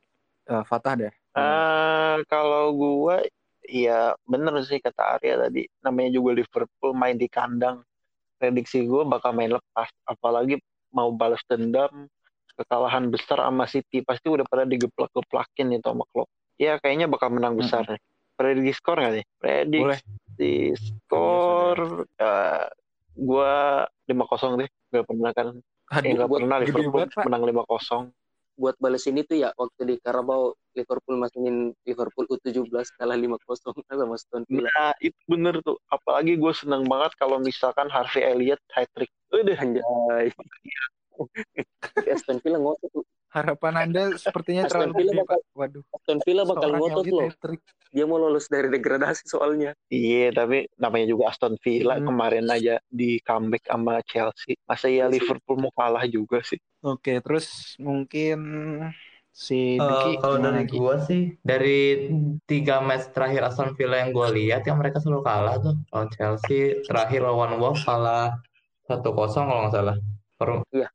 eh, 0.51 0.63
Fatah 0.67 0.93
deh. 0.99 1.13
Ah, 1.31 2.19
kalau 2.27 2.75
gua 2.75 3.23
ya 3.63 4.11
bener 4.27 4.59
sih 4.67 4.83
kata 4.83 5.15
Arya 5.15 5.47
tadi. 5.47 5.63
Namanya 5.79 6.19
juga 6.19 6.35
Liverpool 6.35 6.91
main 6.91 7.15
di 7.15 7.31
kandang. 7.31 7.79
Prediksi 8.35 8.83
gua 8.83 9.07
bakal 9.07 9.31
main 9.31 9.55
lepas. 9.55 9.87
Apalagi 10.03 10.59
mau 10.91 11.15
balas 11.15 11.39
dendam 11.47 12.11
kekalahan 12.59 13.07
besar 13.07 13.39
sama 13.39 13.63
City. 13.71 14.03
Pasti 14.03 14.27
udah 14.27 14.43
pada 14.43 14.67
digeplak-geplakin 14.67 15.79
itu 15.79 15.87
sama 15.87 16.03
Klopp. 16.11 16.27
Ya 16.59 16.75
kayaknya 16.75 17.07
bakal 17.07 17.31
menang 17.31 17.55
besar. 17.55 17.87
Nih 17.87 18.03
prediksi 18.35 18.75
skor 18.75 18.99
nggak 18.99 19.13
nih? 19.15 19.25
Prediksi 19.39 19.81
Boleh. 19.83 19.99
skor 20.75 21.79
eh, 22.19 22.67
gua 23.15 23.83
5-0 24.11 24.59
deh. 24.59 24.69
Gak 24.91 25.07
pernah 25.07 25.31
kan 25.31 25.47
Aduh, 25.89 26.05
eh, 26.05 26.13
nggak 26.15 26.29
buat 26.29 26.41
pernah 26.45 26.57
gede 26.61 26.67
Liverpool 26.69 26.93
banget, 26.93 27.09
Pak. 27.17 27.23
menang 27.25 27.43
5-0 27.49 28.13
buat 28.59 28.75
balas 28.75 29.07
ini 29.07 29.23
tuh 29.23 29.39
ya 29.39 29.49
waktu 29.55 29.81
di 29.87 29.95
Carabao 30.03 30.51
Liverpool 30.75 31.15
masingin 31.15 31.71
Liverpool 31.87 32.27
U17 32.27 32.67
kalah 32.99 33.15
5-0 33.15 33.39
sama 33.87 34.19
Aston 34.19 34.43
Villa 34.51 34.67
Nah, 34.75 34.91
itu 34.99 35.15
bener 35.31 35.63
tuh. 35.63 35.79
Apalagi 35.87 36.35
gue 36.35 36.51
seneng 36.51 36.83
banget 36.83 37.15
kalau 37.15 37.39
misalkan 37.39 37.87
Harvey 37.87 38.19
Elliott 38.19 38.59
hat-trick. 38.75 39.07
Udah, 39.31 39.55
anjay 39.55 40.27
Aston 42.13 42.43
Villa 42.43 42.59
ngotot 42.59 42.91
tuh 42.91 43.07
Harapan 43.29 43.73
Anda 43.79 44.03
sepertinya 44.15 44.65
Aston 44.65 44.89
terlalu 44.89 44.93
Villa 44.99 45.13
bakal- 45.19 45.29
Pak. 45.29 45.39
Waduh. 45.53 45.83
Aston 45.91 46.19
Villa 46.21 46.43
bakal 46.43 46.69
ngotot 46.73 47.05
loh 47.07 47.27
hat-trick. 47.27 47.61
dia 47.89 48.05
mau 48.05 48.17
lolos 48.17 48.45
dari 48.45 48.67
degradasi 48.67 49.25
soalnya 49.25 49.73
Iya, 49.87 50.29
tapi 50.31 50.69
namanya 50.75 51.07
juga 51.07 51.29
Aston 51.29 51.57
Villa 51.57 51.95
Hmm. 51.95 52.05
kemarin 52.05 52.45
aja 52.47 52.77
di 52.87 53.17
comeback 53.19 53.65
sama 53.65 54.01
Chelsea. 54.03 54.57
Masa 54.63 54.87
ya 54.87 55.05
Iya. 55.05 55.11
Liverpool 55.11 55.57
mau 55.59 55.69
kalah 55.71 56.05
juga 56.05 56.41
sih? 56.41 56.57
Oke, 56.79 57.17
terus 57.19 57.49
mungkin 57.77 58.39
si 59.31 59.75
Duki 59.75 60.17
kalau 60.17 60.37
dari 60.39 60.65
Ki? 60.65 60.75
gua 60.75 60.97
sih 60.99 61.37
dari 61.39 62.09
tiga 62.43 62.77
match 62.79 63.09
terakhir 63.09 63.41
Aston 63.47 63.73
Villa 63.73 63.97
yang 63.99 64.09
gua 64.09 64.29
lihat 64.29 64.61
yang 64.63 64.75
mereka 64.75 64.97
selalu 64.97 65.21
kalah 65.21 65.55
tuh 65.57 65.73
lawan 65.87 66.09
Chelsea 66.09 66.81
terakhir 66.83 67.21
lawan 67.21 67.57
Wolves 67.57 67.81
kalah 67.83 68.37
1-0 68.83 69.05
kalau 69.39 69.61
nggak 69.63 69.73
salah. 69.75 69.95
Per- 70.35 70.65
Iya. 70.71 70.89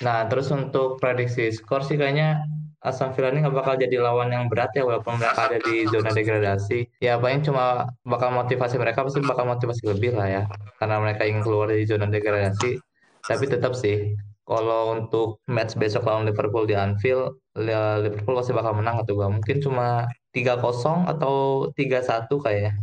Nah 0.00 0.26
terus 0.26 0.48
untuk 0.50 0.98
prediksi 0.98 1.52
skor 1.52 1.84
sih 1.86 2.00
kayaknya 2.00 2.42
Aston 2.82 3.14
Villa 3.14 3.30
ini 3.30 3.46
nggak 3.46 3.54
bakal 3.54 3.74
jadi 3.78 4.02
lawan 4.02 4.34
yang 4.34 4.50
berat 4.50 4.74
ya 4.74 4.82
walaupun 4.82 5.14
mereka 5.14 5.46
ada 5.46 5.58
di 5.62 5.86
zona 5.86 6.10
degradasi. 6.10 6.98
Ya 6.98 7.14
paling 7.14 7.46
cuma 7.46 7.86
bakal 8.02 8.34
motivasi 8.34 8.74
mereka 8.74 9.06
pasti 9.06 9.22
bakal 9.22 9.46
motivasi 9.46 9.86
lebih 9.86 10.18
lah 10.18 10.26
ya 10.26 10.42
karena 10.82 10.98
mereka 10.98 11.22
ingin 11.22 11.46
keluar 11.46 11.70
dari 11.70 11.86
zona 11.86 12.10
degradasi. 12.10 12.82
Tapi 13.22 13.44
tetap 13.46 13.78
sih 13.78 14.18
kalau 14.42 14.98
untuk 14.98 15.38
match 15.46 15.78
besok 15.78 16.10
lawan 16.10 16.26
Liverpool 16.26 16.66
di 16.66 16.74
Anfield, 16.74 17.38
Liverpool 17.54 18.34
pasti 18.34 18.50
bakal 18.50 18.74
menang 18.74 18.98
atau 19.06 19.14
gak? 19.14 19.30
Mungkin 19.30 19.56
cuma 19.62 20.10
3-0 20.34 21.06
atau 21.06 21.70
3-1 21.78 22.26
kayaknya 22.42 22.74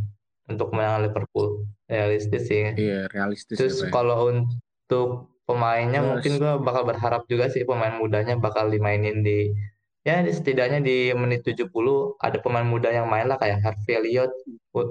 untuk 0.47 0.71
kemenangan 0.71 1.11
Liverpool. 1.11 1.67
Realistis 1.91 2.47
sih. 2.47 2.71
Iya, 2.71 3.11
realistis. 3.11 3.59
Terus 3.59 3.83
ya, 3.83 3.91
kalau 3.91 4.31
untuk 4.31 5.27
pemainnya 5.49 5.97
Terus. 5.97 6.09
mungkin 6.13 6.33
gue 6.37 6.53
bakal 6.61 6.83
berharap 6.85 7.25
juga 7.25 7.49
sih 7.49 7.65
pemain 7.65 7.97
mudanya 7.97 8.37
bakal 8.37 8.69
dimainin 8.69 9.25
di 9.25 9.49
ya 10.05 10.21
setidaknya 10.21 10.85
di 10.85 11.09
menit 11.17 11.41
70 11.41 11.73
ada 12.21 12.37
pemain 12.37 12.63
muda 12.63 12.93
yang 12.93 13.09
main 13.09 13.25
lah 13.25 13.41
kayak 13.41 13.65
Harvey 13.65 13.97
Elliott 13.97 14.29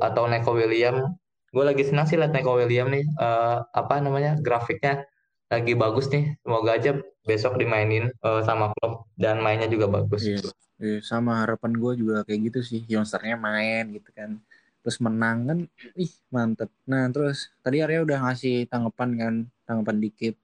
atau 0.03 0.27
Neko 0.27 0.59
William. 0.59 1.15
Gue 1.55 1.65
lagi 1.65 1.87
senang 1.87 2.11
sih 2.11 2.19
liat 2.19 2.35
Neko 2.35 2.59
William 2.59 2.91
nih 2.91 3.07
uh, 3.23 3.63
apa 3.71 4.03
namanya 4.03 4.35
grafiknya 4.43 5.07
lagi 5.47 5.79
bagus 5.79 6.11
nih. 6.11 6.35
Semoga 6.43 6.75
aja 6.75 6.99
besok 7.23 7.55
dimainin 7.57 8.11
uh, 8.27 8.43
sama 8.43 8.75
klub 8.75 9.07
dan 9.15 9.39
mainnya 9.39 9.71
juga 9.71 9.87
bagus. 9.87 10.27
Iya, 10.27 10.43
iya, 10.83 10.99
sama 11.07 11.47
harapan 11.47 11.79
gue 11.79 11.93
juga 12.03 12.27
kayak 12.27 12.41
gitu 12.53 12.61
sih. 12.67 12.81
Youngsternya 12.91 13.39
main 13.39 13.95
gitu 13.95 14.11
kan 14.11 14.43
terus 14.89 15.05
menang 15.05 15.39
kan 15.45 15.59
ih 16.01 16.13
mantep 16.33 16.71
nah 16.89 17.05
terus 17.13 17.53
tadi 17.61 17.85
Arya 17.85 18.09
udah 18.09 18.25
ngasih 18.25 18.71
tanggapan 18.73 19.11
kan 19.21 19.35
tanggapan 19.69 19.97
dikit 20.01 20.35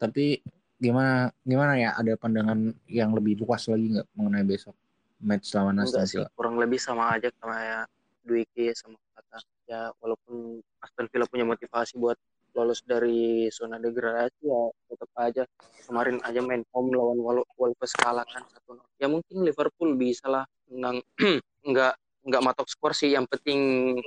tapi 0.00 0.40
gimana 0.80 1.28
gimana 1.44 1.76
ya? 1.76 1.92
Ada 2.00 2.16
pandangan 2.16 2.72
yang 2.88 3.12
lebih 3.12 3.44
luas 3.44 3.68
lagi 3.68 3.92
nggak 3.92 4.08
mengenai 4.16 4.44
besok 4.48 4.72
match 5.20 5.52
lawan 5.52 5.76
Aston 5.84 6.08
Villa? 6.08 6.28
kurang 6.32 6.56
lebih 6.56 6.80
sama 6.80 7.12
aja 7.12 7.28
kayak 7.28 7.84
Dwiki 8.24 8.72
sama 8.72 8.96
kata. 9.12 9.44
Ya 9.68 9.92
walaupun 10.00 10.64
Aston 10.80 11.06
Villa 11.12 11.28
punya 11.28 11.44
motivasi 11.44 12.00
buat 12.00 12.16
lolos 12.50 12.82
dari 12.82 13.46
zona 13.54 13.78
degradasi 13.78 14.42
ya 14.42 14.62
tetap 14.90 15.10
aja. 15.20 15.42
Kemarin 15.86 16.18
aja 16.24 16.40
main 16.42 16.64
home 16.72 16.96
lawan 16.96 17.20
Wolves 17.60 17.92
kalah 17.94 18.26
kan 18.26 18.42
satu 18.50 18.80
ya 18.98 19.06
mungkin 19.06 19.44
Liverpool 19.44 19.94
bisa 19.94 20.26
lah 20.26 20.44
menang. 20.72 21.04
Nggak 21.70 21.94
nggak 22.20 22.42
matok 22.42 22.68
skor 22.72 22.92
sih. 22.96 23.12
Yang 23.12 23.36
penting 23.36 23.60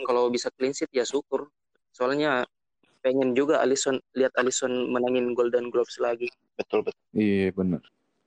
kalau 0.09 0.27
bisa 0.33 0.49
clean 0.57 0.73
sheet 0.73 0.89
ya 0.89 1.05
syukur. 1.05 1.49
Soalnya 1.93 2.41
pengen 3.04 3.36
juga 3.36 3.60
Alisson 3.60 3.99
lihat 4.16 4.32
Alisson 4.39 4.72
menangin 4.89 5.36
Golden 5.36 5.68
Gloves 5.68 5.99
lagi. 5.99 6.32
Betul 6.56 6.88
betul. 6.88 6.97
Iya 7.14 7.51
benar 7.51 7.84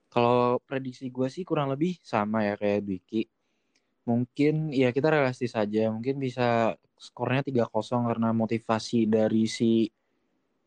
kalau 0.07 0.57
prediksi 0.63 1.11
gue 1.13 1.27
sih 1.29 1.45
kurang 1.45 1.69
lebih 1.69 1.99
sama 2.01 2.41
ya 2.41 2.57
kayak 2.57 2.81
Biki 2.89 3.27
mungkin 4.07 4.71
ya 4.73 4.89
kita 4.95 5.11
realistis 5.11 5.53
saja 5.53 5.91
mungkin 5.93 6.17
bisa 6.17 6.73
skornya 6.97 7.45
3-0 7.45 8.07
karena 8.09 8.33
motivasi 8.33 9.05
dari 9.05 9.45
si 9.45 9.85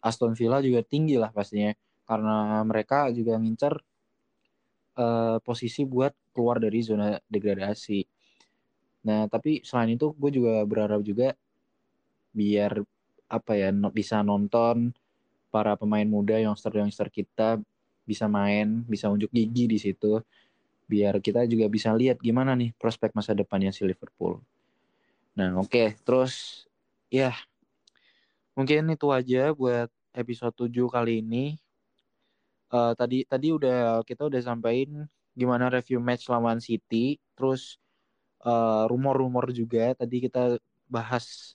Aston 0.00 0.38
Villa 0.38 0.62
juga 0.62 0.80
tinggi 0.86 1.16
lah 1.18 1.32
pastinya. 1.32 1.72
Karena 2.06 2.62
mereka 2.66 3.08
juga 3.14 3.38
ngincer 3.38 3.74
uh, 4.98 5.38
posisi 5.42 5.82
buat 5.88 6.14
keluar 6.30 6.62
dari 6.62 6.80
zona 6.84 7.16
degradasi. 7.26 8.00
Nah, 9.08 9.26
tapi 9.32 9.64
selain 9.64 9.96
itu 9.96 10.12
gue 10.14 10.30
juga 10.30 10.62
berharap 10.68 11.00
juga 11.02 11.32
biar 12.30 12.82
apa 13.30 13.54
ya 13.54 13.70
bisa 13.94 14.26
nonton 14.26 14.90
para 15.54 15.78
pemain 15.78 16.06
muda 16.06 16.38
youngster-youngster 16.42 17.10
kita 17.10 17.62
bisa 18.02 18.26
main, 18.26 18.82
bisa 18.90 19.06
unjuk 19.06 19.30
gigi 19.30 19.70
di 19.70 19.78
situ. 19.78 20.18
Biar 20.90 21.22
kita 21.22 21.46
juga 21.46 21.70
bisa 21.70 21.94
lihat 21.94 22.18
gimana 22.18 22.58
nih 22.58 22.74
prospek 22.74 23.14
masa 23.14 23.30
depannya 23.30 23.70
si 23.70 23.86
Liverpool. 23.86 24.42
Nah, 25.38 25.54
oke, 25.62 25.70
okay. 25.70 25.88
terus 26.02 26.66
ya 27.06 27.30
mungkin 28.58 28.90
itu 28.90 29.06
aja 29.14 29.54
buat 29.54 29.86
episode 30.10 30.66
7 30.66 30.90
kali 30.90 31.22
ini. 31.22 31.54
Uh, 32.70 32.94
tadi 32.94 33.26
tadi 33.26 33.50
udah 33.50 34.02
kita 34.06 34.26
udah 34.30 34.42
sampaikan 34.42 35.06
gimana 35.34 35.70
review 35.70 36.02
match 36.02 36.26
lawan 36.26 36.58
City, 36.58 37.18
terus 37.38 37.78
rumor 38.40 38.48
eh, 38.50 38.84
rumor-rumor 38.88 39.46
juga 39.52 39.92
tadi 39.92 40.24
kita 40.24 40.56
bahas 40.88 41.54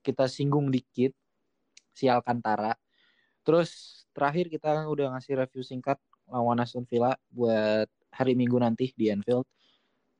kita 0.00 0.26
singgung 0.26 0.68
dikit 0.68 1.12
si 1.92 2.08
Alcantara. 2.08 2.76
Terus 3.44 4.02
terakhir 4.12 4.48
kita 4.52 4.84
udah 4.88 5.16
ngasih 5.16 5.40
review 5.40 5.64
singkat 5.64 5.96
lawan 6.28 6.60
Aston 6.60 6.86
Villa 6.86 7.16
buat 7.32 7.88
hari 8.10 8.34
Minggu 8.36 8.56
nanti 8.60 8.92
di 8.96 9.12
Anfield. 9.12 9.46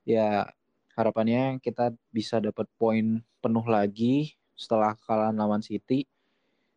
Ya 0.05 0.49
harapannya 0.97 1.63
kita 1.63 1.95
bisa 2.13 2.43
dapat 2.43 2.67
poin 2.77 3.23
penuh 3.41 3.65
lagi 3.65 4.37
setelah 4.53 4.93
kalah 5.09 5.33
lawan 5.33 5.65
City 5.65 6.05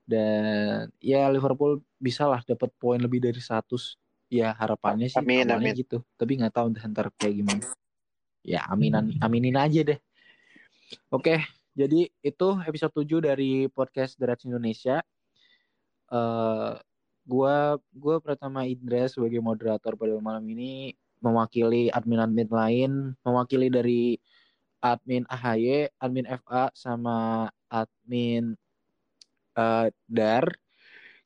dan 0.07 0.91
ya 0.99 1.27
Liverpool 1.31 1.83
bisa 1.99 2.27
lah 2.27 2.43
dapat 2.43 2.71
poin 2.79 2.99
lebih 2.99 3.23
dari 3.23 3.39
100 3.39 3.67
ya 4.31 4.51
harapannya 4.55 5.07
sih 5.07 5.19
amin, 5.19 5.47
amin. 5.51 5.75
gitu 5.75 6.03
tapi 6.19 6.39
nggak 6.39 6.55
tahu 6.55 6.73
ntar 6.75 7.07
kayak 7.15 7.43
gimana 7.43 7.63
ya 8.43 8.67
aminan 8.67 9.15
aminin 9.23 9.55
aja 9.55 9.93
deh 9.93 9.99
oke 11.07 11.39
jadi 11.73 12.09
itu 12.21 12.47
episode 12.65 12.93
7 12.93 13.29
dari 13.33 13.67
podcast 13.69 14.17
Derats 14.17 14.45
Indonesia 14.45 15.01
uh, 16.13 16.77
gua 17.25 17.77
gua 17.93 18.17
pertama 18.21 18.65
Indra 18.65 19.09
sebagai 19.09 19.41
moderator 19.41 19.97
pada 19.97 20.13
malam 20.21 20.45
ini 20.49 20.93
mewakili 21.23 21.89
admin-admin 21.89 22.49
lain 22.51 22.91
mewakili 23.23 23.71
dari 23.71 24.19
admin 24.83 25.23
AHY, 25.31 25.87
admin 25.95 26.27
FA 26.43 26.67
sama 26.75 27.47
admin 27.71 28.59
uh, 29.55 29.87
Dar 30.11 30.51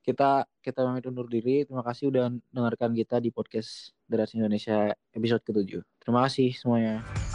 kita 0.06 0.46
kita 0.64 0.80
pamit 0.86 1.04
undur 1.04 1.28
diri. 1.28 1.66
Terima 1.68 1.84
kasih 1.84 2.08
udah 2.08 2.32
dengarkan 2.54 2.96
kita 2.96 3.20
di 3.20 3.28
podcast 3.28 3.92
Deras 4.08 4.32
Indonesia 4.32 4.94
episode 5.12 5.44
ke-7. 5.44 5.84
Terima 6.00 6.24
kasih 6.24 6.56
semuanya. 6.56 7.27